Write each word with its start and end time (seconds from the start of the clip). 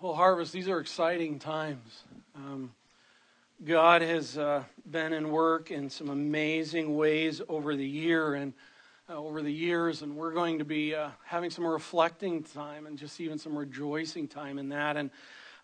Well, 0.00 0.14
Harvest, 0.14 0.52
these 0.52 0.68
are 0.68 0.78
exciting 0.78 1.40
times. 1.40 2.04
Um, 2.36 2.70
God 3.64 4.00
has 4.00 4.38
uh, 4.38 4.62
been 4.88 5.12
in 5.12 5.32
work 5.32 5.72
in 5.72 5.90
some 5.90 6.08
amazing 6.08 6.96
ways 6.96 7.42
over 7.48 7.74
the 7.74 7.84
year 7.84 8.34
and 8.34 8.52
uh, 9.10 9.16
over 9.16 9.42
the 9.42 9.52
years, 9.52 10.02
and 10.02 10.14
we're 10.14 10.30
going 10.30 10.60
to 10.60 10.64
be 10.64 10.94
uh, 10.94 11.08
having 11.24 11.50
some 11.50 11.66
reflecting 11.66 12.44
time 12.44 12.86
and 12.86 12.96
just 12.96 13.20
even 13.20 13.38
some 13.38 13.58
rejoicing 13.58 14.28
time 14.28 14.60
in 14.60 14.68
that. 14.68 14.96
And 14.96 15.10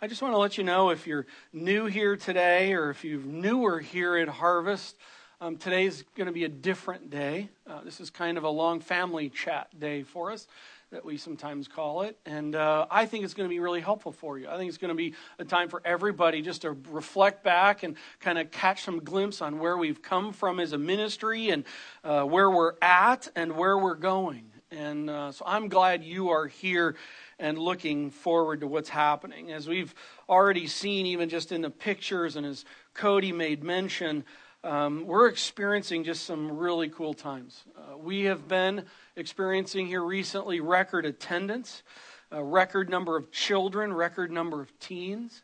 I 0.03 0.09
just 0.09 0.21
want 0.21 0.35
to 0.35 0.39
let 0.39 0.59
you 0.59 0.65
know 0.65 0.91
if 0.91 1.07
you're 1.07 1.27
new 1.53 1.87
here 1.87 2.17
today 2.17 2.73
or 2.73 2.91
if 2.91 3.05
you're 3.05 3.21
newer 3.21 3.79
here 3.79 4.17
at 4.17 4.27
Harvest, 4.27 4.97
um, 5.41 5.59
today's 5.59 6.03
going 6.17 6.27
to 6.27 6.33
be 6.33 6.43
a 6.43 6.49
different 6.49 7.09
day. 7.09 7.51
Uh, 7.69 7.85
this 7.85 8.01
is 8.01 8.11
kind 8.11 8.37
of 8.37 8.43
a 8.43 8.51
long 8.51 8.81
family 8.81 9.29
chat 9.29 9.69
day 9.79 10.03
for 10.03 10.33
us 10.33 10.49
that 10.91 11.05
we 11.05 11.17
sometimes 11.17 11.69
call 11.69 12.03
it. 12.03 12.19
And 12.25 12.55
uh, 12.55 12.87
I 12.91 13.07
think 13.07 13.25
it's 13.25 13.35
going 13.35 13.49
to 13.49 13.53
be 13.53 13.61
really 13.61 13.81
helpful 13.81 14.13
for 14.13 14.39
you. 14.39 14.49
I 14.49 14.57
think 14.57 14.69
it's 14.69 14.79
going 14.79 14.91
to 14.91 14.95
be 14.95 15.15
a 15.39 15.45
time 15.45 15.69
for 15.69 15.83
everybody 15.85 16.43
just 16.43 16.63
to 16.63 16.77
reflect 16.91 17.43
back 17.43 17.83
and 17.83 17.97
kind 18.21 18.39
of 18.39 18.51
catch 18.51 18.85
some 18.85 19.01
glimpse 19.01 19.41
on 19.43 19.59
where 19.59 19.77
we've 19.77 20.03
come 20.03 20.33
from 20.33 20.61
as 20.61 20.73
a 20.73 20.79
ministry 20.79 21.51
and 21.51 21.65
uh, 22.05 22.23
where 22.23 22.51
we're 22.51 22.75
at 22.81 23.29
and 23.35 23.57
where 23.57 23.77
we're 23.79 23.95
going. 23.95 24.45
And 24.71 25.09
uh, 25.09 25.33
so 25.33 25.45
I'm 25.47 25.69
glad 25.69 26.05
you 26.05 26.31
are 26.31 26.47
here 26.47 26.97
and 27.39 27.59
looking 27.59 28.11
forward 28.11 28.61
to 28.61 28.67
what's 28.67 28.89
happening. 28.89 29.53
As 29.53 29.69
we've 29.69 29.95
already 30.29 30.67
seen, 30.67 31.07
even 31.07 31.29
just 31.29 31.53
in 31.53 31.63
the 31.63 31.71
pictures, 31.71 32.37
and 32.37 32.47
as 32.47 32.65
Cody 32.93 33.33
made 33.33 33.63
mention, 33.63 34.25
um, 34.65 35.07
we're 35.07 35.29
experiencing 35.29 36.05
just 36.05 36.25
some 36.25 36.57
really 36.57 36.89
cool 36.89 37.13
times. 37.13 37.65
Uh, 37.77 37.99
we 37.99 38.25
have 38.25 38.49
been 38.49 38.85
experiencing 39.15 39.87
here 39.87 40.03
recently 40.03 40.61
record 40.61 41.05
attendance, 41.05 41.83
a 42.31 42.43
record 42.43 42.89
number 42.89 43.17
of 43.19 43.31
children, 43.31 43.93
record 43.93 44.33
number 44.33 44.63
of 44.63 44.77
teens. 44.79 45.43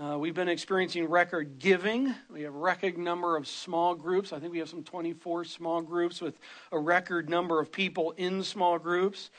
Uh, 0.00 0.18
we've 0.18 0.34
been 0.34 0.48
experiencing 0.48 1.08
record 1.08 1.60
giving. 1.60 2.12
We 2.28 2.42
have 2.42 2.54
record 2.54 2.98
number 2.98 3.36
of 3.36 3.46
small 3.46 3.94
groups. 3.94 4.32
I 4.32 4.40
think 4.40 4.50
we 4.52 4.58
have 4.58 4.68
some 4.68 4.82
24 4.82 5.44
small 5.44 5.80
groups 5.80 6.20
with 6.20 6.36
a 6.72 6.78
record 6.78 7.30
number 7.30 7.60
of 7.60 7.70
people 7.70 8.14
in 8.16 8.42
small 8.42 8.80
groups. 8.80 9.30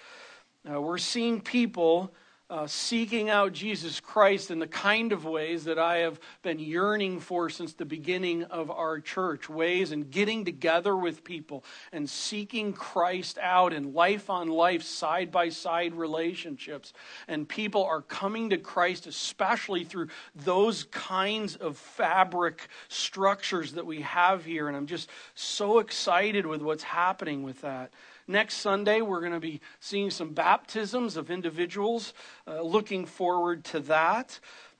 Uh, 0.69 0.79
we're 0.79 0.97
seeing 0.97 1.41
people 1.41 2.13
uh, 2.51 2.67
seeking 2.67 3.29
out 3.29 3.53
Jesus 3.53 4.01
Christ 4.01 4.51
in 4.51 4.59
the 4.59 4.67
kind 4.67 5.13
of 5.13 5.23
ways 5.23 5.63
that 5.63 5.79
I 5.79 5.99
have 5.99 6.19
been 6.41 6.59
yearning 6.59 7.21
for 7.21 7.49
since 7.49 7.71
the 7.71 7.85
beginning 7.85 8.43
of 8.43 8.69
our 8.69 8.99
church. 8.99 9.49
Ways 9.49 9.93
and 9.93 10.11
getting 10.11 10.43
together 10.43 10.97
with 10.97 11.23
people 11.23 11.63
and 11.93 12.09
seeking 12.09 12.73
Christ 12.73 13.37
out 13.41 13.71
in 13.71 13.93
life 13.93 14.29
on 14.29 14.49
life, 14.49 14.83
side 14.83 15.31
by 15.31 15.47
side 15.47 15.95
relationships. 15.95 16.91
And 17.29 17.47
people 17.47 17.85
are 17.85 18.01
coming 18.01 18.49
to 18.49 18.57
Christ, 18.57 19.07
especially 19.07 19.85
through 19.85 20.09
those 20.35 20.83
kinds 20.91 21.55
of 21.55 21.77
fabric 21.77 22.67
structures 22.89 23.71
that 23.73 23.85
we 23.85 24.01
have 24.01 24.43
here. 24.43 24.67
And 24.67 24.75
I'm 24.75 24.87
just 24.87 25.09
so 25.35 25.79
excited 25.79 26.45
with 26.45 26.61
what's 26.61 26.83
happening 26.83 27.43
with 27.43 27.61
that. 27.61 27.91
Next 28.27 28.55
Sunday, 28.55 29.01
we're 29.01 29.19
going 29.19 29.33
to 29.33 29.39
be 29.39 29.61
seeing 29.79 30.09
some 30.09 30.33
baptisms 30.33 31.17
of 31.17 31.31
individuals. 31.31 32.13
Uh, 32.47 32.61
looking 32.61 33.05
forward 33.05 33.63
to 33.65 33.79
that. 33.81 34.39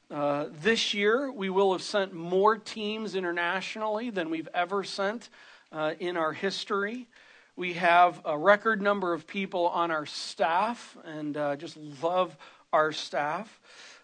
Uh, 0.10 0.48
this 0.62 0.94
year, 0.94 1.32
we 1.32 1.50
will 1.50 1.72
have 1.72 1.82
sent 1.82 2.14
more 2.14 2.58
teams 2.58 3.16
internationally 3.16 4.10
than 4.10 4.30
we've 4.30 4.50
ever 4.54 4.84
sent 4.84 5.30
uh, 5.72 5.94
in 6.00 6.18
our 6.18 6.34
history. 6.34 7.08
We 7.56 7.74
have 7.74 8.22
a 8.26 8.38
record 8.38 8.82
number 8.82 9.14
of 9.14 9.26
people 9.26 9.68
on 9.68 9.90
our 9.90 10.06
staff, 10.06 10.98
and 11.04 11.36
uh, 11.36 11.56
just 11.56 11.78
love 12.02 12.36
our 12.72 12.92
staff. 12.92 13.60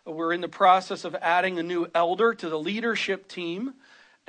We're 0.05 0.33
in 0.33 0.41
the 0.41 0.47
process 0.47 1.03
of 1.03 1.15
adding 1.15 1.59
a 1.59 1.63
new 1.63 1.87
elder 1.93 2.33
to 2.33 2.49
the 2.49 2.59
leadership 2.59 3.27
team. 3.27 3.73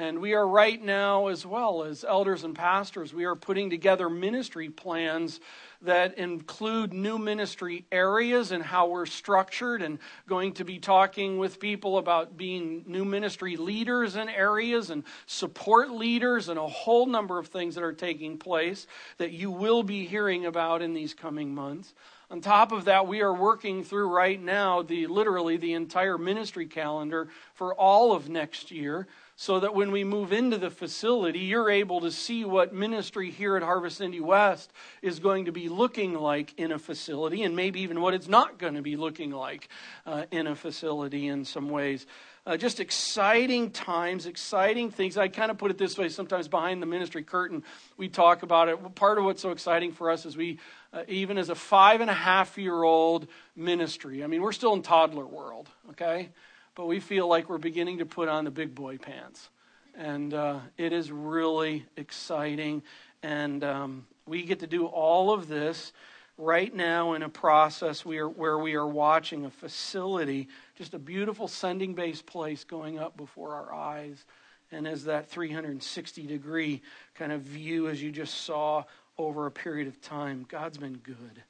And 0.01 0.21
we 0.21 0.35
are 0.35 0.47
right 0.47 0.81
now, 0.81 1.27
as 1.27 1.45
well 1.45 1.83
as 1.83 2.05
elders 2.05 2.45
and 2.45 2.55
pastors, 2.55 3.13
we 3.13 3.25
are 3.25 3.35
putting 3.35 3.69
together 3.69 4.09
ministry 4.09 4.71
plans 4.71 5.41
that 5.83 6.17
include 6.19 6.93
new 6.93 7.19
ministry 7.19 7.85
areas 7.91 8.53
and 8.53 8.63
how 8.63 8.87
we're 8.87 9.07
structured, 9.07 9.83
and 9.83 9.99
going 10.29 10.53
to 10.53 10.65
be 10.65 10.79
talking 10.79 11.39
with 11.39 11.59
people 11.59 11.99
about 11.99 12.37
being 12.37 12.85
new 12.87 13.05
ministry 13.05 13.57
leaders 13.57 14.15
in 14.15 14.29
areas 14.29 14.91
and 14.91 15.03
support 15.27 15.91
leaders, 15.91 16.49
and 16.49 16.61
a 16.61 16.69
whole 16.69 17.07
number 17.07 17.37
of 17.37 17.49
things 17.49 17.75
that 17.75 17.83
are 17.83 17.93
taking 17.93 18.39
place 18.39 18.87
that 19.17 19.33
you 19.33 19.51
will 19.51 19.83
be 19.83 20.07
hearing 20.07 20.47
about 20.47 20.81
in 20.81 20.95
these 20.95 21.13
coming 21.13 21.53
months. 21.53 21.93
On 22.31 22.41
top 22.41 22.71
of 22.71 22.85
that, 22.85 23.09
we 23.09 23.23
are 23.23 23.35
working 23.35 23.83
through 23.83 24.15
right 24.15 24.41
now 24.41 24.83
the 24.83 25.09
literally 25.09 25.57
the 25.57 25.73
entire 25.73 26.19
ministry 26.19 26.67
calendar 26.67 27.31
for 27.55 27.75
all 27.75 28.13
of 28.13 28.29
next 28.29 28.71
year 28.71 29.09
so 29.41 29.61
that 29.61 29.73
when 29.73 29.93
we 29.93 30.03
move 30.03 30.33
into 30.33 30.59
the 30.59 30.69
facility, 30.69 31.39
you're 31.39 31.71
able 31.71 32.01
to 32.01 32.11
see 32.11 32.45
what 32.45 32.75
ministry 32.75 33.31
here 33.31 33.57
at 33.57 33.63
Harvest 33.63 34.01
Indy 34.01 34.19
West 34.19 34.73
is 35.01 35.21
going 35.21 35.45
to 35.45 35.53
be 35.53 35.69
looking 35.69 36.15
like 36.15 36.59
in 36.59 36.73
a 36.73 36.79
facility, 36.79 37.45
and 37.45 37.55
maybe 37.55 37.83
even 37.83 38.01
what 38.01 38.15
it's 38.15 38.27
not 38.27 38.59
going 38.59 38.75
to 38.75 38.83
be 38.83 38.97
looking 38.97 39.31
like 39.31 39.69
uh, 40.07 40.25
in 40.33 40.49
a 40.49 40.57
facility 40.57 41.29
in 41.29 41.45
some 41.45 41.69
ways. 41.69 42.05
Uh, 42.47 42.57
just 42.57 42.81
exciting 42.81 43.71
times, 43.71 44.27
exciting 44.27 44.91
things. 44.91 45.17
I 45.17 45.29
kind 45.29 45.53
of 45.53 45.59
put 45.59 45.71
it 45.71 45.79
this 45.79 45.97
way 45.97 46.09
sometimes 46.09 46.49
behind 46.49 46.83
the 46.83 46.87
ministry 46.87 47.23
curtain, 47.23 47.63
we 47.97 48.09
talk 48.09 48.43
about 48.43 48.69
it. 48.69 48.95
Part 48.97 49.19
of 49.19 49.25
what's 49.25 49.41
so 49.41 49.53
exciting 49.53 49.93
for 49.93 50.11
us 50.11 50.27
is 50.27 50.37
we, 50.37 50.59
uh, 50.93 51.05
even 51.07 51.39
as 51.39 51.49
a 51.49 51.55
five 51.55 52.01
and 52.01 52.11
a 52.11 52.15
half 52.15 52.59
year 52.59 52.83
old 52.83 53.29
ministry, 53.55 54.25
I 54.25 54.27
mean, 54.27 54.43
we're 54.43 54.51
still 54.51 54.73
in 54.73 54.83
toddler 54.83 55.27
world, 55.27 55.69
okay? 55.91 56.31
But 56.79 56.87
we 56.87 57.01
feel 57.01 57.27
like 57.27 57.51
we're 57.51 57.59
beginning 57.59 57.99
to 57.99 58.07
put 58.07 58.29
on 58.29 58.45
the 58.45 58.53
big 58.53 58.73
boy 58.73 58.99
pants. 58.99 59.51
And 59.97 60.33
uh, 60.33 60.61
it 60.77 60.93
is 60.93 61.11
really 61.11 61.85
exciting. 61.97 62.85
And 63.21 63.65
um, 63.65 64.07
we 64.27 64.45
get 64.45 64.61
to 64.61 64.69
do 64.69 64.87
all 64.87 65.33
of 65.33 65.49
this 65.49 65.93
right 66.37 66.73
now 66.73 67.15
in 67.15 67.25
a 67.25 67.29
process 67.29 68.05
we 68.05 68.19
are, 68.19 68.29
where 68.29 68.57
we 68.57 68.77
are 68.77 68.87
watching 68.87 69.45
a 69.45 69.51
facility, 69.51 70.47
just 70.77 70.95
a 70.95 71.01
beautiful 71.01 71.49
sending 71.49 71.95
base 71.95 72.23
place 72.23 72.63
going 72.63 72.97
up 72.97 73.17
before 73.17 73.55
our 73.55 73.75
eyes. 73.75 74.25
And 74.71 74.87
as 74.87 75.03
that 75.07 75.29
360 75.29 76.29
degree 76.29 76.81
kind 77.17 77.33
of 77.33 77.41
view, 77.41 77.89
as 77.89 78.01
you 78.01 78.13
just 78.13 78.43
saw 78.43 78.85
over 79.19 79.47
a 79.47 79.51
period 79.51 79.89
of 79.89 80.01
time, 80.01 80.47
God's 80.49 80.79
been 80.79 80.99
good. 80.99 81.43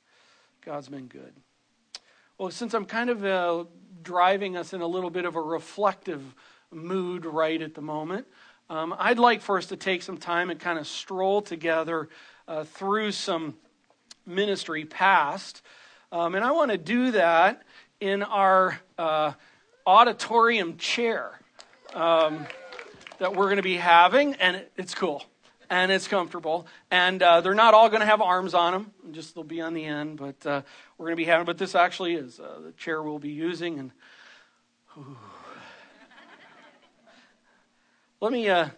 God's 0.64 0.88
been 0.88 1.06
good. 1.06 1.34
Well, 2.38 2.50
since 2.50 2.72
I'm 2.72 2.86
kind 2.86 3.10
of 3.10 3.24
uh, 3.26 3.64
driving 4.02 4.56
us 4.56 4.72
in 4.72 4.80
a 4.80 4.86
little 4.86 5.10
bit 5.10 5.24
of 5.24 5.36
a 5.36 5.40
reflective 5.40 6.22
mood 6.70 7.24
right 7.24 7.60
at 7.60 7.74
the 7.74 7.80
moment, 7.80 8.26
um, 8.70 8.94
I'd 8.98 9.18
like 9.18 9.40
for 9.40 9.56
us 9.56 9.66
to 9.66 9.76
take 9.76 10.02
some 10.02 10.18
time 10.18 10.50
and 10.50 10.60
kind 10.60 10.78
of 10.78 10.86
stroll 10.86 11.40
together 11.40 12.08
uh, 12.46 12.64
through 12.64 13.12
some 13.12 13.54
ministry 14.26 14.84
past. 14.84 15.62
Um, 16.12 16.34
and 16.34 16.44
I 16.44 16.52
want 16.52 16.70
to 16.70 16.78
do 16.78 17.12
that 17.12 17.62
in 18.00 18.22
our 18.22 18.78
uh, 18.98 19.32
auditorium 19.86 20.76
chair 20.76 21.40
um, 21.94 22.46
that 23.18 23.34
we're 23.34 23.46
going 23.46 23.56
to 23.56 23.62
be 23.62 23.76
having, 23.76 24.34
and 24.34 24.64
it's 24.76 24.94
cool 24.94 25.24
and 25.70 25.92
it's 25.92 26.08
comfortable. 26.08 26.66
And 26.90 27.22
uh, 27.22 27.40
they're 27.40 27.54
not 27.54 27.74
all 27.74 27.88
going 27.88 28.00
to 28.00 28.06
have 28.06 28.20
arms 28.20 28.54
on 28.54 28.72
them; 28.72 28.92
just 29.12 29.34
they'll 29.34 29.44
be 29.44 29.60
on 29.60 29.74
the 29.74 29.84
end. 29.84 30.16
But 30.16 30.46
uh, 30.46 30.62
we're 30.96 31.06
going 31.06 31.16
to 31.16 31.22
be 31.22 31.24
having. 31.24 31.46
But 31.46 31.58
this 31.58 31.74
actually 31.74 32.14
is 32.14 32.40
uh, 32.40 32.60
the 32.64 32.72
chair 32.72 33.02
we'll 33.02 33.18
be 33.18 33.30
using. 33.30 33.78
And 33.78 33.90
let 38.20 38.32
me 38.32 38.48
uh, 38.48 38.68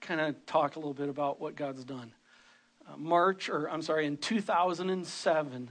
kind 0.00 0.20
of 0.20 0.46
talk 0.46 0.76
a 0.76 0.78
little 0.78 0.94
bit 0.94 1.08
about 1.08 1.40
what 1.40 1.56
God's 1.56 1.84
done. 1.84 2.12
Uh, 2.88 2.96
March, 2.96 3.48
or 3.48 3.70
I'm 3.70 3.82
sorry, 3.82 4.06
in 4.06 4.16
2007. 4.16 5.70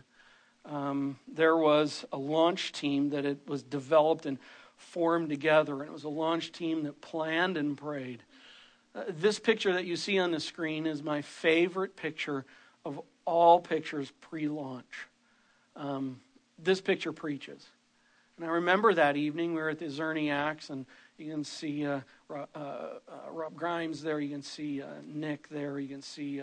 Um, 0.68 1.20
there 1.28 1.56
was 1.56 2.06
a 2.12 2.18
launch 2.18 2.72
team 2.72 3.12
that 3.12 3.24
it 3.24 3.48
was 3.48 3.62
developed 3.62 4.26
and 4.26 4.40
formed 4.78 5.30
together, 5.30 5.82
and 5.82 5.90
it 5.90 5.94
was 5.94 6.06
a 6.06 6.10
launch 6.10 6.52
team 6.52 6.84
that 6.84 7.02
planned 7.02 7.56
and 7.56 7.78
prayed 7.78 8.24
uh, 8.96 9.04
this 9.10 9.40
picture 9.40 9.74
that 9.74 9.86
you 9.86 9.96
see 9.96 10.18
on 10.20 10.32
the 10.32 10.40
screen 10.40 10.86
is 10.86 11.04
my 11.04 11.22
favorite 11.22 11.96
picture 11.96 12.46
of 12.86 13.02
all 13.26 13.60
pictures 13.60 14.12
pre 14.22 14.48
launch. 14.48 15.08
Um, 15.76 16.22
this 16.58 16.80
picture 16.80 17.12
preaches. 17.12 17.68
And 18.38 18.46
I 18.46 18.50
remember 18.50 18.94
that 18.94 19.18
evening 19.18 19.54
we 19.54 19.62
were 19.62 19.70
at 19.70 19.80
the 19.80 19.86
Zerniaks, 19.86 20.70
and 20.70 20.86
you 21.18 21.32
can 21.32 21.44
see 21.44 21.86
uh, 21.86 22.02
uh, 22.30 22.46
uh, 22.56 22.92
Rob 23.32 23.56
Grimes 23.56 24.02
there, 24.02 24.20
you 24.20 24.30
can 24.30 24.42
see 24.42 24.82
uh, 24.82 24.88
Nick 25.06 25.50
there, 25.50 25.80
you 25.80 25.88
can 25.88 26.02
see 26.02 26.42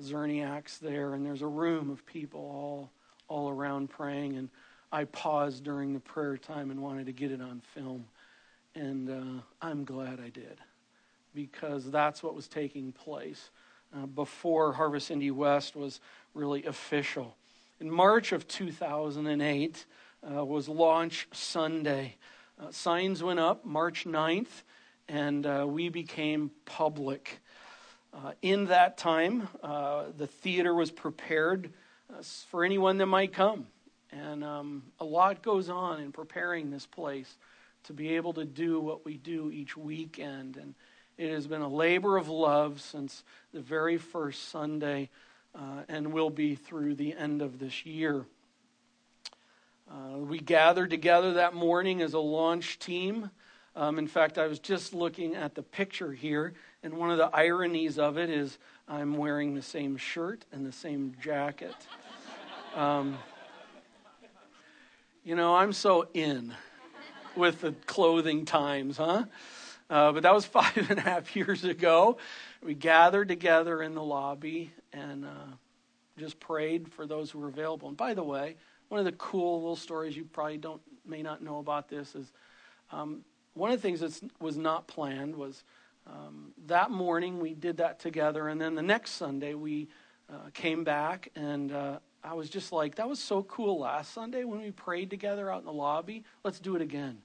Zerniaks 0.00 0.78
there, 0.78 1.14
and 1.14 1.24
there's 1.24 1.42
a 1.42 1.46
room 1.46 1.90
of 1.90 2.04
people 2.06 2.40
all 2.40 2.90
all 3.28 3.50
around 3.50 3.90
praying. 3.90 4.36
And 4.36 4.48
I 4.90 5.04
paused 5.04 5.62
during 5.62 5.92
the 5.92 6.00
prayer 6.00 6.38
time 6.38 6.70
and 6.70 6.80
wanted 6.82 7.06
to 7.06 7.12
get 7.12 7.30
it 7.30 7.42
on 7.42 7.60
film, 7.74 8.06
and 8.74 9.42
I'm 9.60 9.84
glad 9.84 10.20
I 10.20 10.30
did 10.30 10.58
because 11.38 11.88
that's 11.88 12.20
what 12.20 12.34
was 12.34 12.48
taking 12.48 12.90
place 12.90 13.50
uh, 13.96 14.06
before 14.06 14.72
Harvest 14.72 15.08
Indy 15.08 15.30
West 15.30 15.76
was 15.76 16.00
really 16.34 16.64
official. 16.64 17.36
In 17.78 17.88
March 17.88 18.32
of 18.32 18.48
2008, 18.48 19.86
uh, 20.28 20.44
was 20.44 20.68
Launch 20.68 21.28
Sunday. 21.32 22.16
Uh, 22.60 22.72
signs 22.72 23.22
went 23.22 23.38
up 23.38 23.64
March 23.64 24.04
9th, 24.04 24.64
and 25.08 25.46
uh, 25.46 25.64
we 25.64 25.88
became 25.88 26.50
public. 26.64 27.38
Uh, 28.12 28.32
in 28.42 28.64
that 28.64 28.98
time, 28.98 29.46
uh, 29.62 30.06
the 30.16 30.26
theater 30.26 30.74
was 30.74 30.90
prepared 30.90 31.72
for 32.50 32.64
anyone 32.64 32.98
that 32.98 33.06
might 33.06 33.32
come. 33.32 33.68
And 34.10 34.42
um, 34.42 34.82
a 34.98 35.04
lot 35.04 35.40
goes 35.42 35.68
on 35.68 36.00
in 36.00 36.10
preparing 36.10 36.72
this 36.72 36.84
place 36.84 37.36
to 37.84 37.92
be 37.92 38.16
able 38.16 38.32
to 38.32 38.44
do 38.44 38.80
what 38.80 39.04
we 39.04 39.18
do 39.18 39.52
each 39.52 39.76
weekend. 39.76 40.56
And 40.56 40.74
it 41.18 41.32
has 41.32 41.48
been 41.48 41.62
a 41.62 41.68
labor 41.68 42.16
of 42.16 42.28
love 42.28 42.80
since 42.80 43.24
the 43.52 43.60
very 43.60 43.98
first 43.98 44.50
Sunday 44.50 45.10
uh, 45.52 45.82
and 45.88 46.12
will 46.12 46.30
be 46.30 46.54
through 46.54 46.94
the 46.94 47.12
end 47.14 47.42
of 47.42 47.58
this 47.58 47.84
year. 47.84 48.24
Uh, 49.90 50.18
we 50.18 50.38
gathered 50.38 50.90
together 50.90 51.34
that 51.34 51.54
morning 51.54 52.02
as 52.02 52.14
a 52.14 52.20
launch 52.20 52.78
team. 52.78 53.30
Um, 53.74 53.98
in 53.98 54.06
fact, 54.06 54.38
I 54.38 54.46
was 54.46 54.60
just 54.60 54.94
looking 54.94 55.34
at 55.34 55.56
the 55.56 55.62
picture 55.62 56.12
here, 56.12 56.54
and 56.84 56.94
one 56.94 57.10
of 57.10 57.18
the 57.18 57.34
ironies 57.34 57.98
of 57.98 58.16
it 58.16 58.30
is 58.30 58.56
I'm 58.86 59.16
wearing 59.16 59.54
the 59.54 59.62
same 59.62 59.96
shirt 59.96 60.44
and 60.52 60.64
the 60.64 60.72
same 60.72 61.16
jacket. 61.20 61.74
Um, 62.76 63.18
you 65.24 65.34
know, 65.34 65.56
I'm 65.56 65.72
so 65.72 66.08
in 66.14 66.54
with 67.34 67.60
the 67.60 67.72
clothing 67.86 68.44
times, 68.44 68.98
huh? 68.98 69.24
Uh, 69.90 70.12
but 70.12 70.22
that 70.22 70.34
was 70.34 70.44
five 70.60 70.90
and 70.90 70.98
a 70.98 71.02
half 71.02 71.34
years 71.34 71.64
ago. 71.64 72.18
We 72.62 72.74
gathered 72.74 73.28
together 73.28 73.82
in 73.82 73.94
the 73.94 74.02
lobby 74.02 74.72
and 74.92 75.24
uh, 75.24 75.54
just 76.18 76.40
prayed 76.40 76.92
for 76.92 77.06
those 77.06 77.30
who 77.30 77.38
were 77.38 77.48
available. 77.48 77.88
And 77.88 77.96
by 77.96 78.14
the 78.14 78.24
way, 78.24 78.56
one 78.88 78.98
of 78.98 79.04
the 79.04 79.12
cool 79.12 79.60
little 79.60 79.76
stories 79.76 80.16
you 80.16 80.24
probably 80.24 80.58
don't 80.58 80.80
may 81.06 81.22
not 81.22 81.42
know 81.42 81.58
about 81.58 81.88
this 81.88 82.14
is 82.14 82.32
um, 82.90 83.22
one 83.54 83.70
of 83.70 83.80
the 83.80 83.82
things 83.82 84.00
that 84.00 84.20
was 84.40 84.56
not 84.56 84.86
planned 84.86 85.34
was 85.34 85.64
um, 86.06 86.52
that 86.66 86.90
morning 86.90 87.38
we 87.38 87.54
did 87.54 87.78
that 87.78 87.98
together, 87.98 88.48
and 88.48 88.60
then 88.60 88.74
the 88.74 88.82
next 88.82 89.12
Sunday 89.12 89.54
we 89.54 89.88
uh, 90.30 90.50
came 90.54 90.84
back, 90.84 91.28
and 91.34 91.72
uh, 91.72 91.98
I 92.24 92.34
was 92.34 92.48
just 92.48 92.72
like, 92.72 92.94
that 92.96 93.08
was 93.08 93.18
so 93.18 93.42
cool 93.42 93.80
last 93.80 94.12
Sunday 94.12 94.44
when 94.44 94.60
we 94.60 94.70
prayed 94.70 95.10
together 95.10 95.50
out 95.52 95.60
in 95.60 95.64
the 95.66 95.72
lobby. 95.72 96.24
Let's 96.44 96.60
do 96.60 96.76
it 96.76 96.82
again. 96.82 97.18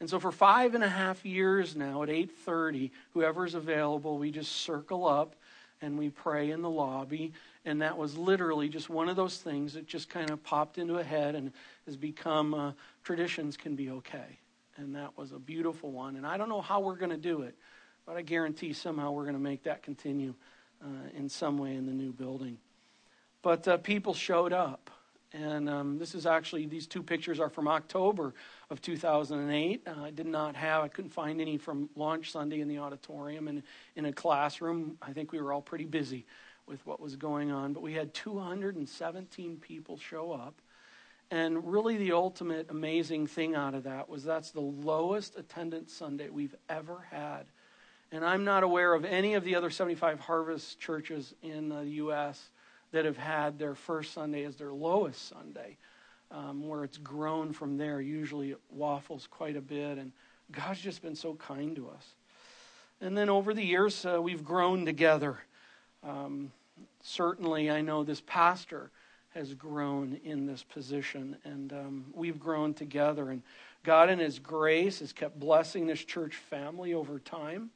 And 0.00 0.08
so 0.08 0.20
for 0.20 0.30
five 0.30 0.74
and 0.74 0.84
a 0.84 0.88
half 0.88 1.24
years 1.24 1.74
now 1.74 2.02
at 2.02 2.08
8.30, 2.08 2.90
whoever's 3.14 3.54
available, 3.54 4.18
we 4.18 4.30
just 4.30 4.52
circle 4.52 5.06
up 5.06 5.34
and 5.80 5.98
we 5.98 6.08
pray 6.10 6.50
in 6.50 6.62
the 6.62 6.70
lobby. 6.70 7.32
And 7.64 7.82
that 7.82 7.98
was 7.98 8.16
literally 8.16 8.68
just 8.68 8.88
one 8.88 9.08
of 9.08 9.16
those 9.16 9.38
things 9.38 9.74
that 9.74 9.86
just 9.86 10.08
kind 10.08 10.30
of 10.30 10.42
popped 10.42 10.78
into 10.78 10.98
a 10.98 11.04
head 11.04 11.34
and 11.34 11.52
has 11.86 11.96
become 11.96 12.54
uh, 12.54 12.72
traditions 13.02 13.56
can 13.56 13.74
be 13.74 13.90
okay. 13.90 14.38
And 14.76 14.94
that 14.94 15.16
was 15.18 15.32
a 15.32 15.38
beautiful 15.38 15.90
one. 15.90 16.16
And 16.16 16.26
I 16.26 16.36
don't 16.36 16.48
know 16.48 16.60
how 16.60 16.80
we're 16.80 16.96
going 16.96 17.10
to 17.10 17.16
do 17.16 17.42
it, 17.42 17.54
but 18.06 18.16
I 18.16 18.22
guarantee 18.22 18.72
somehow 18.72 19.10
we're 19.10 19.24
going 19.24 19.34
to 19.34 19.40
make 19.40 19.64
that 19.64 19.82
continue 19.82 20.34
uh, 20.82 20.86
in 21.16 21.28
some 21.28 21.58
way 21.58 21.74
in 21.74 21.86
the 21.86 21.92
new 21.92 22.12
building. 22.12 22.58
But 23.42 23.66
uh, 23.66 23.76
people 23.78 24.14
showed 24.14 24.52
up. 24.52 24.90
And 25.32 25.68
um, 25.68 25.98
this 25.98 26.14
is 26.14 26.24
actually, 26.24 26.66
these 26.66 26.86
two 26.86 27.02
pictures 27.02 27.38
are 27.38 27.50
from 27.50 27.68
October 27.68 28.32
of 28.70 28.80
2008. 28.80 29.82
Uh, 29.86 30.02
I 30.02 30.10
did 30.10 30.26
not 30.26 30.56
have, 30.56 30.82
I 30.82 30.88
couldn't 30.88 31.10
find 31.10 31.40
any 31.40 31.58
from 31.58 31.90
launch 31.96 32.32
Sunday 32.32 32.60
in 32.60 32.68
the 32.68 32.78
auditorium 32.78 33.46
and 33.48 33.62
in 33.94 34.06
a 34.06 34.12
classroom. 34.12 34.96
I 35.02 35.12
think 35.12 35.32
we 35.32 35.40
were 35.40 35.52
all 35.52 35.60
pretty 35.60 35.84
busy 35.84 36.24
with 36.66 36.84
what 36.86 36.98
was 36.98 37.16
going 37.16 37.50
on. 37.50 37.74
But 37.74 37.82
we 37.82 37.92
had 37.92 38.14
217 38.14 39.56
people 39.58 39.98
show 39.98 40.32
up. 40.32 40.54
And 41.30 41.70
really, 41.70 41.98
the 41.98 42.12
ultimate 42.12 42.70
amazing 42.70 43.26
thing 43.26 43.54
out 43.54 43.74
of 43.74 43.82
that 43.82 44.08
was 44.08 44.24
that's 44.24 44.50
the 44.50 44.60
lowest 44.60 45.36
attendance 45.36 45.92
Sunday 45.92 46.30
we've 46.30 46.54
ever 46.70 47.06
had. 47.10 47.44
And 48.10 48.24
I'm 48.24 48.44
not 48.44 48.62
aware 48.62 48.94
of 48.94 49.04
any 49.04 49.34
of 49.34 49.44
the 49.44 49.54
other 49.54 49.68
75 49.68 50.20
harvest 50.20 50.80
churches 50.80 51.34
in 51.42 51.68
the 51.68 51.84
U.S 51.84 52.48
that 52.92 53.04
have 53.04 53.16
had 53.16 53.58
their 53.58 53.74
first 53.74 54.12
Sunday 54.12 54.44
as 54.44 54.56
their 54.56 54.72
lowest 54.72 55.28
Sunday, 55.28 55.76
um, 56.30 56.66
where 56.66 56.84
it's 56.84 56.98
grown 56.98 57.52
from 57.52 57.76
there. 57.76 58.00
Usually 58.00 58.50
it 58.50 58.60
waffles 58.70 59.28
quite 59.30 59.56
a 59.56 59.60
bit, 59.60 59.98
and 59.98 60.12
God's 60.52 60.80
just 60.80 61.02
been 61.02 61.16
so 61.16 61.34
kind 61.34 61.76
to 61.76 61.88
us. 61.88 62.14
And 63.00 63.16
then 63.16 63.28
over 63.28 63.54
the 63.54 63.62
years, 63.62 64.04
uh, 64.04 64.20
we've 64.20 64.44
grown 64.44 64.84
together. 64.84 65.38
Um, 66.02 66.50
certainly, 67.02 67.70
I 67.70 67.80
know 67.80 68.02
this 68.02 68.22
pastor 68.26 68.90
has 69.34 69.54
grown 69.54 70.18
in 70.24 70.46
this 70.46 70.62
position, 70.62 71.36
and 71.44 71.72
um, 71.72 72.04
we've 72.14 72.40
grown 72.40 72.74
together. 72.74 73.30
And 73.30 73.42
God, 73.84 74.10
in 74.10 74.18
His 74.18 74.38
grace, 74.38 74.98
has 75.00 75.12
kept 75.12 75.38
blessing 75.38 75.86
this 75.86 76.04
church 76.04 76.34
family 76.34 76.94
over 76.94 77.18
time. 77.18 77.70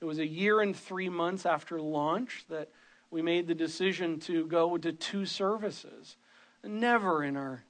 It 0.00 0.04
was 0.04 0.18
a 0.18 0.26
year 0.26 0.60
and 0.60 0.74
three 0.74 1.08
months 1.08 1.44
after 1.46 1.80
launch 1.80 2.44
that 2.48 2.68
we 3.14 3.22
made 3.22 3.46
the 3.46 3.54
decision 3.54 4.18
to 4.18 4.44
go 4.48 4.76
to 4.76 4.92
two 4.92 5.24
services. 5.24 6.16
Never 6.64 7.22
in 7.22 7.36
our 7.36 7.62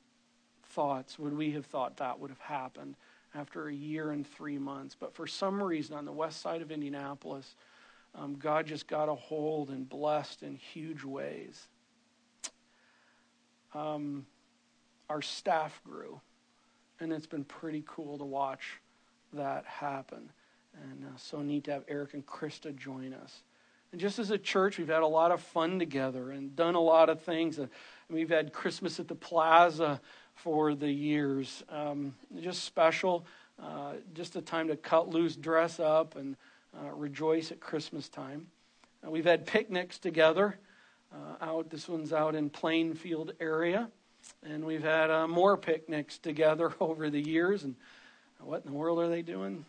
thoughts 0.71 1.19
would 1.19 1.37
we 1.37 1.51
have 1.51 1.67
thought 1.67 1.99
that 1.99 2.19
would 2.19 2.31
have 2.31 2.41
happened 2.41 2.97
after 3.35 3.69
a 3.69 3.75
year 3.75 4.11
and 4.11 4.27
three 4.27 4.57
months. 4.57 4.97
But 4.99 5.15
for 5.15 5.27
some 5.27 5.63
reason, 5.63 5.97
on 5.97 6.07
the 6.07 6.13
west 6.13 6.41
side 6.41 6.63
of 6.63 6.73
Indianapolis, 6.73 7.57
um, 8.15 8.37
God 8.37 8.67
just 8.67 8.89
got 8.89 9.11
a 9.11 9.15
hold 9.15 9.69
and 9.69 9.87
blessed 9.87 10.43
in 10.43 10.57
huge 10.57 11.05
ways. 11.05 11.69
Um, 13.75 14.25
our 15.11 15.21
staff 15.21 15.79
grew, 15.85 16.23
and 17.01 17.13
it's 17.13 17.27
been 17.27 17.45
pretty 17.45 17.85
cool 17.87 18.17
to 18.17 18.25
watch 18.25 18.81
that 19.35 19.67
happen. 19.67 20.31
And 20.83 21.05
uh, 21.05 21.19
so 21.19 21.43
neat 21.43 21.65
to 21.65 21.73
have 21.73 21.85
Eric 21.87 22.15
and 22.15 22.25
Krista 22.25 22.75
join 22.75 23.13
us. 23.13 23.43
And 23.95 24.01
just 24.01 24.19
as 24.19 24.33
a 24.33 24.39
church, 24.39 24.77
we've 24.77 24.89
had 24.89 25.05
a 25.05 25.07
lot 25.07 25.31
of 25.31 25.41
fun 25.41 25.79
together 25.79 26.33
and 26.33 26.57
done 26.57 26.75
a 26.75 26.81
lot 26.81 27.09
of 27.09 27.23
things. 27.23 27.61
Uh, 27.61 27.69
we've 28.11 28.29
had 28.29 28.53
Christmas 28.53 28.99
at 28.99 29.07
the 29.07 29.15
Plaza 29.15 30.01
for 30.35 30.75
the 30.75 30.91
years. 30.91 31.63
Um, 31.69 32.13
just 32.41 32.65
special. 32.65 33.25
Uh, 33.63 33.93
just 34.13 34.35
a 34.35 34.43
time 34.43 34.67
to 34.67 34.77
cut 34.77 35.11
loose, 35.11 35.37
dress 35.37 35.79
up, 35.79 36.17
and 36.17 36.35
uh, 36.77 36.91
rejoice 36.91 37.53
at 37.53 37.61
Christmas 37.61 38.09
time. 38.09 38.49
Uh, 39.07 39.13
we've 39.13 39.25
had 39.25 39.47
picnics 39.47 40.01
together. 40.01 40.59
Uh, 41.13 41.45
out, 41.45 41.71
this 41.71 41.89
one's 41.89 42.13
out 42.13 42.35
in 42.35 42.51
Plainfield 42.51 43.35
area, 43.39 43.89
and 44.43 44.65
we've 44.65 44.83
had 44.83 45.09
uh, 45.09 45.29
more 45.29 45.57
picnics 45.57 46.19
together 46.19 46.75
over 46.81 47.11
the 47.11 47.21
years. 47.21 47.63
And 47.63 47.77
what 48.41 48.65
in 48.65 48.73
the 48.73 48.77
world 48.77 48.99
are 48.99 49.09
they 49.09 49.23
doing? 49.23 49.65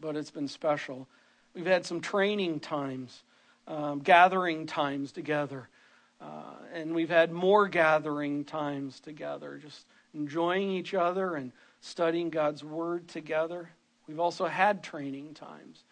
But 0.00 0.16
it's 0.16 0.30
been 0.30 0.48
special. 0.48 1.06
We've 1.54 1.66
had 1.66 1.84
some 1.84 2.00
training 2.00 2.60
times, 2.60 3.22
um, 3.66 4.00
gathering 4.00 4.66
times 4.66 5.12
together. 5.12 5.68
Uh, 6.20 6.54
and 6.72 6.94
we've 6.94 7.08
had 7.08 7.30
more 7.30 7.68
gathering 7.68 8.44
times 8.44 9.00
together, 9.00 9.58
just 9.62 9.86
enjoying 10.14 10.70
each 10.70 10.94
other 10.94 11.36
and 11.36 11.52
studying 11.80 12.30
God's 12.30 12.64
Word 12.64 13.08
together. 13.08 13.70
We've 14.08 14.20
also 14.20 14.46
had 14.46 14.82
training 14.82 15.34
times. 15.34 15.84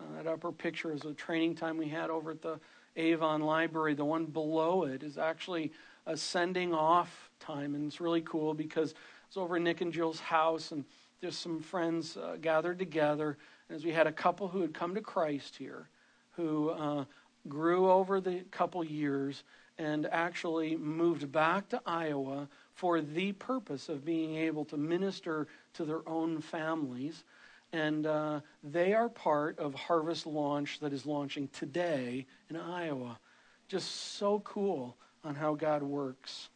Uh, 0.00 0.04
that 0.16 0.26
upper 0.26 0.52
picture 0.52 0.92
is 0.92 1.04
a 1.04 1.12
training 1.12 1.54
time 1.54 1.76
we 1.76 1.88
had 1.88 2.10
over 2.10 2.30
at 2.30 2.42
the 2.42 2.58
Avon 2.96 3.42
Library. 3.42 3.94
The 3.94 4.04
one 4.04 4.26
below 4.26 4.84
it 4.84 5.02
is 5.02 5.18
actually 5.18 5.72
a 6.06 6.16
sending 6.16 6.72
off 6.72 7.30
time, 7.40 7.74
and 7.74 7.86
it's 7.86 8.00
really 8.00 8.22
cool 8.22 8.54
because 8.54 8.94
it's 9.28 9.36
over 9.36 9.58
Nick 9.58 9.80
and 9.80 9.92
Jill's 9.92 10.20
house, 10.20 10.72
and 10.72 10.84
just 11.20 11.40
some 11.40 11.60
friends 11.60 12.16
uh, 12.16 12.36
gathered 12.40 12.78
together 12.78 13.38
as 13.74 13.84
we 13.84 13.90
had 13.90 14.06
a 14.06 14.12
couple 14.12 14.46
who 14.46 14.60
had 14.60 14.72
come 14.72 14.94
to 14.94 15.00
Christ 15.00 15.56
here, 15.56 15.88
who 16.36 16.70
uh, 16.70 17.04
grew 17.48 17.90
over 17.90 18.20
the 18.20 18.44
couple 18.52 18.84
years 18.84 19.42
and 19.78 20.06
actually 20.12 20.76
moved 20.76 21.32
back 21.32 21.68
to 21.70 21.82
Iowa 21.84 22.48
for 22.74 23.00
the 23.00 23.32
purpose 23.32 23.88
of 23.88 24.04
being 24.04 24.36
able 24.36 24.64
to 24.66 24.76
minister 24.76 25.48
to 25.74 25.84
their 25.84 26.08
own 26.08 26.40
families. 26.40 27.24
And 27.72 28.06
uh, 28.06 28.40
they 28.62 28.94
are 28.94 29.08
part 29.08 29.58
of 29.58 29.74
Harvest 29.74 30.24
Launch 30.24 30.78
that 30.78 30.92
is 30.92 31.04
launching 31.04 31.48
today 31.48 32.26
in 32.48 32.56
Iowa. 32.56 33.18
Just 33.66 33.90
so 34.16 34.38
cool 34.40 34.96
on 35.24 35.34
how 35.34 35.54
God 35.54 35.82
works. 35.82 36.48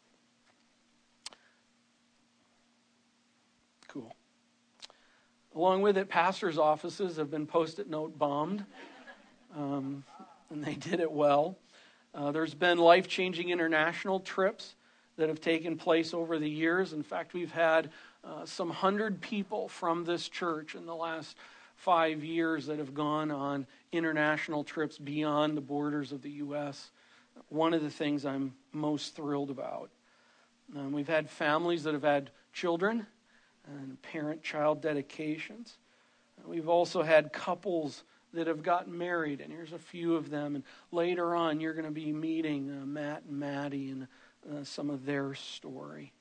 Cool. 3.89 4.15
Along 5.59 5.83
with 5.83 5.99
it, 5.99 6.09
pastors' 6.09 6.57
offices 6.57 7.17
have 7.17 7.33
been 7.33 7.45
post 7.45 7.81
it 7.81 7.91
note 7.91 8.17
bombed, 8.17 8.65
um, 9.57 10.05
and 10.51 10.63
they 10.63 10.75
did 10.75 11.01
it 11.01 11.11
well. 11.11 11.59
Uh, 12.15 12.31
there's 12.31 12.55
been 12.55 12.79
life 12.79 13.09
changing 13.09 13.51
international 13.51 14.21
trips 14.21 14.77
that 15.17 15.29
have 15.29 15.41
taken 15.41 15.77
place 15.77 16.15
over 16.15 16.39
the 16.39 16.49
years. 16.49 16.93
In 16.93 17.03
fact, 17.03 17.35
we've 17.35 17.51
had 17.51 17.91
uh, 18.23 18.47
some 18.47 18.71
hundred 18.71 19.21
people 19.21 19.67
from 19.67 20.05
this 20.05 20.29
church 20.29 20.77
in 20.77 20.87
the 20.87 20.95
last 20.95 21.37
five 21.75 22.23
years 22.23 22.67
that 22.67 22.79
have 22.79 22.95
gone 22.95 23.33
on 23.33 23.67
international 23.91 24.63
trips 24.63 24.97
beyond 24.97 25.57
the 25.57 25.61
borders 25.61 26.13
of 26.13 26.23
the 26.23 26.31
U.S. 26.31 26.93
One 27.49 27.75
of 27.75 27.83
the 27.83 27.91
things 27.91 28.25
I'm 28.25 28.55
most 28.71 29.17
thrilled 29.17 29.51
about. 29.51 29.91
Um, 30.77 30.93
we've 30.93 31.09
had 31.09 31.29
families 31.29 31.83
that 31.83 31.95
have 31.95 32.05
had 32.05 32.31
children 32.53 33.09
and 33.69 34.01
parent 34.03 34.43
child 34.43 34.81
dedications. 34.81 35.77
We've 36.47 36.69
also 36.69 37.03
had 37.03 37.33
couples 37.33 38.05
that 38.35 38.47
have 38.47 38.63
gotten 38.63 38.97
married, 38.97 39.41
and 39.41 39.53
here's 39.53 39.73
a 39.73 39.79
few 39.79 40.17
of 40.17 40.31
them. 40.31 40.55
And 40.55 40.65
later 40.93 41.35
on, 41.35 41.61
you're 41.61 41.73
going 41.73 41.85
to 41.85 41.91
be 41.91 42.13
meeting 42.13 42.71
uh, 42.71 42.87
Matt 42.87 43.23
and 43.29 43.39
Maddie 43.39 43.91
and 43.91 44.07
uh, 44.51 44.65
some 44.65 44.91
of 44.91 45.05
their 45.05 45.35
story. 45.35 46.13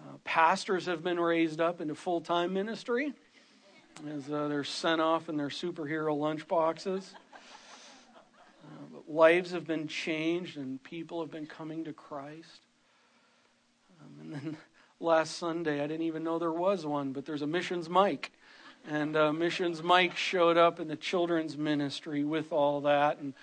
Uh, 0.00 0.16
pastors 0.24 0.86
have 0.86 1.02
been 1.02 1.18
raised 1.18 1.60
up 1.60 1.80
into 1.80 1.94
full 1.94 2.20
time 2.20 2.52
ministry 2.52 3.12
as 4.14 4.30
uh, 4.30 4.48
they're 4.48 4.64
sent 4.64 5.00
off 5.00 5.28
in 5.28 5.36
their 5.36 5.48
superhero 5.48 6.16
lunchboxes. 6.16 7.02
Uh, 8.64 8.68
but 8.92 9.10
lives 9.10 9.52
have 9.52 9.66
been 9.66 9.88
changed, 9.88 10.56
and 10.56 10.82
people 10.82 11.20
have 11.20 11.30
been 11.30 11.46
coming 11.46 11.84
to 11.84 11.92
Christ. 11.92 12.60
Um, 14.00 14.20
and 14.20 14.32
then 14.32 14.56
last 15.00 15.36
Sunday, 15.36 15.82
I 15.82 15.86
didn't 15.86 16.06
even 16.06 16.24
know 16.24 16.38
there 16.38 16.52
was 16.52 16.86
one, 16.86 17.12
but 17.12 17.24
there's 17.26 17.42
a 17.42 17.46
missions 17.46 17.88
Mike 17.88 18.32
and 18.88 19.16
uh, 19.16 19.32
missions 19.32 19.82
Mike 19.82 20.16
showed 20.16 20.56
up 20.56 20.78
in 20.78 20.88
the 20.88 20.96
children's 20.96 21.56
ministry 21.56 22.24
with 22.24 22.52
all 22.52 22.82
that. 22.82 23.18
And 23.18 23.34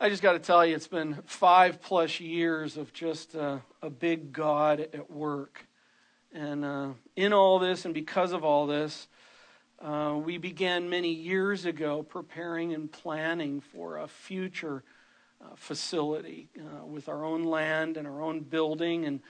I 0.00 0.08
just 0.08 0.22
got 0.22 0.32
to 0.32 0.38
tell 0.38 0.64
you, 0.64 0.74
it's 0.74 0.88
been 0.88 1.18
five 1.26 1.82
plus 1.82 2.20
years 2.20 2.76
of 2.76 2.92
just 2.92 3.36
uh, 3.36 3.58
a 3.82 3.90
big 3.90 4.32
God 4.32 4.80
at 4.80 5.10
work. 5.10 5.66
And 6.32 6.64
uh, 6.64 6.88
in 7.16 7.32
all 7.32 7.58
this, 7.58 7.84
and 7.84 7.92
because 7.92 8.32
of 8.32 8.44
all 8.44 8.66
this, 8.66 9.08
uh, 9.82 10.18
we 10.22 10.38
began 10.38 10.88
many 10.88 11.12
years 11.12 11.64
ago 11.64 12.02
preparing 12.02 12.72
and 12.72 12.90
planning 12.90 13.60
for 13.60 13.98
a 13.98 14.08
future 14.08 14.82
uh, 15.40 15.54
facility 15.56 16.48
uh, 16.58 16.84
with 16.86 17.08
our 17.08 17.24
own 17.24 17.44
land 17.44 17.96
and 17.96 18.06
our 18.06 18.20
own 18.22 18.40
building 18.40 19.04
and 19.04 19.20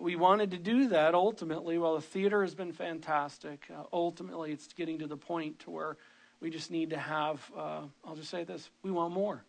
we 0.00 0.16
wanted 0.16 0.50
to 0.52 0.58
do 0.58 0.88
that 0.88 1.14
ultimately. 1.14 1.78
While 1.78 1.94
the 1.94 2.00
theater 2.00 2.42
has 2.42 2.54
been 2.54 2.72
fantastic, 2.72 3.66
uh, 3.70 3.84
ultimately 3.92 4.52
it's 4.52 4.72
getting 4.72 4.98
to 4.98 5.06
the 5.06 5.16
point 5.16 5.58
to 5.60 5.70
where 5.70 5.96
we 6.40 6.50
just 6.50 6.70
need 6.70 6.90
to 6.90 6.98
have, 6.98 7.50
uh, 7.56 7.82
I'll 8.04 8.16
just 8.16 8.30
say 8.30 8.44
this, 8.44 8.70
we 8.82 8.90
want 8.90 9.12
more. 9.12 9.44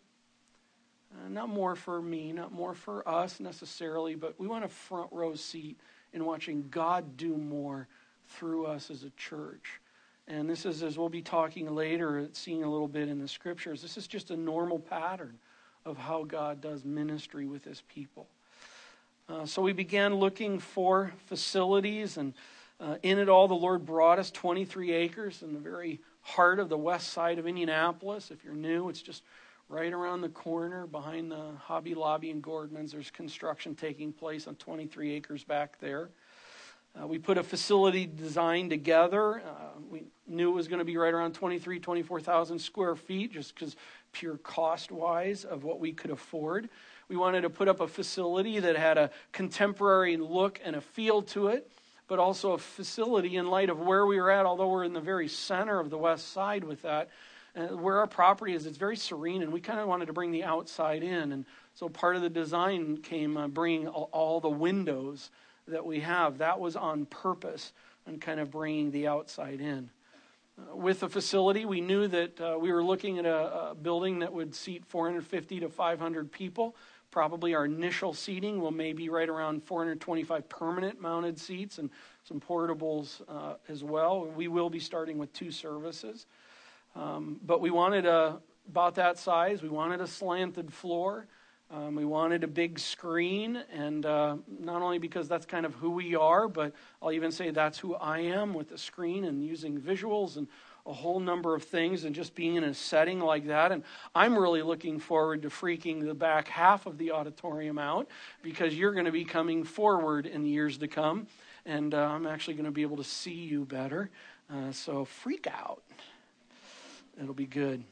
Uh, 1.14 1.28
not 1.28 1.48
more 1.48 1.76
for 1.76 2.02
me, 2.02 2.32
not 2.32 2.52
more 2.52 2.74
for 2.74 3.08
us 3.08 3.40
necessarily, 3.40 4.14
but 4.14 4.38
we 4.38 4.46
want 4.46 4.64
a 4.64 4.68
front 4.68 5.08
row 5.12 5.34
seat 5.34 5.78
in 6.12 6.24
watching 6.24 6.66
God 6.70 7.16
do 7.16 7.36
more 7.36 7.88
through 8.28 8.66
us 8.66 8.90
as 8.90 9.04
a 9.04 9.10
church. 9.10 9.80
And 10.28 10.50
this 10.50 10.66
is, 10.66 10.82
as 10.82 10.98
we'll 10.98 11.08
be 11.08 11.22
talking 11.22 11.72
later, 11.74 12.28
seeing 12.32 12.64
a 12.64 12.70
little 12.70 12.88
bit 12.88 13.08
in 13.08 13.20
the 13.20 13.28
scriptures, 13.28 13.80
this 13.80 13.96
is 13.96 14.06
just 14.08 14.30
a 14.30 14.36
normal 14.36 14.78
pattern 14.78 15.38
of 15.84 15.96
how 15.96 16.24
God 16.24 16.60
does 16.60 16.84
ministry 16.84 17.46
with 17.46 17.64
his 17.64 17.82
people. 17.82 18.26
Uh, 19.28 19.44
so 19.44 19.60
we 19.60 19.72
began 19.72 20.14
looking 20.14 20.60
for 20.60 21.12
facilities, 21.26 22.16
and 22.16 22.32
uh, 22.78 22.94
in 23.02 23.18
it 23.18 23.28
all, 23.28 23.48
the 23.48 23.54
Lord 23.54 23.84
brought 23.84 24.20
us 24.20 24.30
23 24.30 24.92
acres 24.92 25.42
in 25.42 25.52
the 25.52 25.58
very 25.58 26.00
heart 26.20 26.60
of 26.60 26.68
the 26.68 26.78
west 26.78 27.12
side 27.12 27.40
of 27.40 27.46
Indianapolis. 27.46 28.30
If 28.30 28.44
you're 28.44 28.54
new, 28.54 28.88
it's 28.88 29.02
just 29.02 29.24
right 29.68 29.92
around 29.92 30.20
the 30.20 30.28
corner 30.28 30.86
behind 30.86 31.32
the 31.32 31.50
Hobby 31.58 31.96
Lobby 31.96 32.30
and 32.30 32.40
Gordman's. 32.40 32.92
There's 32.92 33.10
construction 33.10 33.74
taking 33.74 34.12
place 34.12 34.46
on 34.46 34.54
23 34.54 35.14
acres 35.14 35.42
back 35.42 35.80
there. 35.80 36.08
Uh, 36.94 37.08
we 37.08 37.18
put 37.18 37.36
a 37.36 37.42
facility 37.42 38.06
design 38.06 38.70
together. 38.70 39.40
Uh, 39.40 39.80
we 39.90 40.04
knew 40.28 40.50
it 40.50 40.54
was 40.54 40.68
going 40.68 40.78
to 40.78 40.84
be 40.84 40.96
right 40.96 41.12
around 41.12 41.34
23, 41.34 41.80
24,000 41.80 42.60
square 42.60 42.94
feet, 42.94 43.32
just 43.32 43.54
because 43.56 43.74
pure 44.12 44.36
cost 44.38 44.92
wise 44.92 45.44
of 45.44 45.64
what 45.64 45.80
we 45.80 45.92
could 45.92 46.12
afford. 46.12 46.68
We 47.08 47.16
wanted 47.16 47.42
to 47.42 47.50
put 47.50 47.68
up 47.68 47.80
a 47.80 47.86
facility 47.86 48.58
that 48.58 48.76
had 48.76 48.98
a 48.98 49.10
contemporary 49.32 50.16
look 50.16 50.60
and 50.64 50.74
a 50.74 50.80
feel 50.80 51.22
to 51.22 51.48
it, 51.48 51.70
but 52.08 52.18
also 52.18 52.52
a 52.52 52.58
facility 52.58 53.36
in 53.36 53.48
light 53.48 53.70
of 53.70 53.78
where 53.78 54.06
we 54.06 54.20
were 54.20 54.30
at, 54.30 54.44
although 54.44 54.68
we're 54.68 54.84
in 54.84 54.92
the 54.92 55.00
very 55.00 55.28
center 55.28 55.78
of 55.78 55.90
the 55.90 55.98
west 55.98 56.32
side 56.32 56.64
with 56.64 56.82
that. 56.82 57.10
Uh, 57.56 57.68
where 57.68 57.98
our 58.00 58.06
property 58.06 58.52
is, 58.52 58.66
it's 58.66 58.76
very 58.76 58.96
serene, 58.96 59.42
and 59.42 59.50
we 59.50 59.60
kind 59.60 59.80
of 59.80 59.88
wanted 59.88 60.06
to 60.06 60.12
bring 60.12 60.30
the 60.30 60.44
outside 60.44 61.02
in. 61.02 61.32
And 61.32 61.46
so 61.74 61.88
part 61.88 62.14
of 62.14 62.22
the 62.22 62.28
design 62.28 62.98
came 62.98 63.36
uh, 63.38 63.48
bringing 63.48 63.88
all, 63.88 64.40
the 64.40 64.50
windows 64.50 65.30
that 65.66 65.86
we 65.86 66.00
have. 66.00 66.38
That 66.38 66.60
was 66.60 66.76
on 66.76 67.06
purpose 67.06 67.72
and 68.06 68.20
kind 68.20 68.40
of 68.40 68.50
bringing 68.50 68.90
the 68.90 69.06
outside 69.06 69.60
in. 69.60 69.88
Uh, 70.58 70.76
with 70.76 71.00
the 71.00 71.08
facility, 71.08 71.64
we 71.64 71.80
knew 71.80 72.06
that 72.08 72.40
uh, 72.40 72.58
we 72.60 72.72
were 72.72 72.84
looking 72.84 73.18
at 73.18 73.24
a, 73.24 73.70
a, 73.70 73.74
building 73.74 74.18
that 74.18 74.34
would 74.34 74.54
seat 74.54 74.84
450 74.86 75.60
to 75.60 75.68
500 75.70 76.30
people. 76.30 76.76
Probably 77.10 77.54
our 77.54 77.64
initial 77.64 78.12
seating 78.12 78.60
will 78.60 78.70
maybe 78.70 79.08
right 79.08 79.28
around 79.28 79.64
425 79.64 80.48
permanent 80.48 81.00
mounted 81.00 81.38
seats 81.38 81.78
and 81.78 81.90
some 82.24 82.40
portables 82.40 83.22
uh, 83.28 83.54
as 83.68 83.82
well. 83.82 84.26
We 84.26 84.48
will 84.48 84.70
be 84.70 84.80
starting 84.80 85.18
with 85.18 85.32
two 85.32 85.50
services. 85.50 86.26
Um, 86.94 87.38
but 87.44 87.60
we 87.60 87.70
wanted 87.70 88.06
a, 88.06 88.40
about 88.68 88.96
that 88.96 89.18
size. 89.18 89.62
We 89.62 89.68
wanted 89.68 90.00
a 90.00 90.06
slanted 90.06 90.72
floor. 90.72 91.26
Um, 91.70 91.96
we 91.96 92.04
wanted 92.04 92.44
a 92.44 92.46
big 92.46 92.78
screen, 92.78 93.60
and 93.72 94.06
uh, 94.06 94.36
not 94.60 94.82
only 94.82 94.98
because 94.98 95.26
that's 95.26 95.46
kind 95.46 95.66
of 95.66 95.74
who 95.74 95.90
we 95.90 96.14
are, 96.14 96.46
but 96.46 96.72
I'll 97.02 97.12
even 97.12 97.32
say 97.32 97.50
that's 97.50 97.78
who 97.78 97.96
I 97.96 98.20
am 98.20 98.54
with 98.54 98.68
the 98.68 98.78
screen 98.78 99.24
and 99.24 99.42
using 99.42 99.80
visuals 99.80 100.36
and 100.36 100.46
a 100.86 100.92
whole 100.92 101.20
number 101.20 101.54
of 101.54 101.64
things 101.64 102.04
and 102.04 102.14
just 102.14 102.34
being 102.34 102.54
in 102.54 102.64
a 102.64 102.72
setting 102.72 103.20
like 103.20 103.46
that. 103.48 103.72
And 103.72 103.82
I'm 104.14 104.38
really 104.38 104.62
looking 104.62 105.00
forward 105.00 105.42
to 105.42 105.48
freaking 105.48 106.04
the 106.04 106.14
back 106.14 106.48
half 106.48 106.86
of 106.86 106.96
the 106.98 107.10
auditorium 107.10 107.78
out 107.78 108.08
because 108.42 108.74
you're 108.74 108.92
going 108.92 109.06
to 109.06 109.12
be 109.12 109.24
coming 109.24 109.64
forward 109.64 110.26
in 110.26 110.42
the 110.42 110.48
years 110.48 110.78
to 110.78 110.88
come. 110.88 111.26
And 111.64 111.92
uh, 111.92 111.98
I'm 111.98 112.26
actually 112.26 112.54
going 112.54 112.66
to 112.66 112.70
be 112.70 112.82
able 112.82 112.98
to 112.98 113.04
see 113.04 113.34
you 113.34 113.64
better. 113.64 114.10
Uh, 114.48 114.70
so 114.70 115.04
freak 115.04 115.48
out. 115.48 115.82
It'll 117.20 117.34
be 117.34 117.46
good. 117.46 117.82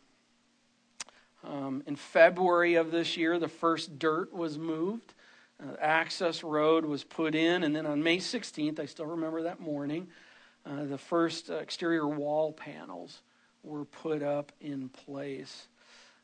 Um, 1.43 1.83
in 1.87 1.97
February 1.97 2.77
of 2.77 2.91
this 2.91 3.17
year, 3.17 3.39
the 3.39 3.49
first 3.49 3.99
dirt 3.99 4.33
was 4.33 4.57
moved. 4.57 5.13
Uh, 5.63 5.77
access 5.81 6.43
road 6.43 6.85
was 6.85 7.05
put 7.05 7.35
in, 7.35 7.63
and 7.65 7.75
then 7.75 7.87
on 7.87 8.03
May 8.03 8.19
16th, 8.19 8.81
I 8.81 8.87
still 8.87 9.07
remember 9.07 9.43
that 9.43 9.61
morning, 9.61 10.09
uh, 10.67 10.85
the 10.85 10.99
first 10.99 11.51
exterior 11.51 12.09
wall 12.09 12.53
panels 12.53 13.23
were 13.63 13.85
put 13.85 14.23
up 14.23 14.53
in 14.61 14.89
place. 14.89 15.69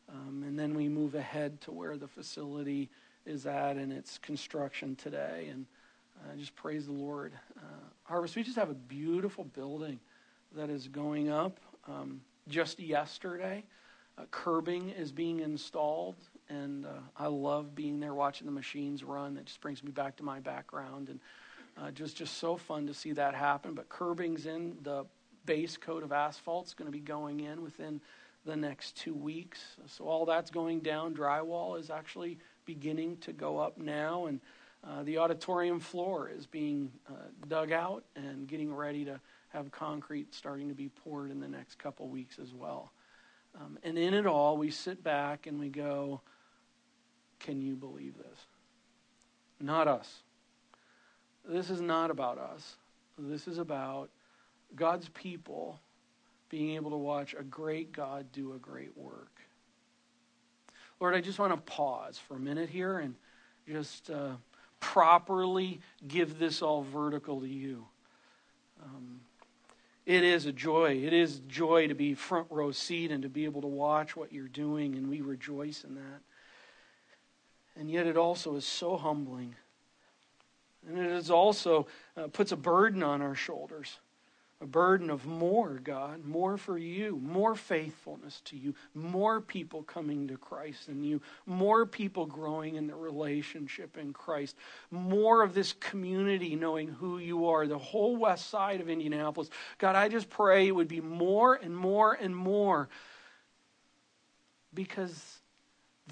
Um, 0.08 0.44
and 0.46 0.58
then 0.58 0.74
we 0.74 0.88
move 0.88 1.14
ahead 1.14 1.60
to 1.62 1.72
where 1.72 1.96
the 1.96 2.08
facility 2.08 2.88
is 3.26 3.46
at 3.46 3.76
in 3.76 3.92
its 3.92 4.18
construction 4.18 4.96
today. 4.96 5.48
And 5.50 5.66
uh, 6.20 6.36
just 6.36 6.54
praise 6.56 6.86
the 6.86 6.92
Lord. 6.92 7.32
Uh, 7.56 7.62
Harvest, 8.04 8.36
we 8.36 8.42
just 8.42 8.56
have 8.56 8.70
a 8.70 8.74
beautiful 8.74 9.44
building 9.44 10.00
that 10.56 10.68
is 10.68 10.88
going 10.88 11.30
up. 11.30 11.60
Um, 11.86 12.20
just 12.48 12.80
yesterday, 12.80 13.62
uh, 14.18 14.22
curbing 14.30 14.90
is 14.90 15.12
being 15.12 15.40
installed. 15.40 16.16
And 16.48 16.84
uh, 16.84 17.00
I 17.16 17.28
love 17.28 17.74
being 17.74 18.00
there 18.00 18.14
watching 18.14 18.46
the 18.46 18.52
machines 18.52 19.04
run. 19.04 19.34
That 19.34 19.46
just 19.46 19.60
brings 19.60 19.84
me 19.84 19.92
back 19.92 20.16
to 20.16 20.24
my 20.24 20.40
background. 20.40 21.08
And 21.08 21.20
uh, 21.76 21.90
just 21.90 22.16
just 22.16 22.38
so 22.38 22.56
fun 22.56 22.86
to 22.86 22.94
see 22.94 23.12
that 23.12 23.34
happen. 23.34 23.74
But 23.74 23.88
curbing's 23.88 24.46
in 24.46 24.76
the 24.82 25.04
base 25.46 25.76
coat 25.76 26.02
of 26.02 26.12
asphalt 26.12 26.66
is 26.68 26.74
going 26.74 26.86
to 26.86 26.92
be 26.92 27.00
going 27.00 27.40
in 27.40 27.62
within 27.62 28.00
the 28.44 28.56
next 28.56 28.96
two 28.96 29.14
weeks. 29.14 29.60
So 29.86 30.04
all 30.04 30.24
that's 30.24 30.50
going 30.50 30.80
down. 30.80 31.14
Drywall 31.14 31.78
is 31.78 31.90
actually 31.90 32.38
beginning 32.64 33.16
to 33.18 33.32
go 33.32 33.58
up 33.58 33.78
now, 33.78 34.26
and 34.26 34.40
uh, 34.86 35.02
the 35.02 35.18
auditorium 35.18 35.80
floor 35.80 36.30
is 36.34 36.46
being 36.46 36.90
uh, 37.08 37.12
dug 37.48 37.72
out 37.72 38.04
and 38.16 38.46
getting 38.46 38.72
ready 38.72 39.04
to 39.04 39.20
have 39.48 39.70
concrete 39.70 40.34
starting 40.34 40.68
to 40.68 40.74
be 40.74 40.88
poured 40.88 41.30
in 41.30 41.40
the 41.40 41.48
next 41.48 41.78
couple 41.78 42.08
weeks 42.08 42.38
as 42.38 42.54
well. 42.54 42.92
Um, 43.60 43.78
and 43.82 43.98
in 43.98 44.14
it 44.14 44.26
all, 44.26 44.56
we 44.56 44.70
sit 44.70 45.02
back 45.02 45.46
and 45.46 45.58
we 45.58 45.68
go, 45.68 46.20
"Can 47.40 47.60
you 47.60 47.74
believe 47.74 48.16
this?" 48.16 48.46
Not 49.60 49.88
us 49.88 50.22
this 51.48 51.70
is 51.70 51.80
not 51.80 52.10
about 52.10 52.38
us. 52.38 52.76
This 53.18 53.46
is 53.46 53.58
about 53.58 54.10
God's 54.74 55.08
people 55.10 55.80
being 56.48 56.74
able 56.74 56.90
to 56.90 56.96
watch 56.96 57.34
a 57.38 57.42
great 57.42 57.92
God 57.92 58.32
do 58.32 58.54
a 58.54 58.58
great 58.58 58.96
work. 58.96 59.40
Lord, 61.00 61.14
I 61.14 61.20
just 61.20 61.38
want 61.38 61.52
to 61.52 61.72
pause 61.72 62.18
for 62.18 62.36
a 62.36 62.40
minute 62.40 62.68
here 62.68 62.98
and 62.98 63.14
just 63.66 64.10
uh, 64.10 64.32
properly 64.80 65.80
give 66.06 66.38
this 66.38 66.60
all 66.60 66.82
vertical 66.82 67.40
to 67.40 67.48
you. 67.48 67.86
Um, 68.82 69.20
it 70.06 70.24
is 70.24 70.46
a 70.46 70.52
joy. 70.52 71.02
It 71.04 71.12
is 71.12 71.40
joy 71.46 71.88
to 71.88 71.94
be 71.94 72.14
front 72.14 72.48
row 72.50 72.72
seat 72.72 73.10
and 73.10 73.22
to 73.22 73.28
be 73.28 73.44
able 73.44 73.60
to 73.62 73.68
watch 73.68 74.16
what 74.16 74.32
you're 74.32 74.48
doing, 74.48 74.96
and 74.96 75.08
we 75.08 75.20
rejoice 75.20 75.84
in 75.84 75.94
that. 75.94 76.20
And 77.76 77.90
yet, 77.90 78.06
it 78.06 78.16
also 78.16 78.56
is 78.56 78.66
so 78.66 78.96
humbling 78.96 79.54
and 80.88 80.98
it 80.98 81.10
is 81.10 81.30
also 81.30 81.86
uh, 82.16 82.28
puts 82.28 82.52
a 82.52 82.56
burden 82.56 83.02
on 83.02 83.22
our 83.22 83.34
shoulders 83.34 83.98
a 84.62 84.66
burden 84.66 85.08
of 85.08 85.24
more, 85.24 85.80
God, 85.82 86.24
more 86.24 86.58
for 86.58 86.76
you, 86.76 87.18
more 87.22 87.54
faithfulness 87.54 88.42
to 88.44 88.58
you, 88.58 88.74
more 88.94 89.40
people 89.40 89.82
coming 89.82 90.28
to 90.28 90.36
Christ 90.36 90.88
in 90.88 91.02
you, 91.02 91.22
more 91.46 91.86
people 91.86 92.26
growing 92.26 92.74
in 92.74 92.86
the 92.86 92.94
relationship 92.94 93.96
in 93.96 94.12
Christ, 94.12 94.56
more 94.90 95.42
of 95.42 95.54
this 95.54 95.72
community 95.72 96.56
knowing 96.56 96.88
who 96.88 97.16
you 97.16 97.48
are, 97.48 97.66
the 97.66 97.78
whole 97.78 98.16
west 98.16 98.50
side 98.50 98.82
of 98.82 98.90
Indianapolis. 98.90 99.48
God, 99.78 99.96
I 99.96 100.08
just 100.08 100.28
pray 100.28 100.68
it 100.68 100.74
would 100.74 100.88
be 100.88 101.00
more 101.00 101.54
and 101.54 101.74
more 101.74 102.12
and 102.12 102.36
more 102.36 102.90
because 104.74 105.38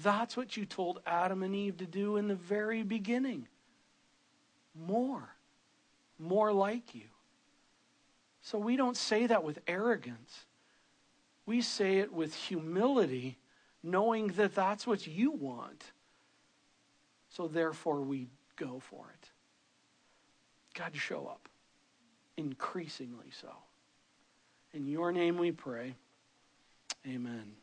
that's 0.01 0.35
what 0.35 0.57
you 0.57 0.65
told 0.65 1.01
Adam 1.05 1.43
and 1.43 1.53
Eve 1.53 1.77
to 1.77 1.85
do 1.85 2.17
in 2.17 2.27
the 2.27 2.35
very 2.35 2.81
beginning. 2.81 3.47
More. 4.85 5.29
More 6.17 6.51
like 6.51 6.95
you. 6.95 7.07
So 8.41 8.57
we 8.57 8.75
don't 8.75 8.97
say 8.97 9.27
that 9.27 9.43
with 9.43 9.59
arrogance. 9.67 10.45
We 11.45 11.61
say 11.61 11.97
it 11.97 12.13
with 12.13 12.35
humility, 12.35 13.37
knowing 13.83 14.27
that 14.29 14.55
that's 14.55 14.85
what 14.85 15.07
you 15.07 15.31
want. 15.31 15.83
So 17.29 17.47
therefore, 17.47 18.01
we 18.01 18.27
go 18.55 18.79
for 18.79 19.05
it. 19.13 19.29
God, 20.73 20.95
show 20.95 21.27
up, 21.27 21.49
increasingly 22.37 23.31
so. 23.41 23.49
In 24.73 24.87
your 24.87 25.11
name 25.11 25.37
we 25.37 25.51
pray. 25.51 25.95
Amen. 27.07 27.53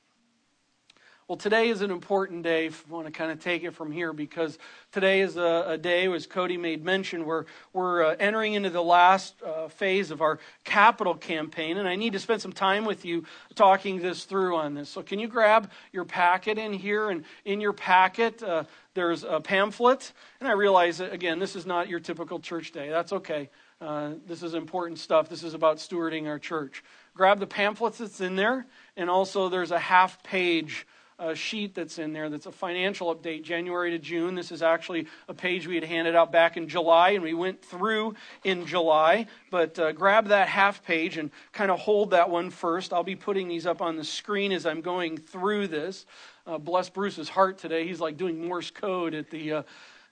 Well, 1.28 1.37
today 1.37 1.71
is 1.71 1.80
an 1.80 1.90
important 1.90 2.45
day. 2.45 2.68
I 2.68 2.73
want 2.88 3.06
to 3.06 3.11
kind 3.12 3.33
of 3.33 3.40
take 3.40 3.64
it 3.64 3.75
from 3.75 3.90
here 3.90 4.12
because 4.12 4.61
today 4.92 5.23
is 5.23 5.37
a, 5.37 5.64
a 5.71 5.76
day, 5.76 6.06
as 6.06 6.25
Cody 6.25 6.56
made 6.56 6.85
mention, 6.85 7.26
where 7.26 7.47
we're 7.73 8.04
uh, 8.04 8.16
entering 8.21 8.52
into 8.52 8.71
the 8.71 8.83
last 8.83 9.35
uh, 9.42 9.66
phase 9.66 10.12
of 10.12 10.23
our 10.23 10.38
capital 10.62 11.16
campaign, 11.16 11.78
and 11.78 11.88
I 11.88 11.97
need 11.97 12.12
to 12.12 12.21
spend 12.21 12.42
some 12.42 12.52
time 12.52 12.85
with 12.85 13.04
you 13.04 13.25
talking 13.56 13.99
this 13.99 14.23
through 14.23 14.54
on 14.54 14.75
this. 14.75 14.88
So, 14.88 15.02
can 15.02 15.18
you 15.18 15.26
grab 15.26 15.73
your 15.92 16.04
packet 16.04 16.59
in 16.59 16.73
here? 16.73 17.11
And 17.11 17.25
in 17.45 17.61
your 17.61 17.73
packet, 17.73 18.40
uh, 18.40 18.62
there's 18.95 19.25
a 19.25 19.40
pamphlet. 19.40 20.12
And 20.38 20.49
I 20.49 20.52
realize 20.52 20.99
that, 20.99 21.12
again, 21.12 21.40
this 21.40 21.56
is 21.56 21.66
not 21.66 21.88
your 21.88 21.99
typical 21.99 22.38
church 22.38 22.71
day. 22.71 22.88
That's 22.88 23.12
okay. 23.12 23.50
Uh, 23.80 24.12
this 24.28 24.45
is 24.45 24.54
important 24.54 25.00
stuff. 25.00 25.28
This 25.28 25.42
is 25.42 25.54
about 25.54 25.78
stewarding 25.78 26.28
our 26.28 26.38
church. 26.38 26.85
Grab 27.16 27.40
the 27.40 27.49
pamphlets 27.49 27.99
that's 27.99 28.21
in 28.21 28.37
there, 28.37 28.64
and 28.97 29.11
also 29.11 29.49
there's 29.49 29.73
a 29.73 29.78
half 29.80 30.23
page 30.23 30.87
a 31.18 31.35
sheet 31.35 31.75
that's 31.75 31.99
in 31.99 32.12
there 32.12 32.28
that's 32.28 32.46
a 32.46 32.52
financial 32.52 33.14
update, 33.14 33.42
January 33.42 33.90
to 33.90 33.99
June. 33.99 34.35
This 34.35 34.52
is 34.52 34.62
actually 34.62 35.06
a 35.28 35.35
page 35.35 35.66
we 35.66 35.75
had 35.75 35.85
handed 35.85 36.14
out 36.14 36.30
back 36.30 36.56
in 36.56 36.68
July, 36.68 37.11
and 37.11 37.23
we 37.23 37.35
went 37.35 37.64
through 37.64 38.14
in 38.44 38.66
July. 38.66 39.26
But 39.50 39.78
uh, 39.78 39.92
grab 39.92 40.28
that 40.28 40.49
half 40.49 40.85
page 40.85 41.16
and 41.16 41.30
kind 41.52 41.70
of 41.70 41.78
hold 41.78 42.11
that 42.11 42.28
one 42.28 42.50
first. 42.50 42.92
I'll 42.92 43.02
be 43.02 43.16
putting 43.16 43.49
these 43.49 43.66
up 43.66 43.80
on 43.80 43.96
the 43.96 44.04
screen 44.04 44.52
as 44.52 44.66
I'm 44.66 44.82
going 44.82 45.16
through 45.16 45.68
this. 45.68 46.04
Uh, 46.46 46.58
bless 46.58 46.90
Bruce's 46.90 47.28
heart 47.28 47.58
today. 47.58 47.87
He's 47.87 48.00
like 48.00 48.16
doing 48.16 48.46
Morse 48.46 48.70
code 48.70 49.14
at 49.14 49.30
the. 49.30 49.64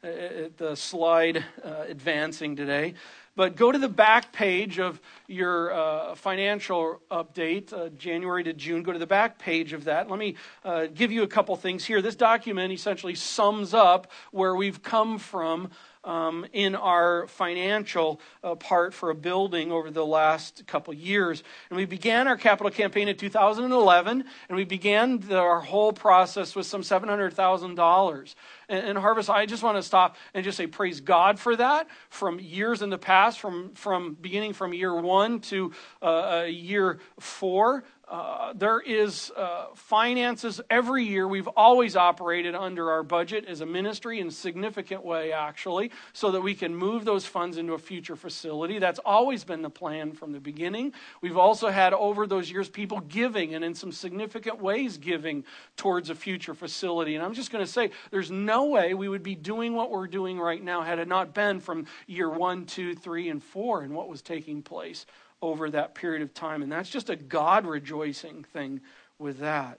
Uh, 0.04 0.44
at 0.44 0.56
the 0.58 0.76
slide 0.76 1.42
uh, 1.64 1.84
advancing 1.88 2.56
today. 2.56 2.92
But 3.36 3.56
go 3.56 3.72
to 3.72 3.78
the 3.78 3.88
back 3.88 4.32
page 4.32 4.78
of 4.78 5.00
your 5.26 5.72
uh, 5.72 6.14
financial 6.14 7.00
update, 7.10 7.72
uh, 7.72 7.88
January 7.88 8.44
to 8.44 8.52
June. 8.52 8.82
Go 8.82 8.92
to 8.92 8.98
the 8.98 9.06
back 9.06 9.38
page 9.38 9.72
of 9.72 9.84
that. 9.84 10.10
Let 10.10 10.18
me 10.18 10.36
uh, 10.62 10.88
give 10.92 11.10
you 11.10 11.22
a 11.22 11.26
couple 11.26 11.56
things 11.56 11.86
here. 11.86 12.02
This 12.02 12.16
document 12.16 12.70
essentially 12.70 13.14
sums 13.14 13.72
up 13.72 14.10
where 14.30 14.54
we've 14.54 14.82
come 14.82 15.16
from 15.18 15.70
um, 16.04 16.46
in 16.52 16.74
our 16.74 17.26
financial 17.26 18.20
uh, 18.42 18.54
part 18.54 18.94
for 18.94 19.10
a 19.10 19.14
building 19.14 19.72
over 19.72 19.90
the 19.90 20.04
last 20.04 20.66
couple 20.66 20.94
years. 20.94 21.42
And 21.70 21.76
we 21.76 21.84
began 21.84 22.28
our 22.28 22.36
capital 22.36 22.70
campaign 22.70 23.08
in 23.08 23.16
2011, 23.16 24.24
and 24.48 24.56
we 24.56 24.64
began 24.64 25.18
the, 25.18 25.38
our 25.38 25.60
whole 25.60 25.92
process 25.92 26.54
with 26.54 26.66
some 26.66 26.82
$700,000. 26.82 28.34
And, 28.68 28.86
and, 28.86 28.98
Harvest, 28.98 29.30
I 29.30 29.46
just 29.46 29.62
want 29.62 29.76
to 29.76 29.82
stop 29.82 30.16
and 30.32 30.44
just 30.44 30.56
say 30.56 30.66
praise 30.66 31.00
God 31.00 31.38
for 31.38 31.56
that. 31.56 31.88
From 32.08 32.40
years 32.40 32.82
in 32.82 32.90
the 32.90 32.98
past, 32.98 33.40
from, 33.40 33.74
from 33.74 34.14
beginning 34.14 34.52
from 34.52 34.72
year 34.72 34.94
one 34.94 35.40
to 35.40 35.72
uh, 36.02 36.46
year 36.48 37.00
four, 37.18 37.84
uh, 38.08 38.52
there 38.54 38.80
is 38.80 39.32
uh, 39.36 39.66
finances 39.74 40.60
every 40.68 41.04
year. 41.04 41.26
We've 41.26 41.48
always 41.48 41.96
operated 41.96 42.54
under 42.54 42.90
our 42.90 43.02
budget 43.02 43.46
as 43.46 43.60
a 43.60 43.66
ministry 43.66 44.20
in 44.20 44.30
significant 44.30 45.04
way, 45.04 45.32
actually, 45.32 45.90
so 46.12 46.30
that 46.32 46.42
we 46.42 46.54
can 46.54 46.76
move 46.76 47.04
those 47.04 47.24
funds 47.24 47.56
into 47.56 47.72
a 47.72 47.78
future 47.78 48.16
facility. 48.16 48.78
That's 48.78 49.00
always 49.04 49.44
been 49.44 49.62
the 49.62 49.70
plan 49.70 50.12
from 50.12 50.32
the 50.32 50.40
beginning. 50.40 50.92
We've 51.22 51.38
also 51.38 51.68
had 51.68 51.94
over 51.94 52.26
those 52.26 52.50
years 52.50 52.68
people 52.68 53.00
giving 53.00 53.54
and 53.54 53.64
in 53.64 53.74
some 53.74 53.92
significant 53.92 54.60
ways 54.60 54.98
giving 54.98 55.44
towards 55.76 56.10
a 56.10 56.14
future 56.14 56.54
facility. 56.54 57.14
And 57.14 57.24
I'm 57.24 57.34
just 57.34 57.50
going 57.50 57.64
to 57.64 57.70
say 57.70 57.90
there's 58.10 58.30
no 58.30 58.66
way 58.66 58.92
we 58.92 59.08
would 59.08 59.22
be 59.22 59.34
doing 59.34 59.74
what 59.74 59.90
we're 59.90 60.08
doing 60.08 60.38
right 60.38 60.62
now 60.62 60.82
had 60.82 60.98
it 60.98 61.08
not 61.08 61.34
been 61.34 61.58
from 61.58 61.86
year 62.06 62.28
one, 62.28 62.66
two, 62.66 62.94
three, 62.94 63.30
and 63.30 63.42
four 63.42 63.82
and 63.82 63.94
what 63.94 64.08
was 64.08 64.20
taking 64.20 64.62
place 64.62 65.06
over 65.44 65.70
that 65.70 65.94
period 65.94 66.22
of 66.22 66.34
time. 66.34 66.62
And 66.62 66.72
that's 66.72 66.90
just 66.90 67.10
a 67.10 67.16
God 67.16 67.66
rejoicing 67.66 68.44
thing 68.44 68.80
with 69.18 69.38
that. 69.38 69.78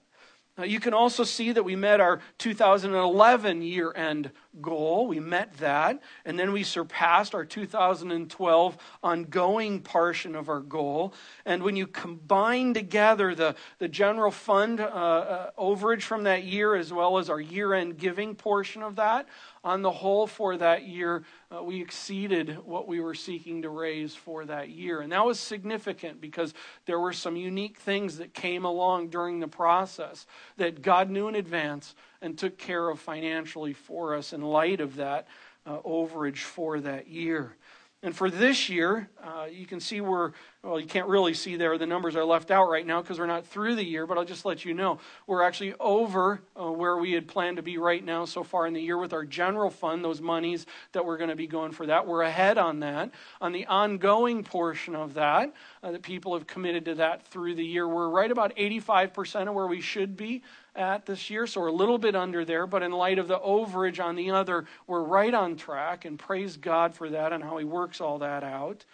Now, 0.57 0.63
you 0.63 0.79
can 0.79 0.93
also 0.93 1.25
see 1.25 1.51
that 1.51 1.63
we 1.63 1.75
met 1.75 1.99
our 1.99 2.21
2011 2.37 3.61
year 3.61 3.91
end 3.93 4.31
goal. 4.61 5.05
We 5.05 5.19
met 5.19 5.57
that. 5.57 6.01
And 6.23 6.39
then 6.39 6.53
we 6.53 6.63
surpassed 6.63 7.35
our 7.35 7.43
2012 7.43 8.77
ongoing 9.03 9.81
portion 9.81 10.33
of 10.33 10.47
our 10.47 10.61
goal. 10.61 11.13
And 11.45 11.61
when 11.61 11.75
you 11.75 11.87
combine 11.87 12.73
together 12.73 13.35
the, 13.35 13.55
the 13.79 13.89
general 13.89 14.31
fund 14.31 14.79
uh, 14.79 14.85
uh, 14.85 15.51
overage 15.59 16.03
from 16.03 16.23
that 16.23 16.45
year 16.45 16.73
as 16.75 16.93
well 16.93 17.17
as 17.17 17.29
our 17.29 17.41
year 17.41 17.73
end 17.73 17.97
giving 17.97 18.33
portion 18.33 18.81
of 18.81 18.95
that, 18.95 19.27
on 19.65 19.81
the 19.81 19.91
whole 19.91 20.27
for 20.27 20.55
that 20.57 20.83
year, 20.83 21.23
uh, 21.51 21.63
we 21.63 21.81
exceeded 21.81 22.59
what 22.65 22.87
we 22.87 22.99
were 22.99 23.15
seeking 23.15 23.63
to 23.63 23.69
raise 23.69 24.13
for 24.13 24.45
that 24.45 24.69
year. 24.69 25.01
And 25.01 25.11
that 25.11 25.25
was 25.25 25.39
significant 25.39 26.21
because 26.21 26.53
there 26.85 26.99
were 26.99 27.11
some 27.11 27.35
unique 27.35 27.79
things 27.79 28.19
that 28.19 28.35
came 28.35 28.63
along 28.63 29.09
during 29.09 29.39
the 29.39 29.47
process 29.47 30.27
that 30.57 30.83
God 30.83 31.09
knew 31.09 31.27
in 31.27 31.35
advance 31.35 31.95
and 32.21 32.37
took 32.37 32.59
care 32.59 32.87
of 32.89 32.99
financially 32.99 33.73
for 33.73 34.13
us 34.13 34.33
in 34.33 34.41
light 34.41 34.81
of 34.81 34.97
that 34.97 35.27
uh, 35.65 35.79
overage 35.79 36.37
for 36.37 36.79
that 36.79 37.07
year. 37.07 37.55
And 38.05 38.15
for 38.15 38.29
this 38.29 38.69
year, 38.69 39.09
uh, 39.23 39.47
you 39.51 39.65
can 39.65 39.79
see 39.79 39.99
we're, 39.99 40.33
well, 40.61 40.79
you 40.79 40.85
can't 40.85 41.07
really 41.07 41.33
see 41.33 41.55
there. 41.55 41.75
The 41.79 41.87
numbers 41.87 42.15
are 42.15 42.23
left 42.23 42.51
out 42.51 42.69
right 42.69 42.85
now 42.85 43.01
because 43.01 43.17
we're 43.17 43.25
not 43.25 43.47
through 43.47 43.73
the 43.73 43.83
year, 43.83 44.05
but 44.05 44.15
I'll 44.15 44.25
just 44.25 44.45
let 44.45 44.63
you 44.63 44.75
know. 44.75 44.99
We're 45.25 45.41
actually 45.41 45.73
over 45.79 46.39
uh, 46.55 46.71
where 46.71 46.97
we 46.97 47.13
had 47.13 47.27
planned 47.27 47.57
to 47.57 47.63
be 47.63 47.79
right 47.79 48.05
now 48.05 48.25
so 48.25 48.43
far 48.43 48.67
in 48.67 48.75
the 48.75 48.79
year 48.79 48.99
with 48.99 49.11
our 49.11 49.25
general 49.25 49.71
fund, 49.71 50.05
those 50.05 50.21
monies 50.21 50.67
that 50.91 51.03
we're 51.03 51.17
going 51.17 51.31
to 51.31 51.35
be 51.35 51.47
going 51.47 51.71
for 51.71 51.87
that. 51.87 52.05
We're 52.05 52.21
ahead 52.21 52.59
on 52.59 52.81
that. 52.81 53.09
On 53.41 53.51
the 53.51 53.65
ongoing 53.65 54.43
portion 54.43 54.95
of 54.95 55.15
that, 55.15 55.51
uh, 55.81 55.91
that 55.91 56.03
people 56.03 56.35
have 56.35 56.45
committed 56.45 56.85
to 56.85 56.95
that 56.95 57.25
through 57.25 57.55
the 57.55 57.65
year, 57.65 57.87
we're 57.87 58.09
right 58.09 58.29
about 58.29 58.55
85% 58.55 59.47
of 59.47 59.55
where 59.55 59.65
we 59.65 59.81
should 59.81 60.15
be 60.15 60.43
at 60.75 61.05
this 61.05 61.29
year, 61.29 61.47
so 61.47 61.61
we're 61.61 61.67
a 61.67 61.71
little 61.73 61.97
bit 61.97 62.15
under 62.15 62.43
there, 62.45 62.67
but 62.67 62.83
in 62.83 62.91
light 62.91 63.19
of 63.19 63.27
the 63.27 63.39
overage 63.39 64.03
on 64.03 64.15
the 64.15 64.31
other, 64.31 64.65
we're 64.87 65.03
right 65.03 65.33
on 65.33 65.55
track, 65.55 66.05
and 66.05 66.19
praise 66.19 66.57
God 66.57 66.93
for 66.93 67.09
that 67.09 67.33
and 67.33 67.43
how 67.43 67.57
He 67.57 67.65
works 67.65 68.01
all 68.01 68.19
that 68.19 68.43
out. 68.43 68.85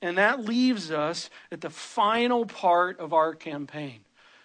And 0.00 0.18
that 0.18 0.44
leaves 0.44 0.90
us 0.90 1.28
at 1.50 1.60
the 1.60 1.70
final 1.70 2.46
part 2.46 3.00
of 3.00 3.12
our 3.12 3.34
campaign. 3.34 4.00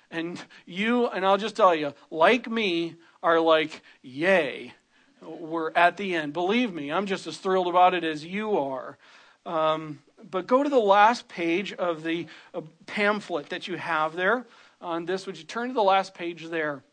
And 0.09 0.41
you, 0.65 1.07
and 1.07 1.25
I'll 1.25 1.37
just 1.37 1.55
tell 1.55 1.75
you, 1.75 1.93
like 2.11 2.49
me, 2.49 2.95
are 3.21 3.39
like, 3.39 3.81
yay, 4.01 4.73
we're 5.21 5.71
at 5.75 5.97
the 5.97 6.15
end. 6.15 6.33
Believe 6.33 6.73
me, 6.73 6.91
I'm 6.91 7.05
just 7.05 7.27
as 7.27 7.37
thrilled 7.37 7.67
about 7.67 7.93
it 7.93 8.03
as 8.03 8.25
you 8.25 8.57
are. 8.57 8.97
Um, 9.45 9.99
but 10.29 10.47
go 10.47 10.63
to 10.63 10.69
the 10.69 10.79
last 10.79 11.27
page 11.27 11.73
of 11.73 12.03
the 12.03 12.27
uh, 12.53 12.61
pamphlet 12.85 13.49
that 13.49 13.67
you 13.67 13.77
have 13.77 14.15
there 14.15 14.45
on 14.83 15.05
this. 15.05 15.25
Would 15.25 15.37
you 15.37 15.45
turn 15.45 15.69
to 15.69 15.73
the 15.73 15.81
last 15.81 16.13
page 16.13 16.45
there 16.45 16.83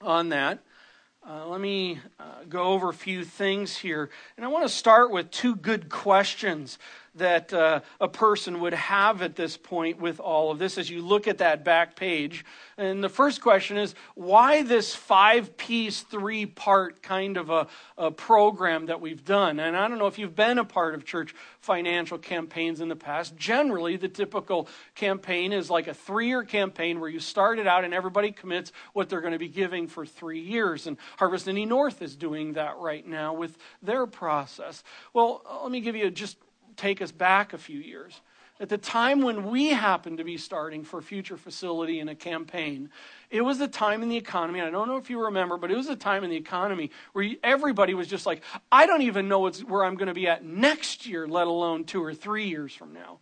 on 0.00 0.30
that? 0.30 0.60
Uh, 1.28 1.46
let 1.48 1.60
me 1.60 1.98
uh, 2.18 2.44
go 2.48 2.62
over 2.62 2.88
a 2.88 2.94
few 2.94 3.24
things 3.24 3.76
here. 3.76 4.08
And 4.36 4.46
I 4.46 4.48
want 4.48 4.64
to 4.64 4.68
start 4.68 5.10
with 5.10 5.30
two 5.30 5.56
good 5.56 5.90
questions 5.90 6.78
that 7.14 7.52
uh, 7.52 7.80
a 8.00 8.08
person 8.08 8.60
would 8.60 8.74
have 8.74 9.22
at 9.22 9.36
this 9.36 9.56
point 9.56 10.00
with 10.00 10.20
all 10.20 10.50
of 10.50 10.58
this 10.58 10.78
as 10.78 10.88
you 10.88 11.02
look 11.02 11.28
at 11.28 11.38
that 11.38 11.64
back 11.64 11.96
page. 11.96 12.44
And 12.76 13.02
the 13.02 13.08
first 13.08 13.40
question 13.40 13.76
is 13.76 13.94
why 14.14 14.62
this 14.62 14.94
five 14.94 15.56
piece, 15.56 16.02
three 16.02 16.46
part 16.46 17.02
kind 17.02 17.36
of 17.36 17.50
a, 17.50 17.66
a, 17.96 18.10
program 18.10 18.86
that 18.86 19.00
we've 19.00 19.24
done? 19.24 19.58
And 19.58 19.76
I 19.76 19.88
don't 19.88 19.98
know 19.98 20.06
if 20.06 20.18
you've 20.18 20.36
been 20.36 20.58
a 20.58 20.64
part 20.64 20.94
of 20.94 21.04
church 21.04 21.34
financial 21.60 22.18
campaigns 22.18 22.80
in 22.80 22.88
the 22.88 22.96
past. 22.96 23.36
Generally, 23.36 23.96
the 23.96 24.08
typical 24.08 24.68
campaign 24.94 25.52
is 25.52 25.70
like 25.70 25.88
a 25.88 25.94
three 25.94 26.28
year 26.28 26.44
campaign 26.44 27.00
where 27.00 27.10
you 27.10 27.20
start 27.20 27.58
it 27.58 27.66
out 27.66 27.84
and 27.84 27.92
everybody 27.92 28.30
commits 28.30 28.72
what 28.92 29.08
they're 29.08 29.20
going 29.20 29.32
to 29.32 29.38
be 29.38 29.48
giving 29.48 29.88
for 29.88 30.06
three 30.06 30.40
years. 30.40 30.86
And 30.86 30.96
Harvest 31.18 31.48
Indy 31.48 31.66
North 31.66 32.00
is 32.00 32.14
doing 32.16 32.52
that 32.52 32.76
right 32.78 33.06
now 33.06 33.34
with 33.34 33.58
their 33.82 34.06
process. 34.06 34.84
Well, 35.12 35.42
let 35.62 35.72
me 35.72 35.80
give 35.80 35.96
you 35.96 36.10
just 36.10 36.36
take 36.78 37.02
us 37.02 37.12
back 37.12 37.52
a 37.52 37.58
few 37.58 37.78
years. 37.78 38.22
At 38.60 38.68
the 38.68 38.78
time 38.78 39.22
when 39.22 39.50
we 39.50 39.68
happened 39.68 40.18
to 40.18 40.24
be 40.24 40.36
starting 40.36 40.82
for 40.82 41.00
Future 41.00 41.36
Facility 41.36 42.00
in 42.00 42.08
a 42.08 42.14
campaign, 42.14 42.90
it 43.30 43.42
was 43.42 43.60
a 43.60 43.68
time 43.68 44.02
in 44.02 44.08
the 44.08 44.16
economy, 44.16 44.60
I 44.60 44.70
don't 44.70 44.88
know 44.88 44.96
if 44.96 45.10
you 45.10 45.22
remember, 45.26 45.56
but 45.56 45.70
it 45.70 45.76
was 45.76 45.88
a 45.88 45.94
time 45.94 46.24
in 46.24 46.30
the 46.30 46.36
economy 46.36 46.90
where 47.12 47.30
everybody 47.44 47.94
was 47.94 48.08
just 48.08 48.26
like, 48.26 48.42
I 48.72 48.86
don't 48.86 49.02
even 49.02 49.28
know 49.28 49.48
where 49.48 49.84
I'm 49.84 49.94
going 49.94 50.08
to 50.08 50.14
be 50.14 50.26
at 50.26 50.44
next 50.44 51.06
year, 51.06 51.28
let 51.28 51.46
alone 51.46 51.84
two 51.84 52.02
or 52.02 52.14
three 52.14 52.48
years 52.48 52.74
from 52.74 52.92
now. 52.92 53.18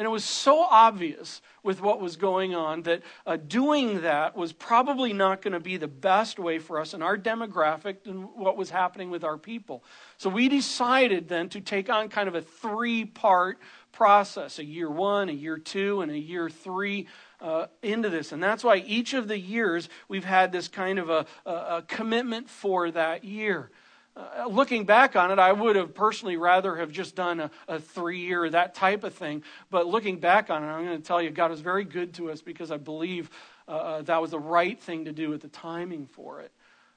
And 0.00 0.06
it 0.06 0.10
was 0.10 0.24
so 0.24 0.62
obvious 0.62 1.42
with 1.62 1.82
what 1.82 2.00
was 2.00 2.16
going 2.16 2.54
on 2.54 2.84
that 2.84 3.02
uh, 3.26 3.36
doing 3.36 4.00
that 4.00 4.34
was 4.34 4.50
probably 4.50 5.12
not 5.12 5.42
going 5.42 5.52
to 5.52 5.60
be 5.60 5.76
the 5.76 5.88
best 5.88 6.38
way 6.38 6.58
for 6.58 6.80
us 6.80 6.94
and 6.94 7.02
our 7.02 7.18
demographic 7.18 8.06
and 8.06 8.24
what 8.34 8.56
was 8.56 8.70
happening 8.70 9.10
with 9.10 9.24
our 9.24 9.36
people. 9.36 9.84
So 10.16 10.30
we 10.30 10.48
decided 10.48 11.28
then 11.28 11.50
to 11.50 11.60
take 11.60 11.90
on 11.90 12.08
kind 12.08 12.28
of 12.28 12.34
a 12.34 12.40
three 12.40 13.04
part 13.04 13.58
process 13.92 14.58
a 14.58 14.64
year 14.64 14.88
one, 14.88 15.28
a 15.28 15.32
year 15.32 15.58
two, 15.58 16.00
and 16.00 16.10
a 16.10 16.18
year 16.18 16.48
three. 16.48 17.06
Uh, 17.42 17.66
into 17.82 18.10
this. 18.10 18.32
And 18.32 18.42
that's 18.42 18.62
why 18.62 18.76
each 18.86 19.14
of 19.14 19.26
the 19.26 19.38
years 19.38 19.88
we've 20.08 20.26
had 20.26 20.52
this 20.52 20.68
kind 20.68 20.98
of 20.98 21.08
a, 21.08 21.24
a, 21.46 21.50
a 21.50 21.84
commitment 21.88 22.50
for 22.50 22.90
that 22.90 23.24
year. 23.24 23.70
Uh, 24.16 24.46
looking 24.48 24.84
back 24.84 25.14
on 25.14 25.30
it, 25.30 25.38
I 25.38 25.52
would 25.52 25.76
have 25.76 25.94
personally 25.94 26.36
rather 26.36 26.76
have 26.76 26.90
just 26.90 27.14
done 27.14 27.40
a, 27.40 27.50
a 27.68 27.78
three 27.78 28.20
year, 28.20 28.50
that 28.50 28.74
type 28.74 29.04
of 29.04 29.14
thing. 29.14 29.44
But 29.70 29.86
looking 29.86 30.18
back 30.18 30.50
on 30.50 30.64
it, 30.64 30.66
I'm 30.66 30.84
going 30.84 30.98
to 30.98 31.02
tell 31.02 31.22
you, 31.22 31.30
God 31.30 31.50
was 31.50 31.60
very 31.60 31.84
good 31.84 32.14
to 32.14 32.30
us 32.30 32.42
because 32.42 32.70
I 32.70 32.76
believe 32.76 33.30
uh, 33.68 33.70
uh, 33.70 34.02
that 34.02 34.20
was 34.20 34.32
the 34.32 34.38
right 34.38 34.80
thing 34.80 35.04
to 35.04 35.12
do 35.12 35.32
at 35.32 35.40
the 35.40 35.48
timing 35.48 36.06
for 36.06 36.40
it. 36.40 36.50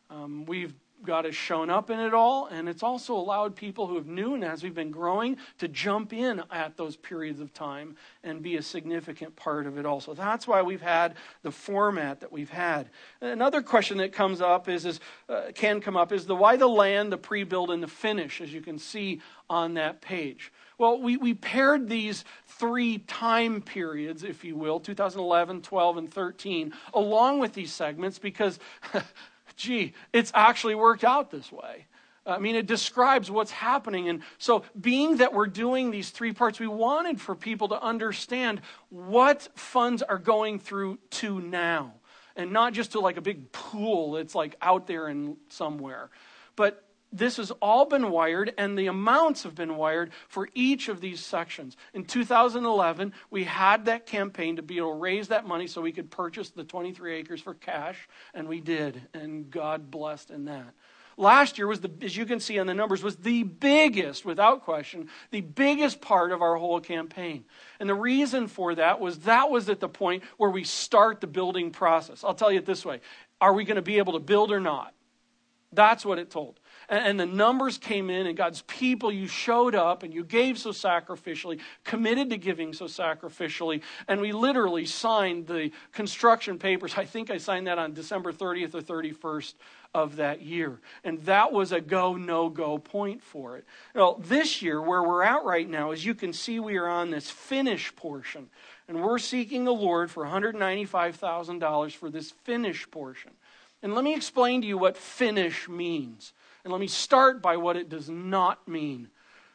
Um, 0.09 0.45
we've 0.45 0.73
God 1.03 1.25
has 1.25 1.35
shown 1.35 1.69
up 1.69 1.89
in 1.89 1.99
it 1.99 2.13
all, 2.13 2.47
and 2.47 2.67
it's 2.69 2.83
also 2.83 3.13
allowed 3.15 3.55
people 3.55 3.87
who 3.87 3.95
have 3.95 4.07
new 4.07 4.33
and 4.33 4.43
as 4.43 4.63
we've 4.63 4.73
been 4.73 4.91
growing 4.91 5.37
to 5.59 5.67
jump 5.67 6.13
in 6.13 6.41
at 6.51 6.77
those 6.77 6.95
periods 6.95 7.39
of 7.39 7.53
time 7.53 7.95
and 8.23 8.41
be 8.41 8.55
a 8.57 8.61
significant 8.61 9.35
part 9.35 9.67
of 9.67 9.77
it 9.77 9.85
also. 9.85 10.13
That's 10.13 10.47
why 10.47 10.61
we've 10.61 10.81
had 10.81 11.15
the 11.41 11.51
format 11.51 12.21
that 12.21 12.31
we've 12.31 12.49
had. 12.49 12.89
Another 13.21 13.61
question 13.61 13.97
that 13.97 14.13
comes 14.13 14.41
up 14.41 14.69
is, 14.69 14.85
is 14.85 14.99
uh, 15.29 15.51
can 15.53 15.81
come 15.81 15.97
up 15.97 16.11
is 16.11 16.25
the 16.25 16.35
why 16.35 16.55
the 16.55 16.67
land, 16.67 17.11
the 17.11 17.17
pre-build, 17.17 17.71
and 17.71 17.83
the 17.83 17.87
finish, 17.87 18.41
as 18.41 18.53
you 18.53 18.61
can 18.61 18.77
see 18.77 19.21
on 19.49 19.75
that 19.75 20.01
page. 20.01 20.51
Well, 20.77 20.99
we, 20.99 21.17
we 21.17 21.33
paired 21.33 21.87
these 21.87 22.25
three 22.47 22.97
time 22.99 23.61
periods, 23.61 24.23
if 24.23 24.43
you 24.43 24.55
will, 24.55 24.79
2011, 24.79 25.61
12, 25.61 25.97
and 25.97 26.11
13, 26.11 26.73
along 26.93 27.39
with 27.39 27.53
these 27.53 27.71
segments 27.71 28.19
because 28.19 28.59
gee, 29.55 29.93
it's 30.11 30.31
actually 30.33 30.75
worked 30.75 31.03
out 31.03 31.31
this 31.31 31.51
way. 31.51 31.85
I 32.25 32.39
mean, 32.39 32.55
it 32.55 32.67
describes 32.67 33.29
what's 33.29 33.51
happening. 33.51 34.07
And 34.07 34.21
so, 34.37 34.63
being 34.79 35.17
that 35.17 35.33
we're 35.33 35.47
doing 35.47 35.91
these 35.91 36.09
three 36.09 36.31
parts, 36.31 36.59
we 36.59 36.67
wanted 36.67 37.19
for 37.19 37.35
people 37.35 37.67
to 37.69 37.81
understand 37.81 38.61
what 38.89 39.49
funds 39.55 40.01
are 40.01 40.17
going 40.17 40.59
through 40.59 40.99
to 41.11 41.41
now. 41.41 41.93
And 42.35 42.51
not 42.51 42.73
just 42.73 42.93
to 42.93 42.99
like 42.99 43.17
a 43.17 43.21
big 43.21 43.51
pool 43.51 44.13
that's 44.13 44.33
like 44.33 44.55
out 44.61 44.87
there 44.87 45.07
and 45.07 45.37
somewhere. 45.49 46.09
But 46.55 46.82
this 47.13 47.37
has 47.37 47.51
all 47.61 47.85
been 47.85 48.09
wired, 48.09 48.53
and 48.57 48.77
the 48.77 48.87
amounts 48.87 49.43
have 49.43 49.53
been 49.53 49.77
wired 49.77 50.11
for 50.27 50.49
each 50.55 50.89
of 50.89 50.99
these 50.99 51.23
sections. 51.23 51.77
In 51.93 52.05
2011, 52.05 53.13
we 53.29 53.43
had 53.43 53.85
that 53.85 54.07
campaign 54.07 54.55
to 54.55 54.63
be 54.63 54.77
able 54.77 54.93
to 54.93 54.99
raise 54.99 55.27
that 55.27 55.47
money 55.47 55.67
so 55.67 55.79
we 55.79 55.91
could 55.91 56.09
purchase 56.09 56.49
the 56.49 56.63
23 56.63 57.13
acres 57.15 57.39
for 57.39 57.53
cash, 57.53 58.09
and 58.33 58.47
we 58.47 58.59
did, 58.59 58.99
and 59.13 59.49
God 59.51 59.91
blessed 59.91 60.31
in 60.31 60.45
that. 60.45 60.73
Last 61.15 61.59
year 61.59 61.67
was 61.67 61.81
the, 61.81 61.91
as 62.01 62.17
you 62.17 62.25
can 62.25 62.39
see 62.39 62.57
on 62.57 62.65
the 62.65 62.73
numbers, 62.73 63.03
was 63.03 63.17
the 63.17 63.43
biggest, 63.43 64.25
without 64.25 64.63
question, 64.63 65.09
the 65.29 65.41
biggest 65.41 66.01
part 66.01 66.31
of 66.31 66.41
our 66.41 66.55
whole 66.55 66.79
campaign. 66.79 67.45
And 67.79 67.87
the 67.87 67.93
reason 67.93 68.47
for 68.47 68.73
that 68.73 68.99
was 68.99 69.19
that 69.19 69.51
was 69.51 69.69
at 69.69 69.79
the 69.79 69.89
point 69.89 70.23
where 70.37 70.49
we 70.49 70.63
start 70.63 71.21
the 71.21 71.27
building 71.27 71.69
process. 71.69 72.23
I'll 72.23 72.33
tell 72.33 72.51
you 72.51 72.57
it 72.57 72.65
this 72.65 72.83
way: 72.83 73.01
Are 73.39 73.53
we 73.53 73.63
going 73.63 73.75
to 73.75 73.83
be 73.83 73.99
able 73.99 74.13
to 74.13 74.19
build 74.19 74.51
or 74.51 74.59
not? 74.59 74.95
That's 75.71 76.03
what 76.03 76.17
it 76.17 76.31
told 76.31 76.59
and 76.89 77.19
the 77.19 77.25
numbers 77.25 77.77
came 77.77 78.09
in, 78.09 78.27
and 78.27 78.37
God's 78.37 78.61
people, 78.63 79.11
you 79.11 79.27
showed 79.27 79.75
up 79.75 80.03
and 80.03 80.13
you 80.13 80.23
gave 80.23 80.57
so 80.57 80.71
sacrificially, 80.71 81.59
committed 81.83 82.29
to 82.29 82.37
giving 82.37 82.73
so 82.73 82.85
sacrificially, 82.85 83.81
and 84.07 84.21
we 84.21 84.31
literally 84.31 84.85
signed 84.85 85.47
the 85.47 85.71
construction 85.91 86.57
papers. 86.57 86.93
I 86.97 87.05
think 87.05 87.29
I 87.29 87.37
signed 87.37 87.67
that 87.67 87.77
on 87.77 87.93
December 87.93 88.31
30th 88.31 88.75
or 88.75 88.81
31st 88.81 89.53
of 89.93 90.15
that 90.15 90.41
year. 90.41 90.79
And 91.03 91.21
that 91.23 91.51
was 91.51 91.71
a 91.71 91.79
go, 91.79 92.15
no 92.15 92.49
go 92.49 92.77
point 92.77 93.21
for 93.21 93.57
it. 93.57 93.65
Well, 93.93 94.19
this 94.23 94.61
year, 94.61 94.81
where 94.81 95.03
we're 95.03 95.23
at 95.23 95.43
right 95.43 95.69
now, 95.69 95.91
as 95.91 96.03
you 96.03 96.15
can 96.15 96.33
see, 96.33 96.59
we 96.59 96.77
are 96.77 96.87
on 96.87 97.11
this 97.11 97.29
finish 97.29 97.95
portion. 97.95 98.49
And 98.87 99.01
we're 99.01 99.19
seeking 99.19 99.65
the 99.65 99.73
Lord 99.73 100.11
for 100.11 100.25
$195,000 100.25 101.91
for 101.91 102.09
this 102.09 102.31
finish 102.31 102.89
portion. 102.89 103.31
And 103.81 103.93
let 103.93 104.03
me 104.03 104.15
explain 104.15 104.61
to 104.61 104.67
you 104.67 104.77
what 104.77 104.97
finish 104.97 105.69
means. 105.69 106.33
And 106.63 106.71
let 106.71 106.79
me 106.79 106.87
start 106.87 107.41
by 107.41 107.57
what 107.57 107.75
it 107.75 107.89
does 107.89 108.09
not 108.09 108.67
mean. 108.67 109.09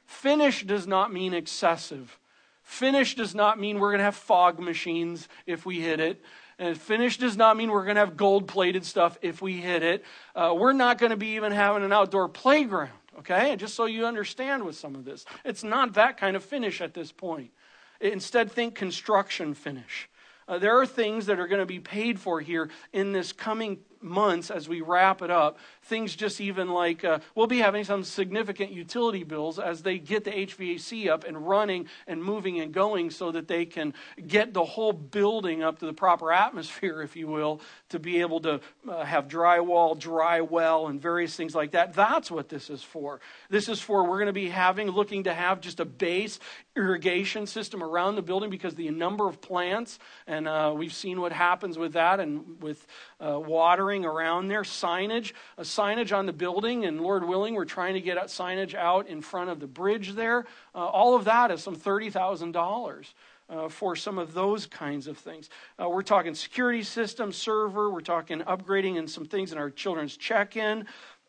Finish 0.04 0.64
does 0.64 0.86
not 0.86 1.12
mean 1.12 1.34
excessive. 1.34 2.18
Finish 2.62 3.14
does 3.14 3.34
not 3.34 3.58
mean 3.58 3.78
we're 3.78 3.90
going 3.90 3.98
to 3.98 4.04
have 4.04 4.14
fog 4.14 4.58
machines 4.58 5.28
if 5.46 5.64
we 5.64 5.80
hit 5.80 6.00
it. 6.00 6.22
And 6.58 6.76
finish 6.76 7.16
does 7.18 7.36
not 7.36 7.56
mean 7.56 7.70
we're 7.70 7.84
going 7.84 7.94
to 7.94 8.00
have 8.00 8.16
gold 8.16 8.48
plated 8.48 8.84
stuff 8.84 9.16
if 9.22 9.40
we 9.40 9.58
hit 9.58 9.82
it. 9.82 10.04
Uh, 10.34 10.54
we're 10.58 10.72
not 10.72 10.98
going 10.98 11.10
to 11.10 11.16
be 11.16 11.36
even 11.36 11.52
having 11.52 11.84
an 11.84 11.92
outdoor 11.92 12.28
playground, 12.28 12.90
okay? 13.18 13.54
Just 13.56 13.74
so 13.74 13.84
you 13.84 14.06
understand 14.06 14.64
with 14.64 14.76
some 14.76 14.94
of 14.94 15.04
this. 15.04 15.24
It's 15.44 15.62
not 15.62 15.94
that 15.94 16.16
kind 16.16 16.36
of 16.36 16.44
finish 16.44 16.80
at 16.80 16.94
this 16.94 17.12
point. 17.12 17.52
Instead, 18.00 18.50
think 18.50 18.74
construction 18.74 19.54
finish. 19.54 20.08
Uh, 20.48 20.58
there 20.58 20.78
are 20.78 20.86
things 20.86 21.26
that 21.26 21.38
are 21.38 21.46
going 21.46 21.60
to 21.60 21.66
be 21.66 21.80
paid 21.80 22.18
for 22.18 22.40
here 22.40 22.70
in 22.92 23.12
this 23.12 23.32
coming 23.32 23.78
months 24.00 24.50
as 24.50 24.68
we 24.68 24.80
wrap 24.80 25.22
it 25.22 25.30
up. 25.30 25.58
Things 25.82 26.14
just 26.14 26.40
even 26.40 26.68
like 26.68 27.04
uh, 27.04 27.20
we'll 27.34 27.46
be 27.46 27.58
having 27.58 27.84
some 27.84 28.04
significant 28.04 28.72
utility 28.72 29.24
bills 29.24 29.58
as 29.58 29.82
they 29.82 29.98
get 29.98 30.24
the 30.24 30.30
HVAC 30.30 31.08
up 31.08 31.24
and 31.24 31.48
running 31.48 31.86
and 32.06 32.22
moving 32.22 32.60
and 32.60 32.72
going 32.72 33.10
so 33.10 33.32
that 33.32 33.48
they 33.48 33.64
can 33.64 33.94
get 34.26 34.54
the 34.54 34.64
whole 34.64 34.92
building 34.92 35.62
up 35.62 35.78
to 35.78 35.86
the 35.86 35.92
proper 35.92 36.32
atmosphere, 36.32 37.02
if 37.08 37.16
you 37.16 37.26
will, 37.26 37.60
to 37.88 37.98
be 37.98 38.20
able 38.20 38.40
to 38.40 38.60
uh, 38.88 39.04
have 39.04 39.28
drywall, 39.28 39.98
dry 39.98 40.40
well, 40.40 40.88
and 40.88 41.00
various 41.00 41.34
things 41.34 41.54
like 41.54 41.72
that. 41.72 41.94
That's 41.94 42.30
what 42.30 42.48
this 42.48 42.70
is 42.70 42.82
for. 42.82 43.20
This 43.50 43.68
is 43.68 43.80
for 43.80 44.04
we're 44.04 44.18
going 44.18 44.26
to 44.26 44.32
be 44.32 44.48
having, 44.48 44.88
looking 44.88 45.24
to 45.24 45.34
have 45.34 45.60
just 45.60 45.80
a 45.80 45.84
base 45.84 46.38
irrigation 46.76 47.46
system 47.46 47.82
around 47.82 48.14
the 48.14 48.22
building 48.22 48.50
because 48.50 48.74
the 48.74 48.88
number 48.90 49.28
of 49.28 49.40
plants, 49.40 49.98
and 50.26 50.46
uh, 50.46 50.72
we've 50.76 50.92
seen 50.92 51.20
what 51.20 51.32
happens 51.32 51.76
with 51.76 51.94
that 51.94 52.20
and 52.20 52.62
with 52.62 52.86
uh, 53.24 53.38
watering 53.38 54.04
around 54.04 54.48
there, 54.48 54.62
signage, 54.62 55.32
a 55.56 55.62
signage 55.62 56.16
on 56.16 56.26
the 56.26 56.32
building, 56.32 56.84
and 56.84 57.00
Lord 57.00 57.26
willing, 57.26 57.54
we're 57.54 57.64
trying 57.64 57.94
to 57.94 58.00
get 58.00 58.16
signage 58.26 58.74
out 58.74 59.08
in 59.08 59.20
front 59.20 59.50
of 59.50 59.60
the 59.60 59.66
bridge 59.66 60.12
there. 60.12 60.46
Uh, 60.74 60.86
all 60.86 61.16
of 61.16 61.24
that 61.24 61.50
is 61.50 61.62
some 61.62 61.76
$30,000. 61.76 63.06
Uh, 63.50 63.66
for 63.66 63.96
some 63.96 64.18
of 64.18 64.34
those 64.34 64.66
kinds 64.66 65.06
of 65.06 65.16
things. 65.16 65.48
Uh, 65.82 65.88
we're 65.88 66.02
talking 66.02 66.34
security 66.34 66.82
system, 66.82 67.32
server, 67.32 67.88
we're 67.88 68.02
talking 68.02 68.40
upgrading 68.40 68.98
and 68.98 69.08
some 69.08 69.24
things 69.24 69.52
in 69.52 69.56
our 69.56 69.70
children's 69.70 70.18
check 70.18 70.54
in. 70.54 70.84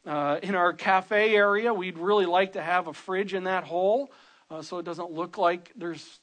Uh, 0.06 0.38
in 0.44 0.54
our 0.54 0.74
cafe 0.74 1.34
area, 1.34 1.74
we'd 1.74 1.98
really 1.98 2.26
like 2.26 2.52
to 2.52 2.62
have 2.62 2.88
a 2.88 2.94
fridge 2.94 3.34
in 3.34 3.46
that 3.46 3.64
hole 3.64 4.12
uh, 4.52 4.62
so 4.62 4.80
it 4.80 4.84
doesn't 4.84 5.12
look 5.12 5.38
like 5.38 5.72
there's 5.76 6.20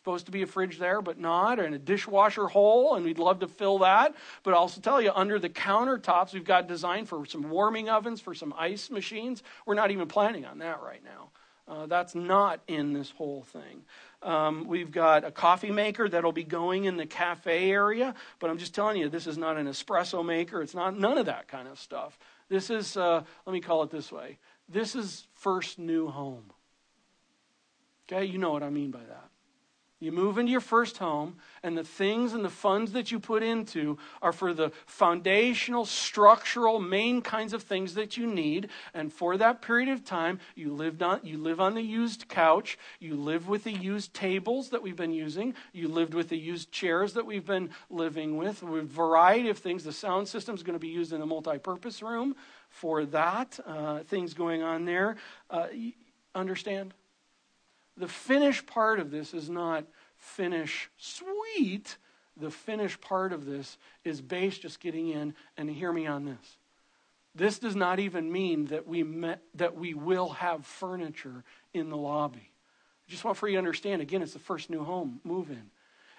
supposed 0.00 0.26
to 0.26 0.32
be 0.32 0.42
a 0.42 0.46
fridge 0.46 0.78
there, 0.78 1.02
but 1.02 1.18
not, 1.18 1.60
and 1.60 1.74
a 1.74 1.78
dishwasher 1.78 2.46
hole, 2.46 2.94
and 2.94 3.04
we'd 3.04 3.18
love 3.18 3.40
to 3.40 3.48
fill 3.48 3.78
that. 3.80 4.14
But 4.42 4.54
I'll 4.54 4.60
also 4.60 4.80
tell 4.80 5.00
you, 5.00 5.12
under 5.14 5.38
the 5.38 5.50
countertops, 5.50 6.32
we've 6.32 6.44
got 6.44 6.68
designed 6.68 7.08
for 7.08 7.26
some 7.26 7.50
warming 7.50 7.90
ovens, 7.90 8.20
for 8.20 8.34
some 8.34 8.54
ice 8.56 8.90
machines. 8.90 9.42
We're 9.66 9.74
not 9.74 9.90
even 9.90 10.08
planning 10.08 10.46
on 10.46 10.58
that 10.58 10.80
right 10.82 11.02
now. 11.04 11.30
Uh, 11.68 11.86
that's 11.86 12.14
not 12.14 12.60
in 12.66 12.94
this 12.94 13.10
whole 13.10 13.42
thing. 13.42 13.82
Um, 14.22 14.66
we've 14.66 14.90
got 14.90 15.24
a 15.24 15.30
coffee 15.30 15.70
maker 15.70 16.08
that'll 16.08 16.32
be 16.32 16.44
going 16.44 16.84
in 16.84 16.96
the 16.96 17.06
cafe 17.06 17.70
area, 17.70 18.14
but 18.38 18.50
I'm 18.50 18.58
just 18.58 18.74
telling 18.74 18.96
you, 18.96 19.08
this 19.08 19.26
is 19.26 19.38
not 19.38 19.56
an 19.56 19.66
espresso 19.66 20.24
maker. 20.24 20.62
It's 20.62 20.74
not 20.74 20.98
none 20.98 21.16
of 21.18 21.26
that 21.26 21.46
kind 21.46 21.68
of 21.68 21.78
stuff. 21.78 22.18
This 22.48 22.70
is, 22.70 22.96
uh, 22.96 23.22
let 23.46 23.52
me 23.52 23.60
call 23.60 23.82
it 23.82 23.90
this 23.90 24.10
way 24.10 24.38
this 24.68 24.94
is 24.94 25.26
first 25.34 25.78
new 25.78 26.08
home. 26.08 26.52
Okay, 28.10 28.24
you 28.24 28.38
know 28.38 28.52
what 28.52 28.62
I 28.62 28.70
mean 28.70 28.90
by 28.90 29.00
that. 29.00 29.29
You 30.00 30.12
move 30.12 30.38
into 30.38 30.50
your 30.50 30.62
first 30.62 30.96
home, 30.96 31.36
and 31.62 31.76
the 31.76 31.84
things 31.84 32.32
and 32.32 32.42
the 32.42 32.48
funds 32.48 32.92
that 32.92 33.12
you 33.12 33.20
put 33.20 33.42
into 33.42 33.98
are 34.22 34.32
for 34.32 34.54
the 34.54 34.72
foundational, 34.86 35.84
structural, 35.84 36.80
main 36.80 37.20
kinds 37.20 37.52
of 37.52 37.62
things 37.62 37.94
that 37.94 38.16
you 38.16 38.26
need. 38.26 38.70
And 38.94 39.12
for 39.12 39.36
that 39.36 39.60
period 39.60 39.90
of 39.90 40.02
time, 40.02 40.40
you 40.54 40.72
lived 40.72 41.02
on 41.02 41.20
you 41.22 41.36
live 41.36 41.60
on 41.60 41.74
the 41.74 41.82
used 41.82 42.28
couch, 42.28 42.78
you 42.98 43.14
live 43.14 43.46
with 43.46 43.64
the 43.64 43.72
used 43.72 44.14
tables 44.14 44.70
that 44.70 44.82
we've 44.82 44.96
been 44.96 45.12
using, 45.12 45.54
you 45.74 45.86
lived 45.86 46.14
with 46.14 46.30
the 46.30 46.38
used 46.38 46.72
chairs 46.72 47.12
that 47.12 47.26
we've 47.26 47.44
been 47.44 47.68
living 47.90 48.38
with, 48.38 48.62
with 48.62 48.84
a 48.84 48.86
variety 48.86 49.50
of 49.50 49.58
things. 49.58 49.84
The 49.84 49.92
sound 49.92 50.28
system 50.28 50.54
is 50.54 50.62
going 50.62 50.74
to 50.74 50.80
be 50.80 50.88
used 50.88 51.12
in 51.12 51.20
a 51.20 51.26
multi-purpose 51.26 52.00
room 52.00 52.36
for 52.70 53.04
that. 53.06 53.60
Uh, 53.66 53.98
things 54.00 54.32
going 54.32 54.62
on 54.62 54.86
there. 54.86 55.16
Uh, 55.50 55.66
understand? 56.34 56.94
The 58.00 58.08
finish 58.08 58.64
part 58.66 58.98
of 58.98 59.10
this 59.10 59.32
is 59.34 59.48
not 59.48 59.84
finish 60.16 60.90
sweet. 60.98 61.96
the 62.40 62.50
finish 62.50 63.00
part 63.00 63.32
of 63.32 63.44
this 63.44 63.78
is 64.04 64.20
base 64.20 64.58
just 64.58 64.80
getting 64.80 65.08
in, 65.08 65.34
and 65.56 65.70
hear 65.70 65.92
me 65.92 66.06
on 66.06 66.24
this. 66.24 66.58
This 67.34 67.58
does 67.58 67.76
not 67.76 68.00
even 68.00 68.32
mean 68.32 68.66
that 68.66 68.88
we, 68.88 69.02
met, 69.02 69.42
that 69.54 69.76
we 69.76 69.94
will 69.94 70.30
have 70.30 70.66
furniture 70.66 71.44
in 71.72 71.88
the 71.90 71.96
lobby. 71.96 72.50
I 73.06 73.10
just 73.10 73.24
want 73.24 73.36
for 73.36 73.46
you 73.46 73.54
to 73.54 73.58
understand 73.58 74.02
again, 74.02 74.22
it's 74.22 74.32
the 74.32 74.38
first 74.38 74.70
new 74.70 74.82
home 74.82 75.20
move 75.22 75.50
in. 75.50 75.70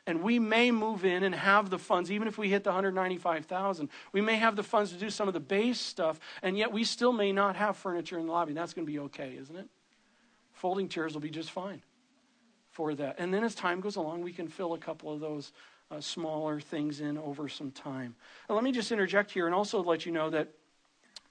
And 0.07 0.23
we 0.23 0.39
may 0.39 0.71
move 0.71 1.05
in 1.05 1.23
and 1.23 1.35
have 1.35 1.69
the 1.69 1.77
funds, 1.77 2.11
even 2.11 2.27
if 2.27 2.37
we 2.37 2.49
hit 2.49 2.63
the 2.63 2.71
195,000. 2.71 3.89
We 4.13 4.21
may 4.21 4.37
have 4.37 4.55
the 4.55 4.63
funds 4.63 4.91
to 4.91 4.97
do 4.97 5.09
some 5.09 5.27
of 5.27 5.33
the 5.33 5.39
base 5.39 5.79
stuff, 5.79 6.19
and 6.41 6.57
yet 6.57 6.71
we 6.71 6.83
still 6.83 7.13
may 7.13 7.31
not 7.31 7.55
have 7.55 7.77
furniture 7.77 8.17
in 8.17 8.25
the 8.25 8.31
lobby. 8.31 8.53
That's 8.53 8.73
going 8.73 8.85
to 8.85 8.91
be 8.91 8.99
okay, 8.99 9.37
isn't 9.39 9.55
it? 9.55 9.67
Folding 10.61 10.89
chairs 10.89 11.15
will 11.15 11.21
be 11.21 11.31
just 11.31 11.49
fine 11.49 11.81
for 12.69 12.93
that. 12.93 13.15
And 13.17 13.33
then 13.33 13.43
as 13.43 13.55
time 13.55 13.81
goes 13.81 13.95
along, 13.95 14.21
we 14.21 14.31
can 14.31 14.47
fill 14.47 14.75
a 14.75 14.77
couple 14.77 15.11
of 15.11 15.19
those 15.19 15.53
uh, 15.89 15.99
smaller 15.99 16.59
things 16.59 17.01
in 17.01 17.17
over 17.17 17.49
some 17.49 17.71
time. 17.71 18.13
Now, 18.47 18.53
let 18.53 18.63
me 18.63 18.71
just 18.71 18.91
interject 18.91 19.31
here 19.31 19.47
and 19.47 19.55
also 19.55 19.81
let 19.81 20.05
you 20.05 20.11
know 20.11 20.29
that 20.29 20.49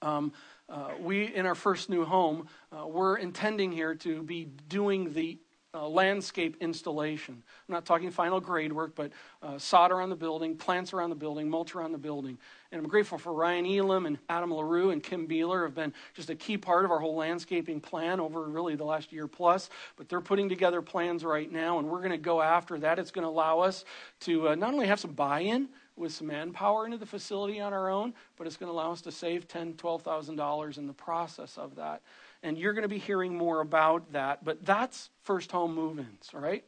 um, 0.02 0.32
uh, 0.68 0.94
we, 0.98 1.32
in 1.32 1.46
our 1.46 1.54
first 1.54 1.88
new 1.88 2.04
home, 2.04 2.48
uh, 2.76 2.88
we're 2.88 3.18
intending 3.18 3.70
here 3.70 3.94
to 3.94 4.20
be 4.24 4.48
doing 4.68 5.12
the 5.12 5.38
uh, 5.72 5.88
landscape 5.88 6.56
installation. 6.60 7.34
I'm 7.68 7.72
not 7.72 7.84
talking 7.84 8.10
final 8.10 8.40
grade 8.40 8.72
work, 8.72 8.94
but 8.94 9.12
uh, 9.42 9.58
on 9.72 10.10
the 10.10 10.16
building, 10.16 10.56
plants 10.56 10.92
around 10.92 11.10
the 11.10 11.16
building, 11.16 11.48
mulch 11.48 11.74
around 11.74 11.92
the 11.92 11.98
building. 11.98 12.38
And 12.72 12.80
I'm 12.80 12.88
grateful 12.88 13.18
for 13.18 13.32
Ryan 13.32 13.66
Elam 13.66 14.06
and 14.06 14.18
Adam 14.28 14.52
LaRue 14.52 14.90
and 14.90 15.02
Kim 15.02 15.28
Beeler 15.28 15.64
have 15.64 15.74
been 15.74 15.92
just 16.14 16.30
a 16.30 16.34
key 16.34 16.56
part 16.56 16.84
of 16.84 16.90
our 16.90 16.98
whole 16.98 17.14
landscaping 17.14 17.80
plan 17.80 18.20
over 18.20 18.42
really 18.48 18.74
the 18.74 18.84
last 18.84 19.12
year 19.12 19.28
plus. 19.28 19.70
But 19.96 20.08
they're 20.08 20.20
putting 20.20 20.48
together 20.48 20.82
plans 20.82 21.24
right 21.24 21.50
now, 21.50 21.78
and 21.78 21.88
we're 21.88 21.98
going 21.98 22.10
to 22.10 22.18
go 22.18 22.42
after 22.42 22.78
that. 22.80 22.98
It's 22.98 23.10
going 23.10 23.24
to 23.24 23.28
allow 23.30 23.60
us 23.60 23.84
to 24.20 24.48
uh, 24.48 24.54
not 24.56 24.72
only 24.72 24.86
have 24.86 25.00
some 25.00 25.12
buy-in, 25.12 25.68
with 25.96 26.12
some 26.12 26.28
manpower 26.28 26.86
into 26.86 26.96
the 26.96 27.04
facility 27.04 27.60
on 27.60 27.74
our 27.74 27.90
own, 27.90 28.14
but 28.38 28.46
it's 28.46 28.56
going 28.56 28.68
to 28.68 28.72
allow 28.72 28.90
us 28.90 29.02
to 29.02 29.12
save 29.12 29.46
ten, 29.46 29.74
twelve 29.74 30.00
thousand 30.00 30.36
dollars 30.36 30.78
in 30.78 30.86
the 30.86 30.94
process 30.94 31.58
of 31.58 31.76
that 31.76 32.00
and 32.42 32.56
you're 32.56 32.72
going 32.72 32.82
to 32.82 32.88
be 32.88 32.98
hearing 32.98 33.36
more 33.36 33.60
about 33.60 34.12
that. 34.12 34.44
But 34.44 34.64
that's 34.64 35.10
first 35.22 35.52
home 35.52 35.74
move 35.74 35.98
ins, 35.98 36.30
all 36.34 36.40
right, 36.40 36.64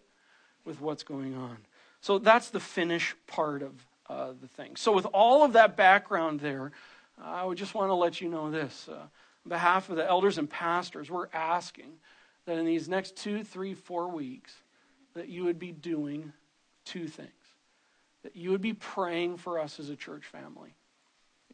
With 0.65 0.81
what's 0.81 1.03
going 1.03 1.35
on. 1.35 1.59
So 2.01 2.19
that's 2.19 2.51
the 2.51 2.61
finish 2.61 3.15
part 3.27 3.63
of 3.63 3.73
uh, 4.09 4.33
the 4.41 4.49
thing. 4.49 4.77
So, 4.77 4.93
with 4.93 5.07
all 5.07 5.45
of 5.45 5.53
that 5.55 5.77
background 5.77 6.41
there, 6.41 6.73
I 7.23 7.45
would 7.45 7.59
just 7.59 7.75
want 7.75 7.91
to 7.91 7.95
let 7.95 8.21
you 8.21 8.29
know 8.29 8.51
this. 8.51 8.89
Uh, 8.89 8.95
on 8.95 9.49
behalf 9.49 9.89
of 9.89 9.97
the 9.97 10.07
elders 10.07 10.39
and 10.39 10.49
pastors, 10.49 11.11
we're 11.11 11.29
asking 11.33 11.93
that 12.47 12.59
in 12.59 12.67
these 12.67 12.89
next 12.89 13.17
two, 13.17 13.45
three, 13.45 13.75
four 13.75 14.09
weeks, 14.09 14.55
that 15.15 15.29
you 15.29 15.45
would 15.45 15.59
be 15.59 15.73
doing 15.73 16.33
two 16.85 17.07
things. 17.07 17.31
That 18.23 18.37
you 18.37 18.51
would 18.51 18.61
be 18.61 18.73
praying 18.73 19.39
for 19.39 19.59
us 19.59 19.81
as 19.81 19.89
a 19.89 19.97
church 19.97 20.25
family. 20.25 20.75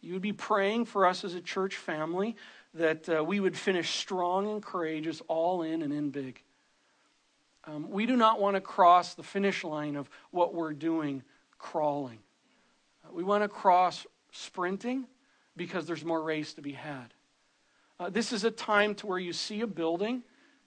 You 0.00 0.12
would 0.14 0.22
be 0.22 0.32
praying 0.32 0.84
for 0.84 1.06
us 1.06 1.24
as 1.24 1.34
a 1.34 1.40
church 1.40 1.76
family 1.76 2.36
that 2.78 3.08
uh, 3.08 3.22
we 3.22 3.40
would 3.40 3.56
finish 3.56 3.90
strong 3.90 4.50
and 4.50 4.62
courageous, 4.62 5.20
all 5.28 5.62
in 5.62 5.82
and 5.82 5.92
in 5.92 6.10
big. 6.10 6.42
Um, 7.64 7.90
we 7.90 8.06
do 8.06 8.16
not 8.16 8.40
want 8.40 8.56
to 8.56 8.60
cross 8.60 9.14
the 9.14 9.22
finish 9.22 9.62
line 9.62 9.96
of 9.96 10.08
what 10.30 10.54
we're 10.54 10.72
doing 10.72 11.22
crawling. 11.58 12.18
Uh, 13.04 13.12
we 13.12 13.22
want 13.22 13.44
to 13.44 13.48
cross 13.48 14.06
sprinting 14.32 15.06
because 15.56 15.86
there's 15.86 16.04
more 16.04 16.22
race 16.22 16.54
to 16.54 16.62
be 16.62 16.72
had. 16.72 17.12
Uh, 18.00 18.08
this 18.08 18.32
is 18.32 18.44
a 18.44 18.50
time 18.50 18.94
to 18.94 19.06
where 19.06 19.18
you 19.18 19.32
see 19.32 19.60
a 19.60 19.66
building, 19.66 20.22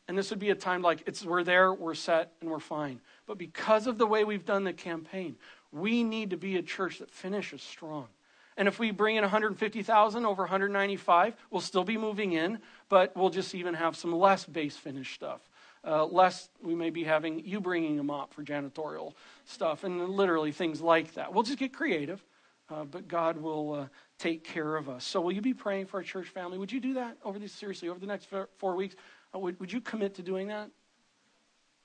and 0.07 0.17
this 0.17 0.29
would 0.29 0.39
be 0.39 0.49
a 0.49 0.55
time 0.55 0.81
like 0.81 1.03
it's 1.07 1.23
we're 1.23 1.43
there, 1.43 1.73
we're 1.73 1.95
set, 1.95 2.33
and 2.41 2.49
we're 2.49 2.59
fine. 2.59 2.99
But 3.25 3.37
because 3.37 3.87
of 3.87 3.97
the 3.97 4.05
way 4.05 4.25
we've 4.25 4.45
done 4.45 4.65
the 4.65 4.73
campaign, 4.73 5.37
we 5.71 6.03
need 6.03 6.31
to 6.31 6.37
be 6.37 6.57
a 6.57 6.61
church 6.61 6.99
that 6.99 7.09
finishes 7.09 7.61
strong. 7.61 8.07
And 8.57 8.67
if 8.67 8.79
we 8.79 8.91
bring 8.91 9.15
in 9.15 9.21
150,000 9.21 10.25
over 10.25 10.43
195, 10.43 11.35
we'll 11.49 11.61
still 11.61 11.83
be 11.83 11.97
moving 11.97 12.33
in, 12.33 12.59
but 12.89 13.15
we'll 13.15 13.29
just 13.29 13.55
even 13.55 13.73
have 13.73 13.95
some 13.95 14.11
less 14.11 14.45
base 14.45 14.75
finish 14.75 15.13
stuff. 15.13 15.41
Uh, 15.83 16.05
less, 16.05 16.49
we 16.61 16.75
may 16.75 16.89
be 16.89 17.03
having 17.03 17.39
you 17.45 17.59
bringing 17.59 17.95
them 17.97 18.11
up 18.11 18.33
for 18.33 18.43
janitorial 18.43 19.13
stuff 19.45 19.83
and 19.83 20.09
literally 20.09 20.51
things 20.51 20.79
like 20.79 21.13
that. 21.13 21.33
We'll 21.33 21.43
just 21.43 21.57
get 21.57 21.73
creative, 21.73 22.23
uh, 22.69 22.83
but 22.83 23.07
God 23.07 23.37
will 23.37 23.73
uh, 23.73 23.87
take 24.19 24.43
care 24.43 24.75
of 24.75 24.89
us. 24.89 25.03
So, 25.03 25.21
will 25.21 25.31
you 25.31 25.41
be 25.41 25.55
praying 25.55 25.87
for 25.87 25.97
our 25.97 26.03
church 26.03 26.27
family? 26.27 26.59
Would 26.59 26.71
you 26.71 26.79
do 26.79 26.93
that 26.95 27.17
over 27.23 27.39
this 27.39 27.51
seriously 27.51 27.89
over 27.89 27.99
the 27.99 28.05
next 28.05 28.27
four 28.57 28.75
weeks? 28.75 28.95
Uh, 29.33 29.39
would, 29.39 29.59
would 29.59 29.73
you 29.73 29.81
commit 29.81 30.13
to 30.15 30.21
doing 30.21 30.49
that? 30.49 30.69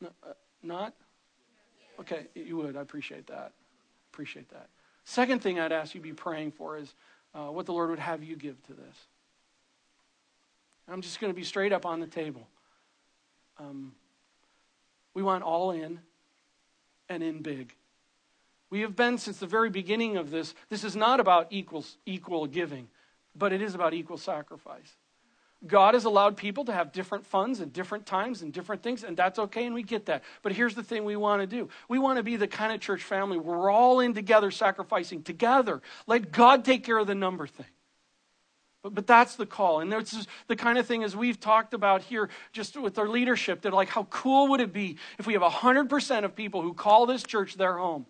No, 0.03 0.11
uh, 0.23 0.33
not? 0.63 0.95
Okay, 1.99 2.27
you 2.35 2.59
would. 2.59 2.77
I 2.77 2.83
appreciate 2.83 3.27
that. 3.29 3.53
Appreciate 4.13 4.51
that. 4.51 4.69
Second 5.07 5.41
thing 5.41 5.61
I'd 5.61 5.71
ask 5.71 5.95
you 5.95 6.01
to 6.01 6.03
be 6.03 6.13
praying 6.13 6.51
for 6.51 6.77
is 6.77 6.93
uh, 7.33 7.47
what 7.47 7.65
the 7.65 7.73
Lord 7.73 7.91
would 7.91 8.01
have 8.01 8.25
you 8.25 8.35
give 8.35 8.61
to 8.67 8.75
this. 8.75 8.97
I'm 10.89 11.01
just 11.01 11.21
going 11.21 11.33
to 11.33 11.37
be 11.37 11.45
straight 11.45 11.73
up 11.73 11.87
on 11.87 12.01
the 12.01 12.09
table. 12.09 12.47
Um, 13.59 13.93
we 15.15 15.23
want 15.23 15.45
all 15.45 15.71
in 15.71 16.01
and 17.09 17.23
in 17.23 17.41
big. 17.41 17.73
We 18.69 18.81
have 18.81 18.97
been 18.97 19.17
since 19.17 19.39
the 19.39 19.47
very 19.47 19.71
beginning 19.71 20.17
of 20.17 20.33
this. 20.33 20.55
This 20.71 20.83
is 20.83 20.97
not 20.97 21.21
about 21.21 21.47
equal, 21.51 21.85
equal 22.05 22.47
giving, 22.47 22.89
but 23.35 23.53
it 23.53 23.63
is 23.63 23.77
about 23.77 23.95
equal 23.95 24.19
sacrifice. 24.19 24.97
God 25.67 25.95
has 25.95 26.05
allowed 26.05 26.37
people 26.37 26.65
to 26.67 26.73
have 26.73 26.93
different 26.93 27.25
funds 27.27 27.61
and 27.61 27.73
different 27.73 28.05
times 28.05 28.43
and 28.43 28.53
different 28.53 28.83
things, 28.83 29.05
and 29.05 29.17
that's 29.17 29.39
okay, 29.39 29.65
and 29.65 29.75
we 29.75 29.83
get 29.83 30.07
that. 30.07 30.23
But 30.43 30.53
here's 30.53 30.75
the 30.75 30.83
thing 30.83 31.05
we 31.05 31.17
want 31.17 31.41
to 31.43 31.47
do 31.47 31.69
we 31.89 31.99
want 31.99 32.19
to 32.19 32.23
be 32.23 32.37
the 32.37 32.47
kind 32.47 32.73
of 32.73 32.81
church 32.81 33.03
family 33.03 33.39
where 33.39 33.59
we're 33.59 33.71
all 33.71 34.01
in 34.01 34.13
together, 34.15 34.51
sacrificing 34.51 35.23
together. 35.23 35.81
Let 36.07 36.31
God 36.31 36.65
take 36.65 36.85
care 36.85 36.99
of 36.99 37.07
the 37.07 37.15
number 37.15 37.47
thing. 37.47 37.67
But, 38.83 38.95
but 38.95 39.07
that's 39.07 39.37
the 39.37 39.47
call. 39.47 39.81
And 39.81 39.93
is 39.93 40.29
the 40.47 40.57
kind 40.57 40.79
of 40.79 40.87
thing 40.87 41.03
as 41.03 41.17
we've 41.17 41.41
talked 41.41 41.75
about 41.75 42.03
here, 42.03 42.29
just 42.53 42.77
with 42.77 42.99
our 42.99 43.09
leadership, 43.09 43.63
they're 43.63 43.73
like, 43.73 43.89
how 43.89 44.05
cool 44.05 44.49
would 44.49 44.61
it 44.61 44.73
be 44.73 44.99
if 45.19 45.27
we 45.27 45.33
have 45.33 45.43
100% 45.43 46.25
of 46.25 46.37
people 46.37 46.63
who 46.63 46.75
call 46.75 47.07
this 47.07 47.23
church 47.23 47.57
their 47.57 47.79
home? 47.79 48.07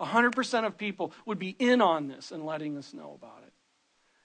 100% 0.00 0.66
of 0.66 0.76
people 0.76 1.12
would 1.26 1.38
be 1.38 1.50
in 1.58 1.80
on 1.80 2.08
this 2.08 2.32
and 2.32 2.44
letting 2.44 2.76
us 2.76 2.92
know 2.92 3.16
about 3.16 3.42
it. 3.46 3.52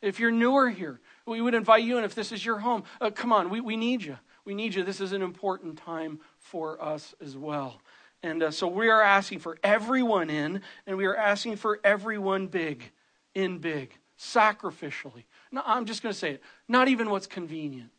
If 0.02 0.20
you're 0.20 0.32
newer 0.32 0.70
here, 0.70 1.00
we 1.26 1.42
would 1.42 1.54
invite 1.54 1.84
you, 1.84 1.98
and 1.98 2.06
if 2.06 2.16
this 2.16 2.32
is 2.32 2.46
your 2.46 2.60
home, 2.60 2.84
uh, 3.00 3.12
come 3.12 3.32
on, 3.32 3.50
we, 3.50 3.62
we 3.62 3.78
need 3.78 4.04
you. 4.04 4.18
We 4.46 4.56
need 4.56 4.74
you. 4.74 4.84
This 4.84 5.00
is 5.00 5.12
an 5.12 5.22
important 5.22 5.78
time 5.78 6.20
for 6.40 6.84
us 6.84 7.14
as 7.22 7.38
well. 7.38 7.80
And 8.24 8.44
uh, 8.44 8.52
so 8.52 8.68
we 8.68 8.90
are 8.90 9.02
asking 9.02 9.40
for 9.40 9.58
everyone 9.64 10.30
in, 10.30 10.62
and 10.88 10.98
we 10.98 11.06
are 11.06 11.16
asking 11.16 11.58
for 11.58 11.80
everyone 11.84 12.48
big, 12.48 12.92
in 13.36 13.60
big, 13.60 13.94
sacrificially. 14.20 15.24
No, 15.52 15.62
I'm 15.66 15.86
just 15.86 16.02
going 16.02 16.14
to 16.14 16.18
say 16.20 16.32
it. 16.32 16.44
Not 16.68 16.88
even 16.88 17.10
what's 17.10 17.28
convenient, 17.28 17.92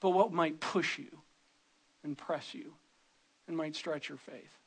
but 0.00 0.10
what 0.10 0.32
might 0.32 0.60
push 0.60 0.98
you 0.98 1.18
and 2.04 2.16
press 2.16 2.54
you 2.54 2.74
and 3.46 3.56
might 3.56 3.74
stretch 3.74 4.08
your 4.08 4.18
faith. 4.18 4.57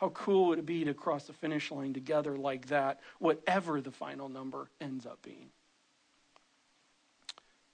How 0.00 0.08
cool 0.08 0.46
would 0.46 0.58
it 0.58 0.64
be 0.64 0.82
to 0.84 0.94
cross 0.94 1.24
the 1.24 1.34
finish 1.34 1.70
line 1.70 1.92
together 1.92 2.34
like 2.38 2.68
that, 2.68 3.00
whatever 3.18 3.82
the 3.82 3.90
final 3.90 4.30
number 4.30 4.70
ends 4.80 5.04
up 5.04 5.20
being? 5.20 5.50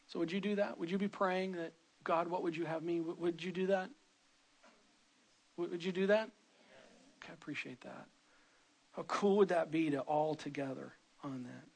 So, 0.09 0.19
would 0.19 0.33
you 0.33 0.41
do 0.41 0.57
that? 0.57 0.77
Would 0.77 0.91
you 0.91 0.99
be 0.99 1.07
praying 1.07 1.53
that, 1.53 1.73
God, 2.03 2.27
what 2.27 2.43
would 2.43 2.57
you 2.57 2.65
have 2.65 2.83
me? 2.83 3.01
Would 3.01 3.45
you 3.45 3.53
do 3.53 3.69
that? 3.69 3.91
Would 5.57 5.85
you 5.85 5.93
do 5.93 6.09
that? 6.09 6.29
Okay, 7.23 7.31
I 7.31 7.35
appreciate 7.35 7.81
that. 7.83 8.07
How 8.91 9.05
cool 9.05 9.37
would 9.37 9.49
that 9.51 9.71
be 9.71 9.91
to 9.91 10.01
all 10.01 10.35
together 10.35 10.95
on 11.23 11.45
that? 11.45 11.76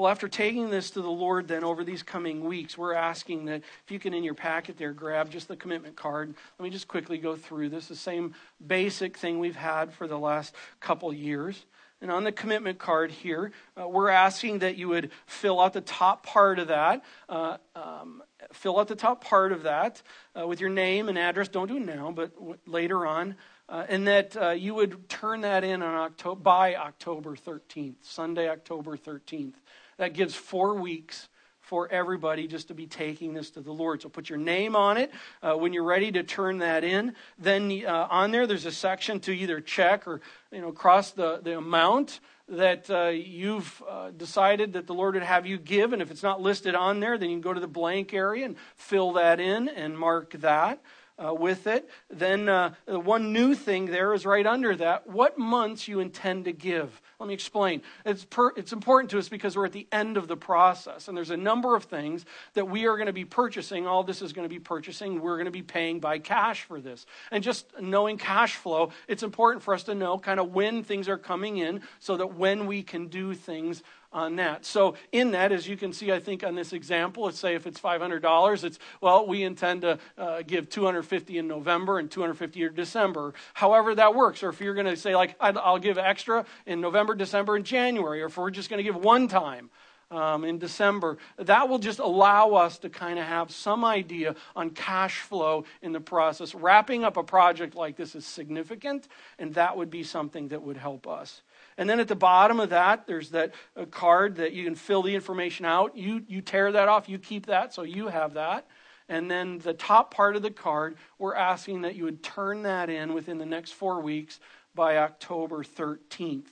Well, 0.00 0.10
after 0.10 0.28
taking 0.28 0.70
this 0.70 0.92
to 0.92 1.02
the 1.02 1.10
Lord, 1.10 1.46
then 1.46 1.62
over 1.62 1.84
these 1.84 2.02
coming 2.02 2.42
weeks, 2.42 2.78
we're 2.78 2.94
asking 2.94 3.44
that 3.44 3.60
if 3.84 3.90
you 3.90 3.98
can, 3.98 4.14
in 4.14 4.24
your 4.24 4.32
packet 4.32 4.78
there, 4.78 4.94
grab 4.94 5.30
just 5.30 5.46
the 5.46 5.56
commitment 5.56 5.94
card. 5.94 6.34
Let 6.58 6.64
me 6.64 6.70
just 6.70 6.88
quickly 6.88 7.18
go 7.18 7.36
through 7.36 7.68
this, 7.68 7.88
the 7.88 7.94
same 7.94 8.34
basic 8.66 9.18
thing 9.18 9.40
we've 9.40 9.54
had 9.54 9.92
for 9.92 10.08
the 10.08 10.18
last 10.18 10.54
couple 10.80 11.12
years. 11.12 11.66
And 12.00 12.10
on 12.10 12.24
the 12.24 12.32
commitment 12.32 12.78
card 12.78 13.10
here, 13.10 13.52
uh, 13.78 13.86
we're 13.86 14.08
asking 14.08 14.60
that 14.60 14.78
you 14.78 14.88
would 14.88 15.10
fill 15.26 15.60
out 15.60 15.74
the 15.74 15.82
top 15.82 16.24
part 16.24 16.58
of 16.58 16.68
that. 16.68 17.04
Uh, 17.28 17.58
um, 17.76 18.22
fill 18.54 18.80
out 18.80 18.88
the 18.88 18.96
top 18.96 19.22
part 19.22 19.52
of 19.52 19.64
that 19.64 20.00
uh, 20.34 20.46
with 20.46 20.62
your 20.62 20.70
name 20.70 21.10
and 21.10 21.18
address. 21.18 21.48
Don't 21.48 21.68
do 21.68 21.76
it 21.76 21.84
now, 21.84 22.10
but 22.10 22.34
w- 22.36 22.56
later 22.66 23.06
on. 23.06 23.36
Uh, 23.68 23.84
and 23.88 24.08
that 24.08 24.34
uh, 24.34 24.50
you 24.50 24.74
would 24.74 25.10
turn 25.10 25.42
that 25.42 25.62
in 25.62 25.82
on 25.82 25.94
October, 25.94 26.40
by 26.40 26.74
October 26.74 27.36
13th, 27.36 27.96
Sunday, 28.00 28.48
October 28.48 28.96
13th. 28.96 29.52
That 30.00 30.14
gives 30.14 30.34
four 30.34 30.76
weeks 30.76 31.28
for 31.60 31.86
everybody 31.92 32.46
just 32.46 32.68
to 32.68 32.74
be 32.74 32.86
taking 32.86 33.34
this 33.34 33.50
to 33.50 33.60
the 33.60 33.70
Lord. 33.70 34.00
So 34.00 34.08
put 34.08 34.30
your 34.30 34.38
name 34.38 34.74
on 34.74 34.96
it 34.96 35.12
uh, 35.42 35.52
when 35.58 35.74
you're 35.74 35.84
ready 35.84 36.10
to 36.12 36.22
turn 36.22 36.56
that 36.60 36.84
in. 36.84 37.14
Then 37.38 37.82
uh, 37.86 38.08
on 38.10 38.30
there, 38.30 38.46
there's 38.46 38.64
a 38.64 38.72
section 38.72 39.20
to 39.20 39.32
either 39.32 39.60
check 39.60 40.08
or 40.08 40.22
you 40.50 40.62
know 40.62 40.72
cross 40.72 41.10
the, 41.10 41.40
the 41.42 41.58
amount 41.58 42.20
that 42.48 42.90
uh, 42.90 43.08
you've 43.08 43.82
uh, 43.86 44.10
decided 44.12 44.72
that 44.72 44.86
the 44.86 44.94
Lord 44.94 45.16
would 45.16 45.22
have 45.22 45.44
you 45.44 45.58
give. 45.58 45.92
And 45.92 46.00
if 46.00 46.10
it's 46.10 46.22
not 46.22 46.40
listed 46.40 46.74
on 46.74 47.00
there, 47.00 47.18
then 47.18 47.28
you 47.28 47.36
can 47.36 47.42
go 47.42 47.52
to 47.52 47.60
the 47.60 47.68
blank 47.68 48.14
area 48.14 48.46
and 48.46 48.56
fill 48.76 49.12
that 49.12 49.38
in 49.38 49.68
and 49.68 49.98
mark 49.98 50.32
that. 50.40 50.80
Uh, 51.24 51.34
with 51.34 51.66
it. 51.66 51.88
Then 52.08 52.48
uh, 52.48 52.74
one 52.86 53.32
new 53.32 53.54
thing 53.54 53.86
there 53.86 54.14
is 54.14 54.24
right 54.24 54.46
under 54.46 54.74
that 54.76 55.06
what 55.06 55.38
months 55.38 55.86
you 55.86 56.00
intend 56.00 56.46
to 56.46 56.52
give. 56.52 57.00
Let 57.18 57.28
me 57.28 57.34
explain. 57.34 57.82
It's, 58.06 58.24
per, 58.24 58.52
it's 58.56 58.72
important 58.72 59.10
to 59.10 59.18
us 59.18 59.28
because 59.28 59.56
we're 59.56 59.66
at 59.66 59.72
the 59.72 59.86
end 59.92 60.16
of 60.16 60.26
the 60.26 60.36
process, 60.36 61.08
and 61.08 61.16
there's 61.16 61.30
a 61.30 61.36
number 61.36 61.76
of 61.76 61.84
things 61.84 62.24
that 62.54 62.68
we 62.68 62.86
are 62.86 62.96
going 62.96 63.08
to 63.08 63.12
be 63.12 63.26
purchasing. 63.26 63.86
All 63.86 64.02
this 64.02 64.22
is 64.22 64.32
going 64.32 64.48
to 64.48 64.54
be 64.54 64.58
purchasing. 64.58 65.20
We're 65.20 65.36
going 65.36 65.44
to 65.44 65.50
be 65.50 65.62
paying 65.62 66.00
by 66.00 66.18
cash 66.18 66.62
for 66.62 66.80
this. 66.80 67.04
And 67.30 67.44
just 67.44 67.66
knowing 67.78 68.16
cash 68.16 68.56
flow, 68.56 68.90
it's 69.06 69.22
important 69.22 69.62
for 69.62 69.74
us 69.74 69.82
to 69.84 69.94
know 69.94 70.18
kind 70.18 70.40
of 70.40 70.54
when 70.54 70.82
things 70.82 71.08
are 71.08 71.18
coming 71.18 71.58
in 71.58 71.82
so 71.98 72.16
that 72.16 72.34
when 72.34 72.66
we 72.66 72.82
can 72.82 73.08
do 73.08 73.34
things 73.34 73.82
on 74.12 74.36
that. 74.36 74.64
So, 74.64 74.94
in 75.12 75.30
that, 75.32 75.52
as 75.52 75.68
you 75.68 75.76
can 75.76 75.92
see, 75.92 76.10
I 76.10 76.18
think 76.18 76.42
on 76.42 76.54
this 76.54 76.72
example, 76.72 77.24
let's 77.24 77.38
say 77.38 77.54
if 77.54 77.66
it's 77.66 77.80
$500, 77.80 78.64
it's, 78.64 78.78
well, 79.00 79.26
we 79.26 79.42
intend 79.42 79.82
to 79.82 79.98
uh, 80.18 80.42
give 80.42 80.68
250 80.68 81.38
in 81.38 81.46
November 81.46 81.98
and 81.98 82.10
250 82.10 82.62
in 82.62 82.74
December, 82.74 83.34
however 83.54 83.94
that 83.94 84.14
works. 84.14 84.42
Or 84.42 84.48
if 84.48 84.60
you're 84.60 84.74
going 84.74 84.86
to 84.86 84.96
say, 84.96 85.14
like, 85.14 85.36
I'll 85.40 85.78
give 85.78 85.98
extra 85.98 86.44
in 86.66 86.80
November, 86.80 87.14
December, 87.14 87.56
and 87.56 87.64
January, 87.64 88.22
or 88.22 88.26
if 88.26 88.36
we're 88.36 88.50
just 88.50 88.68
going 88.68 88.78
to 88.78 88.84
give 88.84 88.96
one 88.96 89.28
time. 89.28 89.70
Um, 90.12 90.42
in 90.42 90.58
December, 90.58 91.18
that 91.36 91.68
will 91.68 91.78
just 91.78 92.00
allow 92.00 92.54
us 92.54 92.78
to 92.78 92.90
kind 92.90 93.16
of 93.16 93.26
have 93.26 93.52
some 93.52 93.84
idea 93.84 94.34
on 94.56 94.70
cash 94.70 95.20
flow 95.20 95.66
in 95.82 95.92
the 95.92 96.00
process. 96.00 96.52
Wrapping 96.52 97.04
up 97.04 97.16
a 97.16 97.22
project 97.22 97.76
like 97.76 97.94
this 97.94 98.16
is 98.16 98.26
significant, 98.26 99.06
and 99.38 99.54
that 99.54 99.76
would 99.76 99.88
be 99.88 100.02
something 100.02 100.48
that 100.48 100.62
would 100.62 100.76
help 100.76 101.06
us. 101.06 101.42
And 101.80 101.88
then 101.88 101.98
at 101.98 102.08
the 102.08 102.14
bottom 102.14 102.60
of 102.60 102.68
that, 102.70 103.06
there's 103.06 103.30
that 103.30 103.54
uh, 103.74 103.86
card 103.86 104.36
that 104.36 104.52
you 104.52 104.64
can 104.64 104.74
fill 104.74 105.00
the 105.00 105.14
information 105.14 105.64
out. 105.64 105.96
You, 105.96 106.22
you 106.28 106.42
tear 106.42 106.70
that 106.72 106.88
off, 106.88 107.08
you 107.08 107.18
keep 107.18 107.46
that, 107.46 107.72
so 107.72 107.84
you 107.84 108.08
have 108.08 108.34
that. 108.34 108.66
And 109.08 109.30
then 109.30 109.60
the 109.60 109.72
top 109.72 110.12
part 110.12 110.36
of 110.36 110.42
the 110.42 110.50
card, 110.50 110.98
we're 111.18 111.34
asking 111.34 111.80
that 111.82 111.96
you 111.96 112.04
would 112.04 112.22
turn 112.22 112.64
that 112.64 112.90
in 112.90 113.14
within 113.14 113.38
the 113.38 113.46
next 113.46 113.72
four 113.72 114.02
weeks 114.02 114.40
by 114.74 114.98
October 114.98 115.64
13th. 115.64 116.50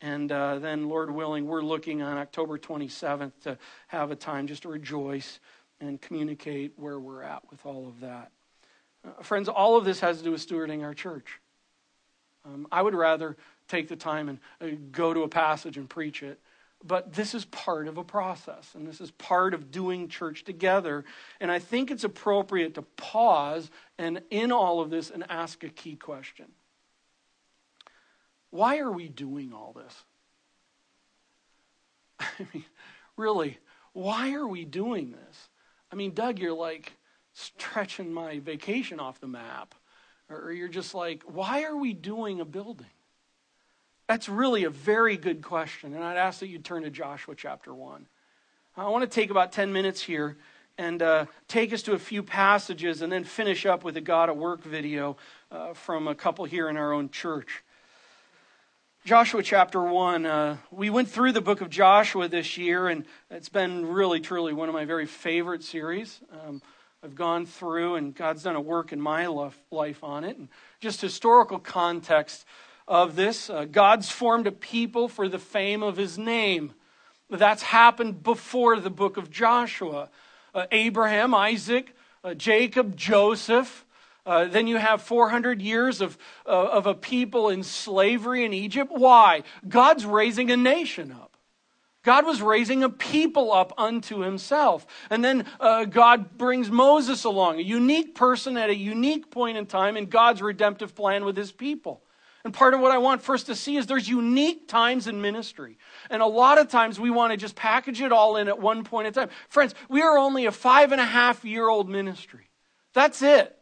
And 0.00 0.32
uh, 0.32 0.58
then, 0.58 0.88
Lord 0.88 1.08
willing, 1.12 1.46
we're 1.46 1.62
looking 1.62 2.02
on 2.02 2.18
October 2.18 2.58
27th 2.58 3.42
to 3.44 3.56
have 3.86 4.10
a 4.10 4.16
time 4.16 4.48
just 4.48 4.62
to 4.62 4.68
rejoice 4.68 5.38
and 5.80 6.00
communicate 6.00 6.72
where 6.74 6.98
we're 6.98 7.22
at 7.22 7.48
with 7.48 7.64
all 7.64 7.86
of 7.86 8.00
that. 8.00 8.32
Uh, 9.06 9.22
friends, 9.22 9.48
all 9.48 9.76
of 9.76 9.84
this 9.84 10.00
has 10.00 10.18
to 10.18 10.24
do 10.24 10.32
with 10.32 10.44
stewarding 10.44 10.82
our 10.82 10.94
church. 10.94 11.38
Um, 12.44 12.66
I 12.70 12.82
would 12.82 12.94
rather 12.94 13.36
take 13.68 13.88
the 13.88 13.96
time 13.96 14.28
and 14.28 14.38
uh, 14.60 14.76
go 14.92 15.14
to 15.14 15.22
a 15.22 15.28
passage 15.28 15.76
and 15.76 15.88
preach 15.88 16.22
it. 16.22 16.40
But 16.86 17.14
this 17.14 17.34
is 17.34 17.46
part 17.46 17.88
of 17.88 17.96
a 17.96 18.04
process, 18.04 18.74
and 18.74 18.86
this 18.86 19.00
is 19.00 19.10
part 19.12 19.54
of 19.54 19.70
doing 19.70 20.08
church 20.08 20.44
together. 20.44 21.04
And 21.40 21.50
I 21.50 21.58
think 21.58 21.90
it's 21.90 22.04
appropriate 22.04 22.74
to 22.74 22.82
pause 22.82 23.70
and, 23.98 24.20
in 24.30 24.52
all 24.52 24.80
of 24.80 24.90
this, 24.90 25.10
and 25.10 25.24
ask 25.30 25.64
a 25.64 25.70
key 25.70 25.96
question 25.96 26.46
Why 28.50 28.78
are 28.78 28.92
we 28.92 29.08
doing 29.08 29.54
all 29.54 29.74
this? 29.74 30.04
I 32.20 32.46
mean, 32.52 32.64
really, 33.16 33.58
why 33.94 34.34
are 34.34 34.46
we 34.46 34.64
doing 34.64 35.12
this? 35.12 35.48
I 35.90 35.96
mean, 35.96 36.12
Doug, 36.12 36.38
you're 36.38 36.52
like 36.52 36.92
stretching 37.32 38.12
my 38.12 38.40
vacation 38.40 39.00
off 39.00 39.20
the 39.20 39.26
map. 39.26 39.74
Or 40.30 40.52
you're 40.52 40.68
just 40.68 40.94
like, 40.94 41.22
why 41.26 41.64
are 41.64 41.76
we 41.76 41.92
doing 41.92 42.40
a 42.40 42.44
building? 42.44 42.86
That's 44.06 44.28
really 44.28 44.64
a 44.64 44.70
very 44.70 45.16
good 45.16 45.42
question. 45.42 45.94
And 45.94 46.04
I'd 46.04 46.18
ask 46.18 46.40
that 46.40 46.48
you 46.48 46.58
turn 46.58 46.82
to 46.82 46.90
Joshua 46.90 47.34
chapter 47.34 47.72
1. 47.72 48.06
I 48.76 48.88
want 48.88 49.02
to 49.02 49.08
take 49.08 49.30
about 49.30 49.52
10 49.52 49.72
minutes 49.72 50.02
here 50.02 50.36
and 50.76 51.00
uh, 51.00 51.26
take 51.48 51.72
us 51.72 51.82
to 51.82 51.92
a 51.92 51.98
few 51.98 52.22
passages 52.22 53.00
and 53.00 53.10
then 53.10 53.24
finish 53.24 53.64
up 53.64 53.82
with 53.82 53.96
a 53.96 54.02
God 54.02 54.28
at 54.28 54.36
Work 54.36 54.62
video 54.62 55.16
uh, 55.50 55.72
from 55.72 56.06
a 56.06 56.14
couple 56.14 56.44
here 56.44 56.68
in 56.68 56.76
our 56.76 56.92
own 56.92 57.08
church. 57.08 57.62
Joshua 59.06 59.42
chapter 59.42 59.82
1. 59.82 60.26
Uh, 60.26 60.56
we 60.70 60.90
went 60.90 61.08
through 61.08 61.32
the 61.32 61.40
book 61.40 61.62
of 61.62 61.70
Joshua 61.70 62.28
this 62.28 62.58
year, 62.58 62.88
and 62.88 63.06
it's 63.30 63.48
been 63.48 63.86
really, 63.86 64.20
truly 64.20 64.52
one 64.52 64.68
of 64.68 64.74
my 64.74 64.84
very 64.84 65.06
favorite 65.06 65.62
series. 65.62 66.20
Um, 66.30 66.60
I've 67.02 67.14
gone 67.14 67.46
through, 67.46 67.94
and 67.94 68.14
God's 68.14 68.42
done 68.42 68.56
a 68.56 68.60
work 68.60 68.92
in 68.92 69.00
my 69.00 69.26
life 69.26 70.04
on 70.04 70.24
it. 70.24 70.36
And 70.36 70.48
just 70.80 71.00
historical 71.00 71.58
context 71.58 72.44
of 72.86 73.16
this. 73.16 73.48
Uh, 73.48 73.64
God's 73.64 74.10
formed 74.10 74.46
a 74.46 74.52
people 74.52 75.08
for 75.08 75.28
the 75.28 75.38
fame 75.38 75.82
of 75.82 75.96
his 75.96 76.18
name. 76.18 76.72
That's 77.30 77.62
happened 77.62 78.22
before 78.22 78.78
the 78.78 78.90
book 78.90 79.16
of 79.16 79.30
Joshua. 79.30 80.10
Uh, 80.54 80.66
Abraham, 80.70 81.34
Isaac, 81.34 81.94
uh, 82.22 82.34
Jacob, 82.34 82.96
Joseph. 82.96 83.84
Uh, 84.26 84.46
then 84.46 84.66
you 84.66 84.76
have 84.76 85.02
400 85.02 85.60
years 85.60 86.00
of, 86.00 86.16
uh, 86.46 86.50
of 86.50 86.86
a 86.86 86.94
people 86.94 87.48
in 87.48 87.62
slavery 87.62 88.44
in 88.44 88.52
Egypt. 88.52 88.90
Why? 88.94 89.42
God's 89.68 90.06
raising 90.06 90.50
a 90.50 90.56
nation 90.56 91.12
up. 91.12 91.36
God 92.04 92.26
was 92.26 92.42
raising 92.42 92.84
a 92.84 92.90
people 92.90 93.50
up 93.52 93.72
unto 93.78 94.20
himself. 94.20 94.86
And 95.10 95.24
then 95.24 95.46
uh, 95.58 95.86
God 95.86 96.36
brings 96.36 96.70
Moses 96.70 97.24
along, 97.24 97.58
a 97.58 97.62
unique 97.62 98.14
person 98.14 98.56
at 98.56 98.70
a 98.70 98.76
unique 98.76 99.30
point 99.30 99.56
in 99.56 99.66
time 99.66 99.96
in 99.96 100.06
God's 100.06 100.42
redemptive 100.42 100.94
plan 100.94 101.24
with 101.24 101.36
his 101.36 101.50
people. 101.50 102.02
And 102.44 102.52
part 102.52 102.74
of 102.74 102.80
what 102.80 102.92
I 102.92 102.98
want 102.98 103.22
first 103.22 103.46
to 103.46 103.54
see 103.54 103.76
is 103.76 103.86
there's 103.86 104.08
unique 104.08 104.68
times 104.68 105.06
in 105.06 105.22
ministry. 105.22 105.78
And 106.10 106.20
a 106.20 106.26
lot 106.26 106.58
of 106.58 106.68
times 106.68 107.00
we 107.00 107.08
want 107.08 107.32
to 107.32 107.38
just 107.38 107.56
package 107.56 108.02
it 108.02 108.12
all 108.12 108.36
in 108.36 108.48
at 108.48 108.60
one 108.60 108.84
point 108.84 109.06
in 109.06 109.14
time. 109.14 109.30
Friends, 109.48 109.74
we 109.88 110.02
are 110.02 110.18
only 110.18 110.44
a 110.44 110.52
five 110.52 110.92
and 110.92 111.00
a 111.00 111.06
half 111.06 111.44
year 111.44 111.68
old 111.68 111.88
ministry. 111.88 112.50
That's 112.92 113.22
it. 113.22 113.58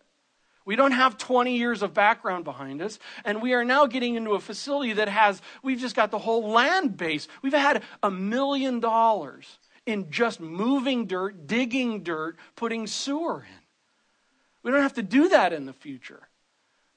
We 0.64 0.76
don't 0.76 0.92
have 0.92 1.16
20 1.16 1.56
years 1.56 1.82
of 1.82 1.94
background 1.94 2.44
behind 2.44 2.82
us. 2.82 2.98
And 3.24 3.40
we 3.40 3.52
are 3.54 3.64
now 3.64 3.86
getting 3.86 4.16
into 4.16 4.32
a 4.32 4.40
facility 4.40 4.94
that 4.94 5.08
has, 5.08 5.40
we've 5.62 5.78
just 5.78 5.94
got 5.94 6.10
the 6.10 6.18
whole 6.18 6.50
land 6.50 6.96
base. 6.96 7.28
We've 7.40 7.52
had 7.52 7.82
a 8.02 8.10
million 8.10 8.80
dollars 8.80 9.58
in 9.86 10.10
just 10.10 10.40
moving 10.40 11.06
dirt, 11.06 11.46
digging 11.46 12.02
dirt, 12.02 12.36
putting 12.56 12.88
sewer 12.88 13.40
in. 13.40 13.62
We 14.62 14.70
don't 14.70 14.82
have 14.82 14.94
to 14.94 15.02
do 15.02 15.28
that 15.30 15.52
in 15.52 15.66
the 15.66 15.72
future 15.72 16.28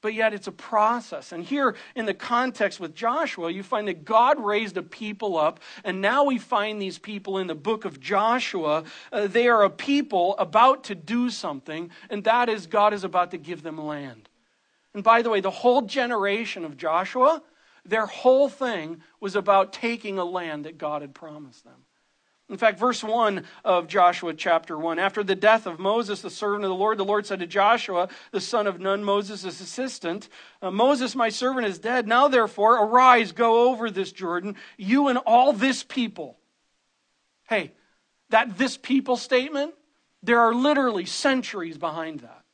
but 0.06 0.14
yet 0.14 0.36
it's 0.36 0.46
a 0.46 0.52
process. 0.52 1.32
And 1.32 1.44
here 1.44 1.76
in 1.96 2.06
the 2.06 2.14
context 2.14 2.80
with 2.80 2.94
Joshua, 2.94 3.50
you 3.50 3.64
find 3.64 3.88
that 3.88 4.06
God 4.06 4.40
raised 4.40 4.78
a 4.78 4.84
people 4.84 5.36
up, 5.36 5.60
and 5.84 6.00
now 6.00 6.26
we 6.26 6.38
find 6.38 6.80
these 6.80 7.00
people 7.00 7.40
in 7.40 7.48
the 7.48 7.56
book 7.56 7.86
of 7.86 8.00
Joshua. 8.00 8.84
Uh, 9.12 9.26
they 9.26 9.48
are 9.48 9.64
a 9.64 9.70
people 9.72 10.36
about 10.38 10.84
to 10.84 10.94
do 10.94 11.32
something, 11.32 11.90
and 12.12 12.24
that 12.26 12.50
is 12.50 12.68
God 12.68 12.94
is 12.94 13.04
about 13.04 13.32
to 13.32 13.40
give 13.40 13.64
them 13.64 13.80
land. 13.80 14.30
And 14.94 15.04
by 15.04 15.24
the 15.24 15.32
way, 15.32 15.40
the 15.40 15.50
whole 15.50 15.82
generation 15.82 16.66
of 16.66 16.78
Joshua, 16.78 17.42
their 17.84 18.06
whole 18.06 18.48
thing 18.48 19.02
was 19.20 19.36
about 19.36 19.74
taking 19.74 20.20
a 20.20 20.24
land 20.24 20.66
that 20.66 20.78
God 20.78 21.02
had 21.02 21.16
promised 21.16 21.64
them. 21.64 21.85
In 22.48 22.58
fact, 22.58 22.78
verse 22.78 23.04
1 23.04 23.44
of 23.64 23.88
Joshua 23.88 24.34
chapter 24.34 24.78
1 24.78 25.00
After 25.00 25.24
the 25.24 25.36
death 25.36 25.66
of 25.66 25.80
Moses, 25.80 26.22
the 26.22 26.30
servant 26.30 26.64
of 26.64 26.70
the 26.70 26.76
Lord, 26.76 27.00
the 27.00 27.06
Lord 27.06 27.26
said 27.26 27.40
to 27.40 27.48
Joshua, 27.48 28.08
the 28.32 28.42
son 28.42 28.68
of 28.68 28.80
Nun, 28.80 29.04
Moses' 29.04 29.44
assistant, 29.60 30.30
uh, 30.62 30.70
Moses, 30.70 31.16
my 31.16 31.30
servant, 31.30 31.66
is 31.66 31.80
dead. 31.80 32.08
Now, 32.08 32.28
therefore, 32.28 32.84
arise, 32.86 33.32
go 33.32 33.70
over 33.70 33.90
this 33.90 34.12
Jordan, 34.12 34.56
you 34.78 35.08
and 35.08 35.18
all 35.18 35.54
this 35.54 35.82
people. 35.82 36.38
Hey, 37.48 37.72
that 38.30 38.58
this 38.58 38.78
people 38.78 39.18
statement, 39.18 39.74
there 40.22 40.42
are 40.42 40.54
literally 40.54 41.06
centuries 41.06 41.80
behind 41.80 42.20
that. 42.22 42.45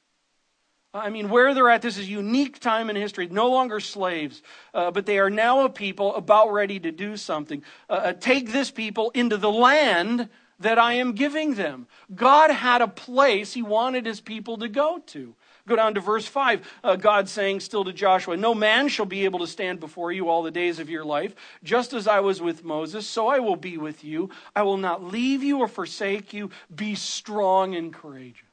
I 0.94 1.10
mean, 1.10 1.30
where 1.30 1.54
they're 1.54 1.70
at, 1.70 1.82
this 1.82 1.98
is 1.98 2.06
a 2.06 2.10
unique 2.10 2.60
time 2.60 2.90
in 2.90 2.98
history. 2.98 3.28
No 3.28 3.50
longer 3.50 3.80
slaves, 3.80 4.42
uh, 4.74 4.92
but 4.92 5.06
they 5.06 5.20
are 5.20 5.30
now 5.30 5.64
a 5.64 5.70
people 5.70 6.14
about 6.16 6.52
ready 6.52 6.80
to 6.82 6.92
do 6.92 7.16
something. 7.16 7.64
Uh, 7.90 7.94
uh, 7.94 8.14
take 8.14 8.52
this 8.52 8.72
people 8.72 9.10
into 9.12 9.38
the 9.38 9.52
land 9.52 10.28
that 10.60 10.78
I 10.78 10.94
am 10.94 11.14
giving 11.14 11.56
them. 11.56 11.88
God 12.14 12.52
had 12.52 12.82
a 12.82 12.88
place 12.88 13.54
he 13.54 13.62
wanted 13.62 14.06
his 14.06 14.20
people 14.20 14.58
to 14.58 14.68
go 14.68 15.00
to. 15.08 15.34
Go 15.66 15.76
down 15.78 15.94
to 15.94 16.02
verse 16.02 16.28
5. 16.28 16.80
Uh, 16.84 16.96
God 16.98 17.30
saying 17.30 17.62
still 17.62 17.86
to 17.86 17.94
Joshua, 17.94 18.36
No 18.36 18.54
man 18.54 18.90
shall 18.90 19.06
be 19.06 19.24
able 19.24 19.40
to 19.40 19.48
stand 19.48 19.80
before 19.80 20.12
you 20.12 20.28
all 20.28 20.44
the 20.44 20.52
days 20.52 20.80
of 20.80 20.90
your 20.90 21.06
life. 21.06 21.36
Just 21.64 21.94
as 21.94 22.06
I 22.06 22.20
was 22.20 22.42
with 22.42 22.66
Moses, 22.66 23.08
so 23.08 23.28
I 23.28 23.40
will 23.40 23.56
be 23.56 23.78
with 23.78 24.04
you. 24.04 24.30
I 24.56 24.64
will 24.64 24.78
not 24.78 25.04
leave 25.04 25.42
you 25.42 25.60
or 25.60 25.70
forsake 25.70 26.34
you. 26.34 26.50
Be 26.74 26.96
strong 26.96 27.76
and 27.76 27.94
courageous. 27.94 28.51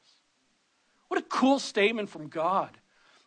What 1.09 1.19
a 1.19 1.23
cool 1.23 1.59
statement 1.59 2.09
from 2.09 2.29
God. 2.29 2.69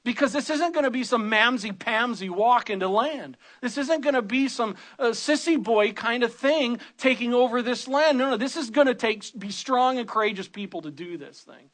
Because 0.04 0.32
this 0.32 0.50
isn't 0.50 0.72
going 0.72 0.84
to 0.84 0.90
be 0.90 1.04
some 1.04 1.30
mamsy 1.30 1.72
pamsy 1.72 2.28
walk 2.28 2.70
into 2.70 2.88
land. 2.88 3.36
This 3.60 3.78
isn't 3.78 4.02
going 4.02 4.14
to 4.14 4.22
be 4.22 4.48
some 4.48 4.74
uh, 4.98 5.10
sissy 5.10 5.62
boy 5.62 5.92
kind 5.92 6.24
of 6.24 6.34
thing 6.34 6.80
taking 6.98 7.32
over 7.32 7.62
this 7.62 7.86
land. 7.86 8.18
No, 8.18 8.30
no, 8.30 8.36
this 8.36 8.56
is 8.56 8.70
going 8.70 8.88
to 8.88 8.94
take 8.94 9.38
be 9.38 9.50
strong 9.50 9.98
and 9.98 10.08
courageous 10.08 10.48
people 10.48 10.82
to 10.82 10.90
do 10.90 11.18
this 11.18 11.40
thing. 11.40 11.70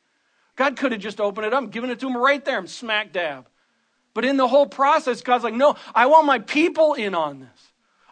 God 0.56 0.76
could 0.76 0.92
have 0.92 1.00
just 1.00 1.20
opened 1.20 1.46
it 1.46 1.54
up, 1.54 1.70
given 1.70 1.88
it 1.88 2.00
to 2.00 2.09
him 2.09 2.16
right 2.16 2.44
there, 2.44 2.66
smack 2.66 3.12
dab. 3.12 3.48
But 4.12 4.24
in 4.24 4.36
the 4.36 4.48
whole 4.48 4.66
process, 4.66 5.22
God's 5.22 5.44
like, 5.44 5.54
no, 5.54 5.76
I 5.94 6.06
want 6.06 6.26
my 6.26 6.40
people 6.40 6.94
in 6.94 7.14
on 7.14 7.40
this. 7.40 7.68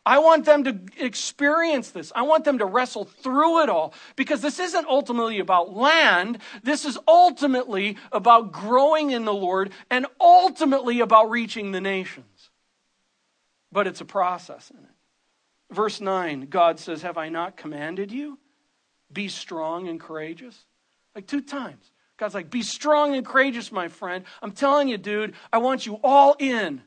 I 0.07 0.21
want 0.21 0.45
them 0.45 0.63
to 0.65 0.79
experience 1.05 1.91
this. 1.91 2.13
I 2.15 2.23
want 2.23 2.45
them 2.45 2.59
to 2.59 2.65
wrestle 2.65 3.07
through 3.07 3.65
it 3.65 3.69
all 3.69 3.93
because 4.15 4.41
this 4.41 4.61
isn't 4.61 4.87
ultimately 4.87 5.41
about 5.41 5.75
land. 5.75 6.39
This 6.63 6.85
is 6.85 6.97
ultimately 7.09 7.97
about 8.13 8.53
growing 8.53 9.11
in 9.11 9.25
the 9.25 9.35
Lord 9.35 9.73
and 9.91 10.07
ultimately 10.21 11.01
about 11.01 11.29
reaching 11.31 11.73
the 11.73 11.81
nations. 11.81 12.51
But 13.73 13.89
it's 13.89 14.01
a 14.01 14.05
process 14.05 14.71
in 14.71 14.79
it. 14.79 15.75
Verse 15.75 16.01
9, 16.01 16.47
God 16.47 16.79
says, 16.79 17.03
Have 17.03 17.19
I 17.19 17.29
not 17.29 17.57
commanded 17.57 18.13
you? 18.13 18.39
Be 19.13 19.27
strong 19.27 19.89
and 19.89 19.99
courageous. 19.99 20.65
Like 21.17 21.27
two 21.27 21.41
times. 21.41 21.91
God's 22.17 22.35
like, 22.35 22.49
Be 22.49 22.63
strong 22.63 23.17
and 23.17 23.27
courageous, 23.27 23.73
my 23.73 23.89
friend. 23.89 24.25
I'm 24.41 24.53
telling 24.53 24.87
you, 24.87 24.99
dude, 24.99 25.35
I 25.53 25.59
want 25.59 25.85
you 25.85 25.99
all 26.05 26.37
in. 26.39 26.83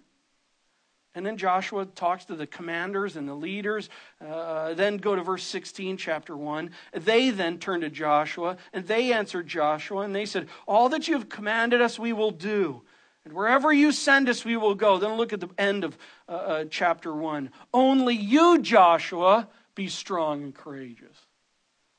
And 1.16 1.26
then 1.26 1.38
Joshua 1.38 1.86
talks 1.86 2.26
to 2.26 2.36
the 2.36 2.46
commanders 2.46 3.16
and 3.16 3.28
the 3.28 3.34
leaders. 3.34 3.90
Uh, 4.26 4.74
then 4.76 4.98
go 4.98 5.16
to 5.16 5.24
verse 5.24 5.44
16, 5.44 5.98
chapter 5.98 6.38
1. 6.38 6.72
They 6.94 7.32
then 7.32 7.58
turned 7.58 7.82
to 7.82 7.90
Joshua, 7.90 8.58
and 8.74 8.86
they 8.88 9.12
answered 9.12 9.48
Joshua, 9.48 10.02
and 10.02 10.16
they 10.16 10.26
said, 10.26 10.48
All 10.68 10.90
that 10.90 11.08
you 11.08 11.16
have 11.16 11.28
commanded 11.28 11.82
us, 11.82 11.98
we 11.98 12.14
will 12.14 12.32
do. 12.32 12.84
And 13.26 13.34
wherever 13.34 13.74
you 13.74 13.92
send 13.92 14.30
us, 14.30 14.46
we 14.46 14.56
will 14.56 14.76
go. 14.76 14.98
Then 14.98 15.18
look 15.18 15.34
at 15.34 15.40
the 15.40 15.50
end 15.58 15.84
of 15.84 15.98
uh, 16.28 16.32
uh, 16.32 16.66
chapter 16.70 17.14
1. 17.14 17.52
Only 17.74 18.16
you, 18.16 18.60
Joshua, 18.60 19.48
be 19.76 19.88
strong 19.88 20.44
and 20.44 20.56
courageous. 20.56 21.18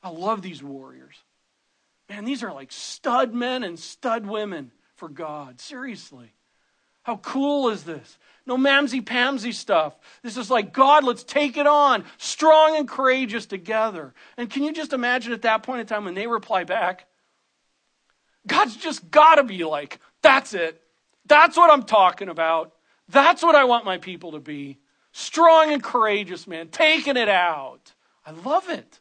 I 0.01 0.09
love 0.09 0.41
these 0.41 0.63
warriors. 0.63 1.15
Man, 2.09 2.25
these 2.25 2.43
are 2.43 2.53
like 2.53 2.71
stud 2.71 3.33
men 3.33 3.63
and 3.63 3.77
stud 3.77 4.25
women 4.25 4.71
for 4.95 5.09
God. 5.09 5.59
Seriously. 5.59 6.33
How 7.03 7.17
cool 7.17 7.69
is 7.69 7.83
this? 7.83 8.17
No 8.45 8.57
mamsy 8.57 9.03
pamsy 9.03 9.53
stuff. 9.53 9.95
This 10.23 10.37
is 10.37 10.49
like, 10.49 10.73
God, 10.73 11.03
let's 11.03 11.23
take 11.23 11.57
it 11.57 11.67
on, 11.67 12.05
strong 12.17 12.75
and 12.75 12.87
courageous 12.87 13.45
together. 13.45 14.13
And 14.37 14.49
can 14.49 14.63
you 14.63 14.73
just 14.73 14.93
imagine 14.93 15.33
at 15.33 15.43
that 15.43 15.63
point 15.63 15.81
in 15.81 15.87
time 15.87 16.05
when 16.05 16.15
they 16.15 16.27
reply 16.27 16.63
back? 16.63 17.07
God's 18.47 18.75
just 18.75 19.11
got 19.11 19.35
to 19.35 19.43
be 19.43 19.63
like, 19.63 19.99
that's 20.21 20.53
it. 20.53 20.81
That's 21.25 21.55
what 21.55 21.69
I'm 21.69 21.83
talking 21.83 22.29
about. 22.29 22.73
That's 23.09 23.43
what 23.43 23.55
I 23.55 23.65
want 23.65 23.85
my 23.85 23.97
people 23.97 24.31
to 24.31 24.39
be. 24.39 24.79
Strong 25.11 25.73
and 25.73 25.83
courageous, 25.83 26.47
man, 26.47 26.69
taking 26.69 27.17
it 27.17 27.29
out. 27.29 27.93
I 28.25 28.31
love 28.31 28.69
it. 28.69 29.00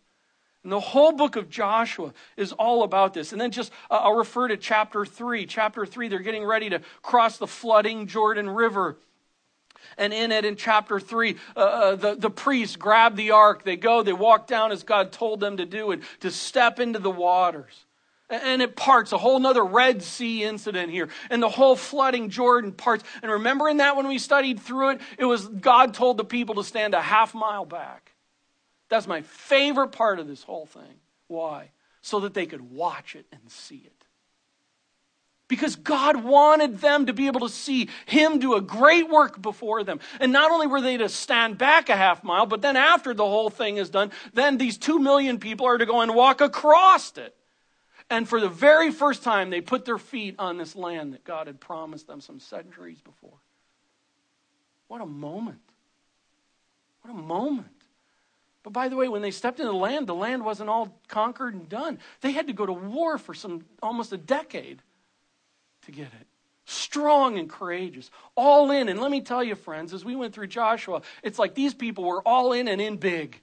And 0.63 0.71
the 0.71 0.81
whole 0.81 1.13
book 1.13 1.37
of 1.37 1.49
Joshua 1.49 2.13
is 2.37 2.53
all 2.53 2.83
about 2.83 3.15
this. 3.15 3.33
And 3.33 3.41
then 3.41 3.51
just, 3.51 3.73
uh, 3.91 3.95
I'll 3.95 4.17
refer 4.17 4.49
to 4.49 4.57
chapter 4.57 5.07
3. 5.07 5.47
Chapter 5.47 5.87
3, 5.87 6.09
they're 6.09 6.19
getting 6.19 6.45
ready 6.45 6.69
to 6.71 6.83
cross 7.03 7.39
the 7.39 7.47
flooding 7.47 8.07
Jordan 8.07 8.49
River. 8.49 8.99
And 9.97 10.13
in 10.13 10.33
it, 10.33 10.45
in 10.45 10.57
chapter 10.57 11.01
3, 11.01 11.37
uh, 11.57 11.61
uh, 11.61 11.97
the, 11.97 12.15
the 12.15 12.31
priests 12.31 12.77
grab 12.77 13.17
the 13.17 13.31
ark. 13.31 13.65
They 13.65 13.77
go, 13.77 14.03
they 14.03 14.13
walk 14.13 14.47
down 14.47 14.71
as 14.71 14.83
God 14.83 15.13
told 15.13 15.41
them 15.41 15.57
to 15.57 15.65
do, 15.65 15.93
and 15.93 16.03
to 16.21 16.31
step 16.31 16.79
into 16.79 16.99
the 16.99 17.11
waters. 17.11 17.87
And 18.29 18.63
it 18.63 18.77
parts, 18.77 19.11
a 19.13 19.19
whole 19.19 19.41
nother 19.41 19.65
Red 19.65 20.03
Sea 20.03 20.45
incident 20.45 20.93
here. 20.93 21.09
And 21.31 21.43
the 21.43 21.49
whole 21.49 21.75
flooding 21.75 22.31
Jordan 22.31 22.73
parts. 22.73 23.03
And 23.23 23.33
remember 23.33 23.69
in 23.69 23.79
that 23.79 23.97
when 23.97 24.07
we 24.07 24.19
studied 24.19 24.61
through 24.61 24.91
it, 24.91 25.01
it 25.19 25.25
was 25.25 25.49
God 25.49 25.95
told 25.95 26.17
the 26.17 26.25
people 26.25 26.57
to 26.57 26.65
stand 26.65 26.95
a 26.95 27.01
half 27.01 27.35
mile 27.35 27.65
back. 27.65 28.10
That's 28.91 29.07
my 29.07 29.23
favorite 29.23 29.93
part 29.93 30.19
of 30.19 30.29
this 30.29 30.43
whole 30.43 30.67
thing. 30.67 31.01
Why? 31.29 31.71
So 32.03 32.21
that 32.21 32.35
they 32.35 32.45
could 32.45 32.71
watch 32.73 33.15
it 33.15 33.25
and 33.33 33.41
see 33.49 33.83
it. 33.87 33.95
Because 35.49 35.75
God 35.75 36.23
wanted 36.23 36.81
them 36.81 37.07
to 37.07 37.13
be 37.13 37.27
able 37.27 37.41
to 37.41 37.49
see 37.49 37.89
Him 38.07 38.39
do 38.39 38.55
a 38.55 38.61
great 38.61 39.09
work 39.09 39.41
before 39.41 39.83
them. 39.83 39.99
And 40.21 40.33
not 40.33 40.53
only 40.53 40.67
were 40.67 40.81
they 40.81 40.97
to 40.97 41.09
stand 41.09 41.59
back 41.59 41.89
a 41.89 41.97
half 41.97 42.23
mile, 42.23 42.47
but 42.47 42.63
then 42.63 42.77
after 42.77 43.15
the 43.15 43.25
whole 43.25 43.51
thing 43.51 43.77
is 43.77 43.91
done, 43.91 44.13
then 44.33 44.59
these 44.59 44.77
two 44.77 44.99
million 44.99 45.39
people 45.39 45.67
are 45.67 45.79
to 45.79 45.87
go 45.87 46.03
and 46.03 46.15
walk 46.15 46.41
across 46.41 47.17
it. 47.17 47.35
And 48.11 48.29
for 48.29 48.41
the 48.41 48.49
very 48.49 48.91
first 48.91 49.23
time, 49.23 49.51
they 49.51 49.61
put 49.61 49.85
their 49.85 49.99
feet 49.99 50.35
on 50.39 50.57
this 50.57 50.75
land 50.75 51.15
that 51.15 51.25
God 51.25 51.47
had 51.47 51.61
promised 51.61 52.09
them 52.09 52.21
some 52.21 52.41
centuries 52.41 53.01
before. 53.01 53.39
What 54.89 55.01
a 55.01 55.07
moment. 55.07 55.61
What 57.03 57.13
a 57.13 57.17
moment. 57.17 57.80
But 58.63 58.73
by 58.73 58.89
the 58.89 58.97
way, 58.97 59.09
when 59.09 59.23
they 59.23 59.31
stepped 59.31 59.59
into 59.59 59.73
the 59.73 59.79
land, 59.79 60.07
the 60.07 60.15
land 60.15 60.45
wasn't 60.45 60.71
all 60.71 60.99
conquered 61.09 61.55
and 61.55 61.69
done. 61.69 61.99
They 62.21 62.33
had 62.33 62.47
to 62.49 62.53
go 62.53 62.67
to 62.67 62.73
war 62.73 63.17
for 63.17 63.33
some 63.33 63.65
almost 63.83 64.13
a 64.13 64.19
decade 64.19 64.83
to 65.87 65.93
get 65.93 66.09
it. 66.09 66.27
Strong 66.67 67.39
and 67.39 67.49
courageous, 67.49 68.11
all 68.37 68.71
in. 68.71 68.89
And 68.89 69.01
let 69.01 69.11
me 69.11 69.23
tell 69.23 69.43
you, 69.43 69.55
friends, 69.55 69.95
as 69.95 70.05
we 70.05 70.15
went 70.15 70.35
through 70.35 70.49
Joshua, 70.49 71.03
it's 71.23 71.39
like 71.39 71.55
these 71.55 71.75
people 71.75 72.05
were 72.05 72.23
all 72.23 72.53
in 72.53 72.69
and 72.69 72.81
in 72.81 72.97
big 72.97 73.41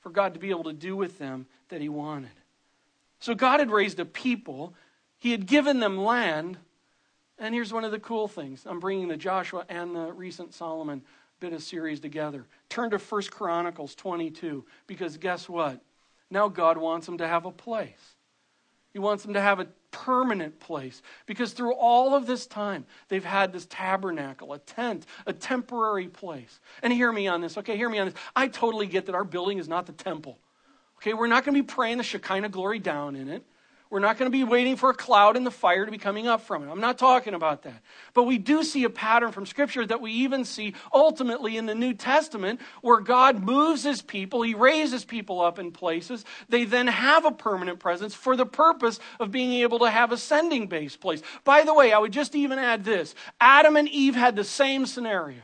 for 0.00 0.10
God 0.10 0.34
to 0.34 0.40
be 0.40 0.50
able 0.50 0.64
to 0.64 0.72
do 0.72 0.94
with 0.94 1.18
them 1.18 1.46
that 1.70 1.80
He 1.80 1.88
wanted. 1.88 2.30
So 3.20 3.34
God 3.34 3.60
had 3.60 3.70
raised 3.70 3.98
a 3.98 4.04
people, 4.04 4.74
He 5.16 5.30
had 5.30 5.46
given 5.46 5.80
them 5.80 5.96
land. 5.96 6.58
And 7.38 7.54
here's 7.54 7.72
one 7.72 7.84
of 7.84 7.90
the 7.90 7.98
cool 7.98 8.28
things 8.28 8.64
I'm 8.66 8.80
bringing 8.80 9.08
the 9.08 9.16
Joshua 9.16 9.64
and 9.68 9.96
the 9.96 10.12
recent 10.12 10.52
Solomon 10.52 11.02
bit 11.44 11.52
of 11.52 11.62
series 11.62 12.00
together. 12.00 12.46
Turn 12.70 12.90
to 12.90 12.98
First 12.98 13.30
Chronicles 13.30 13.94
22 13.94 14.64
because 14.86 15.18
guess 15.18 15.46
what? 15.46 15.78
Now 16.30 16.48
God 16.48 16.78
wants 16.78 17.04
them 17.04 17.18
to 17.18 17.28
have 17.28 17.44
a 17.44 17.50
place. 17.50 18.16
He 18.94 18.98
wants 18.98 19.24
them 19.24 19.34
to 19.34 19.42
have 19.42 19.60
a 19.60 19.66
permanent 19.90 20.58
place 20.58 21.02
because 21.26 21.52
through 21.52 21.74
all 21.74 22.14
of 22.14 22.26
this 22.26 22.46
time, 22.46 22.86
they've 23.08 23.24
had 23.24 23.52
this 23.52 23.66
tabernacle, 23.68 24.54
a 24.54 24.58
tent, 24.58 25.04
a 25.26 25.34
temporary 25.34 26.08
place. 26.08 26.60
And 26.82 26.90
hear 26.90 27.12
me 27.12 27.28
on 27.28 27.42
this, 27.42 27.58
okay? 27.58 27.76
Hear 27.76 27.90
me 27.90 27.98
on 27.98 28.06
this. 28.06 28.14
I 28.34 28.48
totally 28.48 28.86
get 28.86 29.04
that 29.06 29.14
our 29.14 29.24
building 29.24 29.58
is 29.58 29.68
not 29.68 29.84
the 29.84 29.92
temple. 29.92 30.38
Okay, 30.96 31.12
we're 31.12 31.26
not 31.26 31.44
going 31.44 31.54
to 31.54 31.62
be 31.62 31.66
praying 31.66 31.98
the 31.98 32.04
Shekinah 32.04 32.48
glory 32.48 32.78
down 32.78 33.16
in 33.16 33.28
it. 33.28 33.44
We're 33.94 34.00
not 34.00 34.18
going 34.18 34.28
to 34.28 34.36
be 34.36 34.42
waiting 34.42 34.74
for 34.74 34.90
a 34.90 34.94
cloud 34.94 35.36
and 35.36 35.46
the 35.46 35.52
fire 35.52 35.84
to 35.84 35.92
be 35.92 35.98
coming 35.98 36.26
up 36.26 36.40
from 36.40 36.64
it. 36.64 36.68
I'm 36.68 36.80
not 36.80 36.98
talking 36.98 37.32
about 37.32 37.62
that. 37.62 37.80
But 38.12 38.24
we 38.24 38.38
do 38.38 38.64
see 38.64 38.82
a 38.82 38.90
pattern 38.90 39.30
from 39.30 39.46
Scripture 39.46 39.86
that 39.86 40.00
we 40.00 40.10
even 40.10 40.44
see 40.44 40.74
ultimately 40.92 41.56
in 41.56 41.66
the 41.66 41.76
New 41.76 41.94
Testament 41.94 42.60
where 42.80 42.98
God 42.98 43.44
moves 43.44 43.84
his 43.84 44.02
people, 44.02 44.42
he 44.42 44.54
raises 44.54 45.04
people 45.04 45.40
up 45.40 45.60
in 45.60 45.70
places. 45.70 46.24
They 46.48 46.64
then 46.64 46.88
have 46.88 47.24
a 47.24 47.30
permanent 47.30 47.78
presence 47.78 48.14
for 48.16 48.34
the 48.34 48.46
purpose 48.46 48.98
of 49.20 49.30
being 49.30 49.52
able 49.62 49.78
to 49.78 49.90
have 49.90 50.10
a 50.10 50.16
sending 50.16 50.66
base 50.66 50.96
place. 50.96 51.22
By 51.44 51.62
the 51.62 51.72
way, 51.72 51.92
I 51.92 51.98
would 51.98 52.12
just 52.12 52.34
even 52.34 52.58
add 52.58 52.82
this 52.82 53.14
Adam 53.40 53.76
and 53.76 53.88
Eve 53.88 54.16
had 54.16 54.34
the 54.34 54.42
same 54.42 54.86
scenario. 54.86 55.42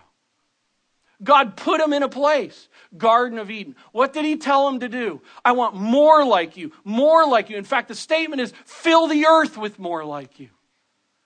God 1.23 1.57
put 1.57 1.79
them 1.79 1.93
in 1.93 2.03
a 2.03 2.09
place. 2.09 2.68
Garden 2.97 3.39
of 3.39 3.51
Eden. 3.51 3.77
What 3.93 4.12
did 4.12 4.25
he 4.25 4.37
tell 4.37 4.71
them 4.71 4.81
to 4.81 4.89
do? 4.89 5.21
I 5.45 5.53
want 5.53 5.75
more 5.75 6.25
like 6.25 6.57
you, 6.57 6.73
more 6.85 7.27
like 7.27 7.51
you. 7.51 7.57
In 7.57 7.64
fact, 7.64 7.89
the 7.89 7.95
statement 7.95 8.41
is 8.41 8.53
fill 8.64 9.07
the 9.07 9.27
earth 9.27 9.57
with 9.57 9.79
more 9.79 10.05
like 10.05 10.41
you. 10.41 10.49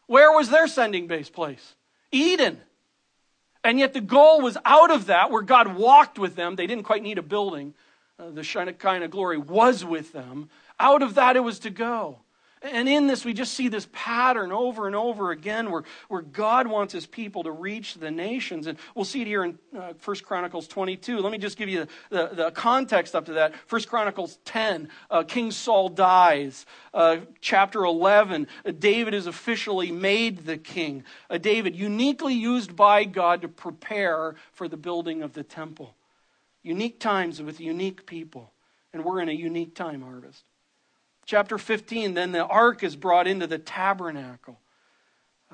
Where 0.06 0.32
was 0.32 0.50
their 0.50 0.66
sending 0.66 1.06
base 1.06 1.30
place? 1.30 1.74
Eden. 2.12 2.60
And 3.62 3.78
yet 3.78 3.94
the 3.94 4.00
goal 4.00 4.42
was 4.42 4.58
out 4.64 4.90
of 4.90 5.06
that, 5.06 5.30
where 5.30 5.42
God 5.42 5.74
walked 5.74 6.18
with 6.18 6.36
them. 6.36 6.56
They 6.56 6.66
didn't 6.66 6.84
quite 6.84 7.02
need 7.02 7.16
a 7.16 7.22
building. 7.22 7.74
Uh, 8.18 8.30
the 8.30 8.42
Shekinah 8.42 9.08
glory 9.08 9.38
was 9.38 9.84
with 9.84 10.12
them. 10.12 10.50
Out 10.78 11.02
of 11.02 11.14
that, 11.14 11.36
it 11.36 11.40
was 11.40 11.60
to 11.60 11.70
go. 11.70 12.18
And 12.64 12.88
in 12.88 13.06
this, 13.06 13.26
we 13.26 13.34
just 13.34 13.52
see 13.52 13.68
this 13.68 13.86
pattern 13.92 14.50
over 14.50 14.86
and 14.86 14.96
over 14.96 15.30
again 15.30 15.70
where, 15.70 15.82
where 16.08 16.22
God 16.22 16.66
wants 16.66 16.94
his 16.94 17.06
people 17.06 17.42
to 17.42 17.50
reach 17.50 17.94
the 17.94 18.10
nations. 18.10 18.66
And 18.66 18.78
we'll 18.94 19.04
see 19.04 19.20
it 19.20 19.26
here 19.26 19.44
in 19.44 19.58
uh, 19.76 19.92
1 20.02 20.16
Chronicles 20.20 20.66
22. 20.66 21.18
Let 21.18 21.30
me 21.30 21.36
just 21.36 21.58
give 21.58 21.68
you 21.68 21.86
the, 22.08 22.28
the, 22.28 22.34
the 22.34 22.50
context 22.52 23.14
up 23.14 23.26
to 23.26 23.34
that. 23.34 23.54
1 23.68 23.82
Chronicles 23.82 24.38
10, 24.46 24.88
uh, 25.10 25.24
King 25.24 25.50
Saul 25.50 25.90
dies. 25.90 26.64
Uh, 26.94 27.18
chapter 27.42 27.84
11, 27.84 28.46
uh, 28.64 28.70
David 28.70 29.12
is 29.12 29.26
officially 29.26 29.92
made 29.92 30.46
the 30.46 30.56
king. 30.56 31.04
Uh, 31.28 31.36
David, 31.36 31.76
uniquely 31.76 32.32
used 32.32 32.74
by 32.74 33.04
God 33.04 33.42
to 33.42 33.48
prepare 33.48 34.36
for 34.52 34.68
the 34.68 34.78
building 34.78 35.22
of 35.22 35.34
the 35.34 35.42
temple. 35.42 35.94
Unique 36.62 36.98
times 36.98 37.42
with 37.42 37.60
unique 37.60 38.06
people. 38.06 38.52
And 38.94 39.04
we're 39.04 39.20
in 39.20 39.28
a 39.28 39.32
unique 39.32 39.74
time 39.74 40.00
harvest. 40.00 40.44
Chapter 41.26 41.58
15, 41.58 42.14
then 42.14 42.32
the 42.32 42.44
ark 42.44 42.82
is 42.82 42.96
brought 42.96 43.26
into 43.26 43.46
the 43.46 43.58
tabernacle. 43.58 44.58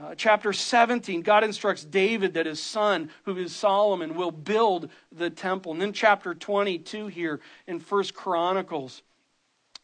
Uh, 0.00 0.14
chapter 0.14 0.52
17, 0.52 1.20
God 1.22 1.44
instructs 1.44 1.84
David 1.84 2.34
that 2.34 2.46
his 2.46 2.60
son, 2.60 3.10
who 3.24 3.36
is 3.36 3.54
Solomon, 3.54 4.14
will 4.14 4.30
build 4.30 4.88
the 5.12 5.28
temple. 5.28 5.72
And 5.72 5.80
then 5.80 5.92
chapter 5.92 6.34
22 6.34 7.08
here 7.08 7.40
in 7.66 7.80
First 7.80 8.14
Chronicles. 8.14 9.02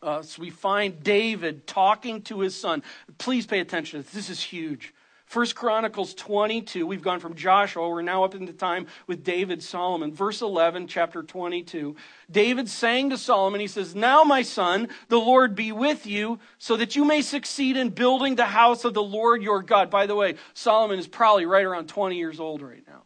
Uh, 0.03 0.22
so 0.22 0.41
we 0.41 0.51
find 0.51 1.03
David 1.03 1.66
talking 1.66 2.22
to 2.22 2.41
his 2.41 2.55
son. 2.55 2.82
Please 3.18 3.47
pay 3.47 3.61
attention. 3.61 4.05
This 4.12 4.30
is 4.30 4.41
huge. 4.41 4.95
First 5.27 5.57
Chronicles 5.57 6.14
22, 6.14 6.87
we've 6.87 7.03
gone 7.03 7.18
from 7.18 7.35
Joshua, 7.35 7.89
we're 7.89 8.01
now 8.01 8.22
up 8.22 8.37
into 8.37 8.53
time 8.53 8.87
with 9.09 9.24
David 9.24 9.61
Solomon. 9.61 10.12
Verse 10.12 10.41
11, 10.41 10.87
chapter 10.87 11.20
22. 11.20 11.97
David 12.31 12.68
sang 12.68 13.11
to 13.11 13.18
Solomon, 13.18 13.61
he 13.61 13.66
says, 13.66 13.97
Now, 13.97 14.22
my 14.22 14.43
son, 14.43 14.89
the 15.09 15.18
Lord 15.18 15.57
be 15.57 15.72
with 15.72 16.07
you, 16.07 16.39
so 16.59 16.77
that 16.77 16.95
you 16.95 17.05
may 17.05 17.22
succeed 17.22 17.77
in 17.77 17.89
building 17.89 18.37
the 18.37 18.47
house 18.47 18.85
of 18.85 18.95
the 18.95 19.03
Lord 19.03 19.43
your 19.43 19.62
God. 19.62 19.91
By 19.91 20.07
the 20.07 20.14
way, 20.14 20.37
Solomon 20.55 21.01
is 21.01 21.09
probably 21.09 21.45
right 21.45 21.64
around 21.64 21.89
20 21.89 22.16
years 22.16 22.39
old 22.39 22.62
right 22.62 22.85
now. 22.87 23.03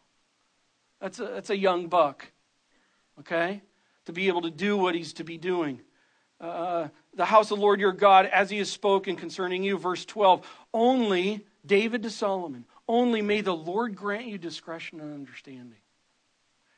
That's 1.01 1.18
a, 1.21 1.25
that's 1.25 1.51
a 1.51 1.57
young 1.57 1.87
buck. 1.87 2.31
okay? 3.21 3.62
To 4.05 4.12
be 4.12 4.29
able 4.29 4.43
to 4.43 4.51
do 4.51 4.77
what 4.77 4.95
he's 4.95 5.14
to 5.14 5.25
be 5.25 5.39
doing. 5.39 5.81
Uh, 6.39 6.89
the 7.14 7.25
house 7.25 7.51
of 7.51 7.59
the 7.59 7.62
Lord 7.62 7.81
your 7.81 7.93
God, 7.93 8.27
as 8.27 8.51
he 8.51 8.59
has 8.59 8.71
spoken 8.71 9.16
concerning 9.16 9.62
you. 9.62 9.79
Verse 9.79 10.05
12. 10.05 10.47
Only, 10.73 11.47
David 11.65 12.03
to 12.05 12.11
Solomon, 12.11 12.65
only 12.89 13.23
may 13.23 13.41
the 13.41 13.55
Lord 13.55 13.95
grant 13.95 14.27
you 14.27 14.39
discretion 14.39 15.01
and 15.01 15.15
understanding. 15.15 15.79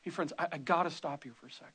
Hey, 0.01 0.11
friends, 0.11 0.33
I, 0.37 0.47
I 0.53 0.57
got 0.57 0.83
to 0.83 0.89
stop 0.89 1.23
here 1.23 1.33
for 1.39 1.47
a 1.47 1.51
second. 1.51 1.73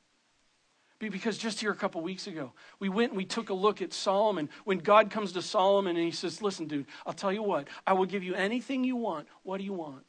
Because 0.99 1.37
just 1.37 1.61
here 1.61 1.71
a 1.71 1.75
couple 1.75 2.01
weeks 2.01 2.27
ago, 2.27 2.51
we 2.79 2.89
went 2.89 3.11
and 3.11 3.17
we 3.17 3.23
took 3.23 3.49
a 3.49 3.53
look 3.53 3.81
at 3.81 3.93
Solomon. 3.93 4.49
When 4.65 4.79
God 4.79 5.09
comes 5.09 5.31
to 5.31 5.41
Solomon 5.41 5.95
and 5.95 6.03
he 6.03 6.11
says, 6.11 6.41
Listen, 6.41 6.67
dude, 6.67 6.87
I'll 7.05 7.13
tell 7.13 7.31
you 7.31 7.41
what, 7.41 7.69
I 7.87 7.93
will 7.93 8.05
give 8.05 8.21
you 8.21 8.35
anything 8.35 8.83
you 8.83 8.97
want. 8.97 9.27
What 9.43 9.59
do 9.59 9.63
you 9.63 9.71
want? 9.71 10.03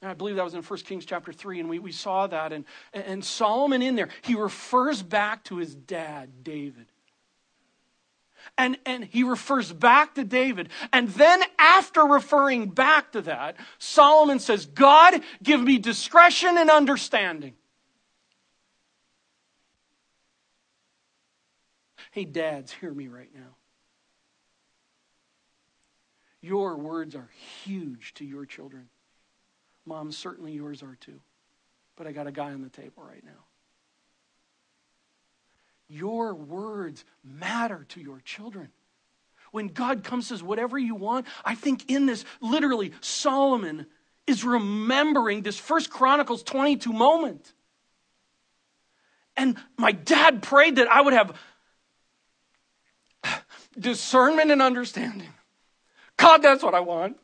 And 0.00 0.10
I 0.10 0.14
believe 0.14 0.36
that 0.36 0.44
was 0.44 0.54
in 0.54 0.62
1 0.62 0.78
Kings 0.80 1.04
chapter 1.04 1.32
3, 1.32 1.60
and 1.60 1.68
we, 1.68 1.78
we 1.78 1.92
saw 1.92 2.26
that. 2.26 2.52
And, 2.52 2.64
and 2.92 3.24
Solomon 3.24 3.82
in 3.82 3.96
there, 3.96 4.08
he 4.22 4.34
refers 4.34 5.02
back 5.02 5.44
to 5.44 5.56
his 5.56 5.74
dad, 5.74 6.42
David. 6.42 6.86
And, 8.58 8.78
and 8.86 9.04
he 9.04 9.22
refers 9.22 9.72
back 9.72 10.14
to 10.14 10.24
David. 10.24 10.70
And 10.92 11.08
then, 11.08 11.42
after 11.58 12.02
referring 12.02 12.68
back 12.70 13.12
to 13.12 13.22
that, 13.22 13.56
Solomon 13.78 14.38
says, 14.38 14.66
God, 14.66 15.20
give 15.42 15.60
me 15.60 15.78
discretion 15.78 16.56
and 16.56 16.70
understanding. 16.70 17.54
Hey, 22.12 22.24
dads, 22.24 22.72
hear 22.72 22.92
me 22.92 23.08
right 23.08 23.30
now. 23.34 23.56
Your 26.40 26.76
words 26.76 27.14
are 27.14 27.28
huge 27.64 28.14
to 28.14 28.24
your 28.24 28.46
children. 28.46 28.88
Mom, 29.84 30.12
certainly 30.12 30.52
yours 30.52 30.82
are 30.82 30.96
too. 31.00 31.20
But 31.96 32.06
I 32.06 32.12
got 32.12 32.26
a 32.26 32.32
guy 32.32 32.52
on 32.52 32.62
the 32.62 32.68
table 32.68 33.02
right 33.02 33.24
now. 33.24 33.45
Your 35.88 36.34
words 36.34 37.04
matter 37.22 37.86
to 37.90 38.00
your 38.00 38.20
children. 38.20 38.70
When 39.52 39.68
God 39.68 40.02
comes 40.04 40.26
says, 40.26 40.42
whatever 40.42 40.78
you 40.78 40.94
want, 40.94 41.26
I 41.44 41.54
think 41.54 41.90
in 41.90 42.06
this, 42.06 42.24
literally, 42.40 42.92
Solomon 43.00 43.86
is 44.26 44.44
remembering 44.44 45.42
this 45.42 45.58
First 45.58 45.90
Chronicles 45.90 46.42
22 46.42 46.92
moment. 46.92 47.52
And 49.36 49.56
my 49.76 49.92
dad 49.92 50.42
prayed 50.42 50.76
that 50.76 50.88
I 50.88 51.00
would 51.00 51.12
have 51.12 51.36
discernment 53.78 54.50
and 54.50 54.62
understanding. 54.62 55.28
God, 56.16 56.38
that's 56.38 56.62
what 56.62 56.74
I 56.74 56.80
want. 56.80 57.18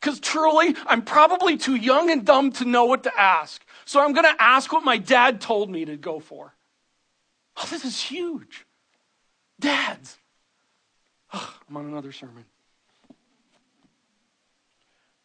Because 0.00 0.20
truly, 0.20 0.74
I'm 0.86 1.02
probably 1.02 1.56
too 1.56 1.76
young 1.76 2.10
and 2.10 2.24
dumb 2.24 2.52
to 2.52 2.64
know 2.64 2.84
what 2.84 3.04
to 3.04 3.18
ask. 3.18 3.64
So 3.84 4.00
I'm 4.00 4.12
going 4.12 4.26
to 4.26 4.42
ask 4.42 4.72
what 4.72 4.84
my 4.84 4.98
dad 4.98 5.40
told 5.40 5.70
me 5.70 5.84
to 5.84 5.96
go 5.96 6.20
for. 6.20 6.53
Oh, 7.56 7.66
this 7.70 7.84
is 7.84 8.00
huge. 8.00 8.66
Dads. 9.60 10.18
Oh, 11.32 11.54
I'm 11.68 11.76
on 11.76 11.86
another 11.86 12.12
sermon. 12.12 12.44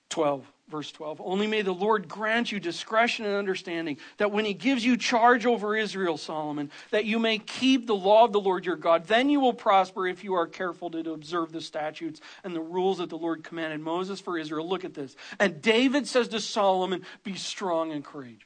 12 0.09 0.45
verse 0.69 0.91
12. 0.91 1.21
Only 1.23 1.47
may 1.47 1.61
the 1.61 1.73
Lord 1.73 2.07
grant 2.07 2.51
you 2.51 2.59
discretion 2.59 3.25
and 3.25 3.35
understanding, 3.35 3.97
that 4.17 4.31
when 4.31 4.45
he 4.45 4.53
gives 4.53 4.85
you 4.85 4.97
charge 4.97 5.45
over 5.45 5.75
Israel, 5.75 6.17
Solomon, 6.17 6.71
that 6.91 7.05
you 7.05 7.19
may 7.19 7.39
keep 7.39 7.87
the 7.87 7.95
law 7.95 8.25
of 8.25 8.31
the 8.31 8.39
Lord 8.39 8.65
your 8.65 8.75
God. 8.75 9.05
Then 9.05 9.29
you 9.29 9.39
will 9.39 9.53
prosper 9.53 10.07
if 10.07 10.23
you 10.23 10.35
are 10.35 10.47
careful 10.47 10.89
to 10.91 11.11
observe 11.11 11.51
the 11.51 11.61
statutes 11.61 12.21
and 12.43 12.55
the 12.55 12.61
rules 12.61 12.99
that 12.99 13.09
the 13.09 13.17
Lord 13.17 13.43
commanded 13.43 13.81
Moses 13.81 14.19
for 14.19 14.37
Israel. 14.37 14.67
Look 14.67 14.85
at 14.85 14.93
this. 14.93 15.15
And 15.39 15.61
David 15.61 16.07
says 16.07 16.27
to 16.29 16.39
Solomon, 16.39 17.03
Be 17.23 17.35
strong 17.35 17.91
and 17.91 18.03
courageous. 18.03 18.45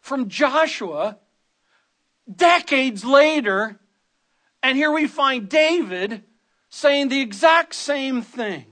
From 0.00 0.28
Joshua, 0.28 1.18
decades 2.34 3.04
later, 3.04 3.78
and 4.62 4.76
here 4.76 4.90
we 4.90 5.06
find 5.06 5.48
David 5.48 6.24
saying 6.68 7.08
the 7.08 7.20
exact 7.20 7.74
same 7.74 8.22
thing. 8.22 8.66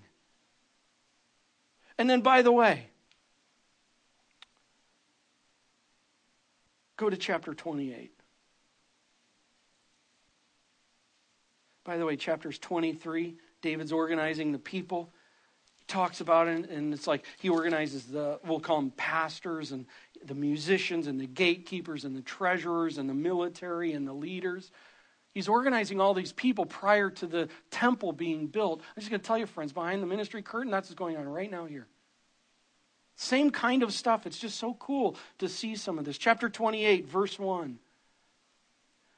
And 1.97 2.11
then, 2.11 2.21
by 2.21 2.43
the 2.43 2.53
way, 2.53 2.89
go 6.97 7.09
to 7.09 7.17
chapter 7.17 7.55
28. 7.55 8.11
By 11.85 11.99
the 11.99 12.07
way, 12.07 12.17
chapters 12.17 12.59
23, 12.59 13.37
David's 13.61 13.93
organizing 13.93 14.53
the 14.53 14.59
people. 14.59 15.13
He 15.77 15.85
talks 15.87 16.21
about 16.21 16.49
it, 16.49 16.71
and 16.71 16.95
it's 16.95 17.07
like 17.07 17.25
he 17.39 17.51
organizes 17.51 18.07
the, 18.07 18.41
we'll 18.45 18.59
call 18.61 18.81
them 18.81 18.91
pastors, 18.97 19.71
and 19.71 19.87
the 20.27 20.35
musicians, 20.35 21.07
and 21.07 21.21
the 21.21 21.27
gatekeepers, 21.27 22.05
and 22.05 22.17
the 22.17 22.23
treasurers, 22.23 22.99
and 22.99 23.09
the 23.09 23.15
military, 23.15 23.93
and 23.93 24.07
the 24.07 24.13
leaders. 24.13 24.71
He's 25.33 25.49
organizing 25.49 26.01
all 26.01 26.15
these 26.15 26.33
people 26.33 26.65
prior 26.65 27.11
to 27.11 27.27
the 27.27 27.49
temple 27.71 28.13
being 28.13 28.47
built. 28.47 28.81
I'm 28.81 29.01
just 29.01 29.11
going 29.11 29.21
to 29.21 29.27
tell 29.27 29.39
you, 29.39 29.47
friends, 29.47 29.73
behind 29.73 30.03
the 30.03 30.07
ministry 30.07 30.43
curtain, 30.43 30.71
that's 30.71 30.89
what's 30.89 30.99
going 30.99 31.17
on 31.17 31.29
right 31.29 31.51
now 31.51 31.67
here. 31.67 31.87
Same 33.17 33.51
kind 33.51 33.83
of 33.83 33.93
stuff. 33.93 34.27
It's 34.27 34.39
just 34.39 34.59
so 34.59 34.75
cool 34.75 35.17
to 35.39 35.49
see 35.49 35.77
some 35.77 35.99
of 35.99 36.05
this. 36.05 36.19
Chapter 36.19 36.49
28, 36.49 37.07
verse 37.07 37.39
1. 37.39 37.79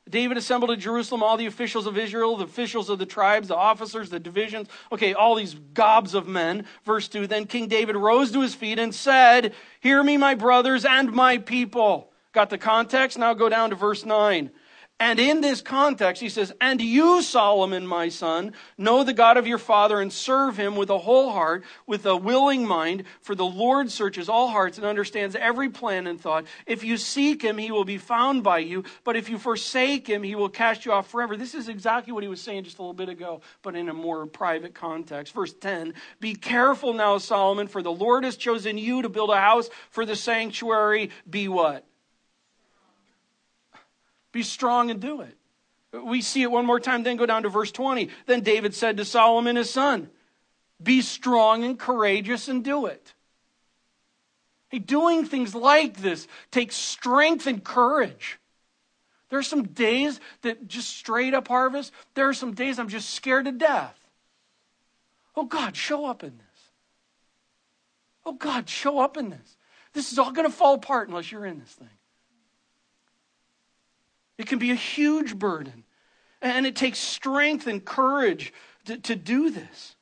David 0.09 0.37
assembled 0.37 0.71
at 0.71 0.79
Jerusalem 0.79 1.23
all 1.23 1.37
the 1.37 1.47
officials 1.47 1.87
of 1.87 1.99
Israel, 1.99 2.37
the 2.37 2.45
officials 2.45 2.89
of 2.89 2.99
the 2.99 3.07
tribes, 3.07 3.49
the 3.49 3.57
officers, 3.57 4.09
the 4.09 4.21
divisions. 4.21 4.69
Okay, 4.93 5.15
all 5.15 5.35
these 5.35 5.55
gobs 5.55 6.15
of 6.15 6.29
men. 6.29 6.65
Verse 6.85 7.09
2 7.09 7.27
Then 7.27 7.47
King 7.47 7.67
David 7.67 7.97
rose 7.97 8.31
to 8.33 8.41
his 8.41 8.55
feet 8.55 8.79
and 8.79 8.95
said, 8.95 9.53
Hear 9.81 10.03
me, 10.03 10.17
my 10.17 10.35
brothers 10.35 10.85
and 10.85 11.13
my 11.13 11.39
people. 11.39 12.13
Got 12.33 12.51
the 12.51 12.59
context? 12.59 13.19
Now 13.19 13.35
go 13.35 13.49
down 13.49 13.71
to 13.71 13.77
verse 13.77 14.05
9. 14.05 14.51
And 14.99 15.21
in 15.21 15.43
this 15.43 15.61
context, 15.61 16.23
he 16.23 16.31
says, 16.31 16.55
And 16.59 16.81
you, 16.81 17.21
Solomon, 17.21 17.87
my 17.87 18.09
son, 18.09 18.55
know 18.79 19.05
the 19.05 19.13
God 19.13 19.37
of 19.37 19.47
your 19.47 19.59
father 19.59 20.01
and 20.01 20.11
serve 20.11 20.57
him 20.57 20.75
with 20.75 20.89
a 20.89 20.97
whole 20.97 21.33
heart, 21.33 21.65
with 21.87 22.07
a 22.07 22.17
willing 22.17 22.67
mind, 22.67 23.05
for 23.21 23.35
the 23.35 23.45
Lord 23.45 23.91
searches 23.91 24.31
all 24.31 24.49
hearts 24.49 24.79
and 24.79 24.87
understands 24.87 25.37
every 25.37 25.69
plan 25.69 26.07
and 26.07 26.19
thought. 26.19 26.47
If 26.65 26.83
you 26.83 26.97
seek 26.97 27.43
him, 27.43 27.59
he 27.59 27.71
will 27.71 27.85
be 27.85 27.99
found 27.99 28.43
by 28.43 28.61
you, 28.61 28.85
but 29.05 29.17
if 29.17 29.29
you 29.29 29.39
forsake 29.39 30.07
him, 30.07 30.23
he 30.23 30.35
will 30.35 30.49
cast 30.49 30.87
you 30.87 30.93
off 30.93 31.11
forever. 31.11 31.37
This 31.37 31.55
is 31.55 31.69
exactly 31.69 32.15
what 32.15 32.23
he 32.23 32.29
was 32.31 32.41
saying 32.41 32.65
just 32.65 32.79
a 32.79 32.83
little 32.83 32.95
bit 32.95 33.11
ago, 33.11 33.43
but 33.61 33.77
in 33.77 33.91
a 33.91 33.95
more 33.95 34.27
private 34.27 34.75
context. 34.75 35.35
Verse 35.35 35.53
10 35.53 35.93
Be 36.21 36.35
careful 36.35 36.95
now, 36.95 37.19
Solomon, 37.19 37.69
for 37.69 37.83
the 37.83 37.93
Lord 37.93 38.25
has 38.25 38.39
chosen 38.39 38.79
you 38.79 39.03
to 39.03 39.11
build 39.11 39.29
a 39.29 39.37
house 39.37 39.69
for 39.91 40.07
the 40.07 40.17
sanctuary. 40.17 41.11
Be 41.29 41.49
what? 41.49 41.85
Be 44.37 44.43
strong 44.43 44.91
and 44.91 45.01
do 45.01 45.23
it. 45.23 45.35
We 46.05 46.21
see 46.21 46.43
it 46.43 46.51
one 46.51 46.67
more 46.67 46.79
time, 46.79 47.03
then 47.03 47.17
go 47.17 47.25
down 47.25 47.45
to 47.45 47.49
verse 47.49 47.73
20. 47.73 48.11
Then 48.27 48.43
David 48.43 48.75
said 48.75 48.99
to 48.99 49.05
Solomon 49.07 49.57
his 49.57 49.71
son, 49.71 50.11
Be 50.83 51.01
strong 51.01 51.65
and 51.65 51.79
courageous 51.79 52.47
and 52.47 52.63
do 52.63 52.85
it. 52.85 53.15
Hey, 54.69 54.79
doing 54.79 55.25
things 55.25 55.55
like 55.55 55.97
this 55.97 56.29
takes 56.51 56.77
strength 56.77 57.47
and 57.47 57.65
courage. 57.65 58.39
There 59.31 59.39
are 59.39 59.43
some 59.43 59.69
days 59.69 60.21
that 60.43 60.69
just 60.69 60.95
straight 60.95 61.33
up 61.33 61.49
harvest, 61.49 61.91
there 62.13 62.29
are 62.29 62.35
some 62.35 62.53
days 62.53 62.79
I'm 62.79 62.91
just 62.91 63.09
scared 63.09 63.47
to 63.47 63.53
death. 63.53 63.99
Oh 65.35 65.47
God, 65.47 65.75
show 65.75 66.05
up 66.05 66.23
in 66.23 66.37
this. 66.37 66.61
Oh 68.27 68.35
God, 68.35 68.69
show 68.69 68.99
up 68.99 69.17
in 69.17 69.31
this. 69.31 69.57
This 69.95 70.13
is 70.13 70.19
all 70.19 70.31
going 70.31 70.47
to 70.47 70.55
fall 70.55 70.75
apart 70.75 71.09
unless 71.09 71.33
you're 71.33 71.47
in 71.47 71.59
this 71.59 71.73
thing. 71.73 71.89
It 74.39 74.47
can 74.47 74.59
be 74.59 74.71
a 74.71 74.77
huge 74.77 75.39
burden. 75.39 75.85
And 76.43 76.67
it 76.67 76.77
takes 76.77 76.99
strength 76.99 77.67
and 77.67 77.85
courage 77.85 78.53
to, 78.85 78.99
to 78.99 79.17
do 79.17 79.51
this. 79.51 79.97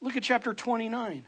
Look 0.00 0.16
at 0.16 0.22
chapter 0.22 0.52
29 0.52 1.26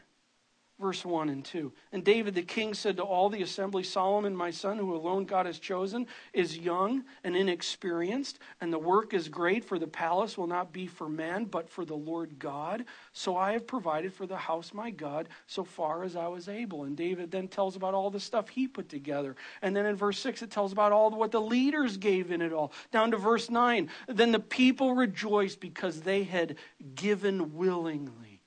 verse 0.79 1.05
1 1.05 1.29
and 1.29 1.45
2. 1.45 1.73
And 1.93 2.05
David 2.05 2.35
the 2.35 2.43
king 2.43 2.75
said 2.75 2.97
to 2.97 3.03
all 3.03 3.29
the 3.29 3.43
assembly, 3.43 3.83
Solomon, 3.83 4.37
my 4.37 4.51
son, 4.51 4.79
who 4.79 4.95
alone 4.95 5.25
God 5.25 5.47
has 5.47 5.59
chosen, 5.59 6.07
is 6.33 6.57
young 6.57 7.05
and 7.25 7.37
inexperienced, 7.37 8.39
and 8.61 8.73
the 8.73 8.79
work 8.79 9.13
is 9.15 9.29
great, 9.29 9.65
for 9.65 9.79
the 9.79 9.87
palace 9.87 10.39
will 10.39 10.47
not 10.47 10.73
be 10.73 10.87
for 10.87 11.09
man, 11.09 11.45
but 11.45 11.69
for 11.69 11.85
the 11.85 11.97
Lord 11.97 12.39
God. 12.39 12.85
So 13.13 13.37
I 13.37 13.53
have 13.53 13.67
provided 13.67 14.13
for 14.13 14.27
the 14.27 14.37
house 14.37 14.73
my 14.73 14.91
God 14.91 15.29
so 15.47 15.65
far 15.65 16.05
as 16.05 16.17
I 16.17 16.29
was 16.29 16.49
able. 16.49 16.85
And 16.85 16.97
David 16.97 17.31
then 17.31 17.49
tells 17.49 17.77
about 17.77 17.95
all 17.95 18.11
the 18.11 18.21
stuff 18.21 18.49
he 18.49 18.69
put 18.69 18.89
together. 18.89 19.37
And 19.63 19.75
then 19.75 19.87
in 19.87 19.97
verse 19.97 20.19
6, 20.21 20.43
it 20.43 20.51
tells 20.51 20.73
about 20.73 20.93
all 20.93 21.11
what 21.11 21.33
the 21.33 21.41
leaders 21.41 21.97
gave 21.97 22.31
in 22.31 22.41
it 22.43 22.53
all. 22.53 22.73
Down 22.93 23.11
to 23.11 23.17
verse 23.17 23.51
9, 23.51 23.89
then 24.07 24.33
the 24.33 24.39
people 24.39 24.95
rejoiced 24.95 25.61
because 25.61 26.03
they 26.03 26.25
had 26.25 26.57
given 26.95 27.57
willingly. 27.57 28.38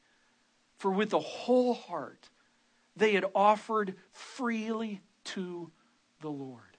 For 0.81 0.89
with 0.89 1.13
a 1.13 1.19
whole 1.19 1.75
heart 1.75 2.27
they 2.95 3.13
had 3.13 3.25
offered 3.35 3.93
freely 4.13 5.01
to 5.25 5.69
the 6.21 6.29
Lord. 6.29 6.75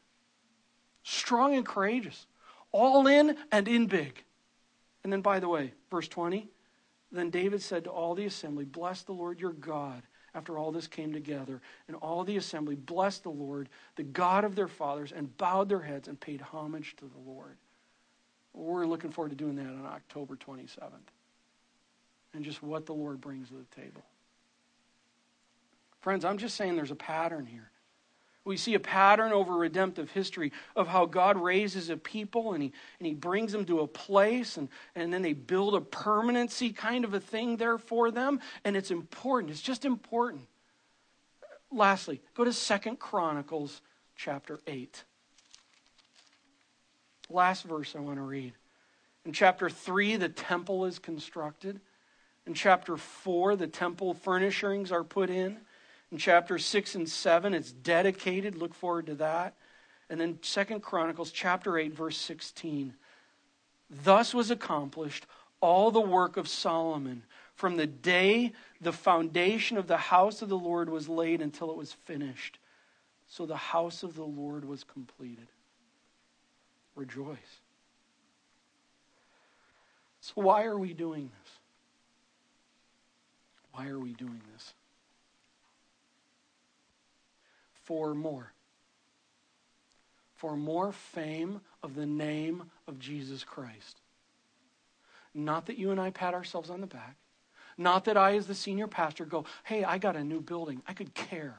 Strong 1.05 1.55
and 1.55 1.65
courageous, 1.65 2.27
all 2.73 3.07
in 3.07 3.37
and 3.53 3.69
in 3.69 3.87
big. 3.87 4.25
And 5.05 5.13
then, 5.13 5.21
by 5.21 5.39
the 5.39 5.49
way, 5.49 5.73
verse 5.89 6.09
20 6.09 6.49
then 7.13 7.31
David 7.31 7.63
said 7.63 7.85
to 7.85 7.91
all 7.91 8.17
the 8.17 8.25
assembly, 8.25 8.65
Bless 8.65 9.03
the 9.03 9.13
Lord 9.13 9.39
your 9.39 9.53
God 9.53 10.03
after 10.35 10.59
all 10.59 10.73
this 10.73 10.89
came 10.89 11.13
together, 11.13 11.61
and 11.87 11.97
all 11.99 12.25
the 12.25 12.39
assembly 12.39 12.75
blessed 12.75 13.23
the 13.23 13.31
Lord, 13.31 13.69
the 13.95 14.03
God 14.03 14.43
of 14.43 14.57
their 14.57 14.67
fathers, 14.67 15.13
and 15.13 15.37
bowed 15.37 15.69
their 15.69 15.83
heads 15.83 16.09
and 16.09 16.19
paid 16.19 16.41
homage 16.41 16.97
to 16.97 17.05
the 17.05 17.31
Lord. 17.31 17.57
We're 18.53 18.85
looking 18.85 19.13
forward 19.13 19.29
to 19.29 19.37
doing 19.37 19.55
that 19.57 19.67
on 19.67 19.87
October 19.87 20.35
27th. 20.35 21.13
And 22.35 22.45
just 22.45 22.63
what 22.63 22.87
the 22.87 22.95
Lord 22.95 23.21
brings 23.21 23.49
to 23.49 23.55
the 23.55 23.81
table. 23.81 24.03
Friends, 26.01 26.25
I'm 26.25 26.39
just 26.39 26.57
saying 26.57 26.77
there's 26.77 26.91
a 26.91 26.97
pattern 26.97 27.47
here. 27.47 27.71
We 28.45 28.57
see 28.57 28.75
a 28.75 28.81
pattern 28.81 29.33
over 29.33 29.55
redemptive 29.55 30.11
history 30.11 30.53
of 30.75 30.89
how 30.89 31.07
God 31.07 31.41
raises 31.41 31.91
a 31.91 31.97
people 31.97 32.55
and 32.55 32.63
he, 32.63 32.73
and 32.99 33.07
he 33.07 33.15
brings 33.15 33.53
them 33.53 33.65
to 33.67 33.81
a 33.81 33.87
place 33.87 34.57
and, 34.57 34.69
and 34.97 35.13
then 35.13 35.23
they 35.23 35.33
build 35.33 35.77
a 35.77 35.81
permanency 35.81 36.71
kind 36.71 37.05
of 37.05 37.15
a 37.15 37.21
thing 37.21 37.57
there 37.57 37.79
for 37.79 38.11
them. 38.11 38.41
And 38.65 38.77
it's 38.77 38.91
important. 38.91 39.53
It's 39.53 39.61
just 39.61 39.85
important. 39.85 40.43
Lastly, 41.71 42.21
go 42.35 42.45
to 42.45 42.53
Second 42.53 42.99
Chronicles 42.99 43.81
chapter 44.17 44.59
8. 44.67 45.05
Last 47.31 47.63
verse 47.63 47.95
I 47.97 48.01
want 48.01 48.17
to 48.17 48.23
read. 48.23 48.55
In 49.25 49.33
chapter 49.33 49.71
3, 49.71 50.17
the 50.17 50.29
temple 50.29 50.85
is 50.85 50.99
constructed. 50.99 51.81
In 52.47 52.55
chapter 52.55 52.97
4, 52.97 53.57
the 53.57 53.67
temple 53.67 54.15
furnishings 54.15 54.91
are 54.91 55.05
put 55.05 55.31
in. 55.31 55.59
In 56.11 56.19
chapter 56.19 56.59
6 56.59 56.95
and 56.95 57.09
7, 57.09 57.55
it's 57.55 57.73
dedicated. 57.73 58.57
Look 58.57 58.75
forward 58.75 59.07
to 59.07 59.15
that. 59.17 59.55
And 60.11 60.21
then 60.21 60.39
Second 60.43 60.83
Chronicles 60.83 61.31
chapter 61.31 61.79
8, 61.79 61.95
verse 61.95 62.19
16. 62.19 62.95
Thus 64.05 64.35
was 64.35 64.51
accomplished 64.51 65.27
all 65.61 65.91
the 65.91 66.01
work 66.01 66.37
of 66.37 66.49
Solomon 66.49 67.23
from 67.55 67.77
the 67.77 67.87
day 67.87 68.53
the 68.81 68.93
foundation 68.93 69.77
of 69.77 69.87
the 69.87 69.97
house 69.97 70.43
of 70.43 70.49
the 70.49 70.59
Lord 70.59 70.91
was 70.91 71.09
laid 71.09 71.41
until 71.41 71.71
it 71.71 71.77
was 71.77 71.93
finished. 71.93 72.59
So 73.29 73.47
the 73.47 73.57
house 73.57 74.03
of 74.03 74.15
the 74.15 74.25
Lord 74.25 74.65
was 74.65 74.85
completed. 74.85 75.47
Rejoice. 76.97 77.39
So, 80.21 80.35
why 80.37 80.65
are 80.65 80.79
we 80.79 80.93
doing 80.93 81.31
this? 81.41 81.42
Why 83.73 83.89
are 83.89 83.99
we 83.99 84.13
doing 84.13 84.41
this? 84.53 84.75
for 87.85 88.15
more. 88.15 88.53
For 90.37 90.57
more 90.57 90.93
fame 90.93 91.61
of 91.83 91.95
the 91.95 92.07
name 92.07 92.65
of 92.89 92.99
Jesus 92.99 93.45
Christ. 93.45 94.01
Not 95.35 95.67
that 95.67 95.79
you 95.79 95.91
and 95.91 96.01
I 96.01 96.11
pat 96.11 96.35
ourselves 96.35 96.71
on 96.71 96.81
the 96.81 96.87
back. 96.87 97.17
Not 97.79 98.05
that 98.05 98.17
I, 98.17 98.37
as 98.37 98.47
the 98.47 98.55
senior 98.55 98.87
pastor, 98.87 99.25
go, 99.25 99.47
hey, 99.65 99.83
I 99.83 99.99
got 99.99 100.17
a 100.17 100.25
new 100.25 100.41
building. 100.41 100.83
I 100.87 100.93
could 100.93 101.15
care. 101.15 101.59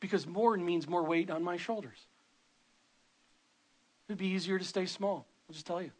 Because 0.00 0.26
more 0.26 0.56
means 0.56 0.88
more 0.88 1.04
weight 1.04 1.30
on 1.30 1.42
my 1.42 1.58
shoulders. 1.58 1.98
It'd 4.08 4.18
be 4.18 4.28
easier 4.28 4.58
to 4.58 4.64
stay 4.64 4.86
small, 4.86 5.26
I'll 5.48 5.54
just 5.54 5.66
tell 5.66 5.82
you. 5.82 5.90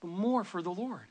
But 0.00 0.08
more 0.08 0.42
for 0.42 0.62
the 0.62 0.72
Lord. 0.72 1.06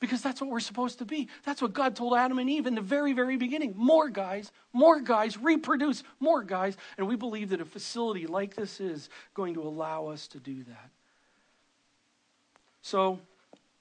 Because 0.00 0.22
that's 0.22 0.40
what 0.40 0.50
we're 0.50 0.60
supposed 0.60 0.98
to 0.98 1.04
be. 1.04 1.28
That's 1.44 1.62
what 1.62 1.72
God 1.72 1.96
told 1.96 2.14
Adam 2.14 2.38
and 2.38 2.50
Eve 2.50 2.66
in 2.66 2.74
the 2.74 2.80
very, 2.80 3.12
very 3.12 3.36
beginning. 3.36 3.74
More 3.76 4.08
guys, 4.08 4.52
more 4.72 5.00
guys, 5.00 5.38
reproduce, 5.38 6.02
more 6.20 6.42
guys. 6.42 6.76
And 6.98 7.06
we 7.06 7.16
believe 7.16 7.50
that 7.50 7.60
a 7.60 7.64
facility 7.64 8.26
like 8.26 8.54
this 8.54 8.80
is 8.80 9.08
going 9.32 9.54
to 9.54 9.62
allow 9.62 10.08
us 10.08 10.28
to 10.28 10.38
do 10.38 10.64
that. 10.64 10.90
So, 12.82 13.18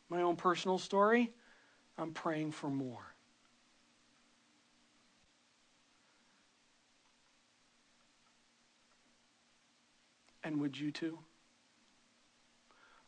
my 0.10 0.22
own 0.22 0.38
personal 0.38 0.78
story, 0.78 1.32
I'm 1.98 2.12
praying 2.12 2.52
for 2.52 2.70
more. 2.70 3.14
And 10.44 10.60
would 10.62 10.78
you 10.80 10.92
too? 10.92 11.18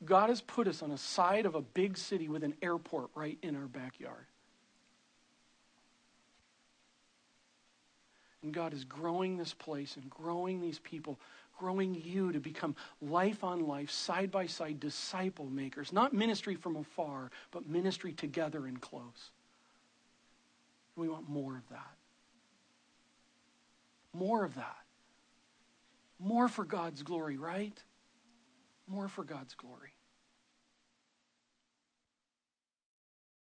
God 0.06 0.30
has 0.30 0.42
put 0.42 0.68
us 0.68 0.82
on 0.82 0.92
a 0.92 0.98
side 0.98 1.46
of 1.46 1.56
a 1.56 1.62
big 1.62 1.98
city 1.98 2.28
with 2.28 2.44
an 2.44 2.56
airport 2.62 3.10
right 3.16 3.38
in 3.42 3.56
our 3.56 3.68
backyard. 3.68 4.26
And 8.44 8.54
God 8.54 8.74
is 8.74 8.84
growing 8.84 9.38
this 9.38 9.54
place 9.54 9.96
and 9.96 10.10
growing 10.10 10.62
these 10.62 10.80
people, 10.80 11.20
growing 11.58 11.96
you 11.96 12.32
to 12.32 12.40
become 12.40 12.76
life 13.02 13.44
on 13.44 13.66
life, 13.66 13.90
side 13.90 14.30
by 14.30 14.46
side 14.46 14.80
disciple 14.80 15.46
makers. 15.46 15.92
Not 15.92 16.14
ministry 16.14 16.56
from 16.56 16.76
afar, 16.76 17.32
but 17.52 17.68
ministry 17.68 18.14
together 18.14 18.68
and 18.68 18.80
close. 18.80 19.32
We 20.96 21.10
want 21.10 21.28
more 21.28 21.58
of 21.58 21.68
that. 21.70 21.96
More 24.14 24.46
of 24.46 24.56
that. 24.56 24.78
More 26.20 26.48
for 26.48 26.64
God's 26.64 27.02
glory, 27.02 27.38
right? 27.38 27.78
more 28.88 29.08
for 29.08 29.24
God's 29.24 29.54
glory. 29.56 29.95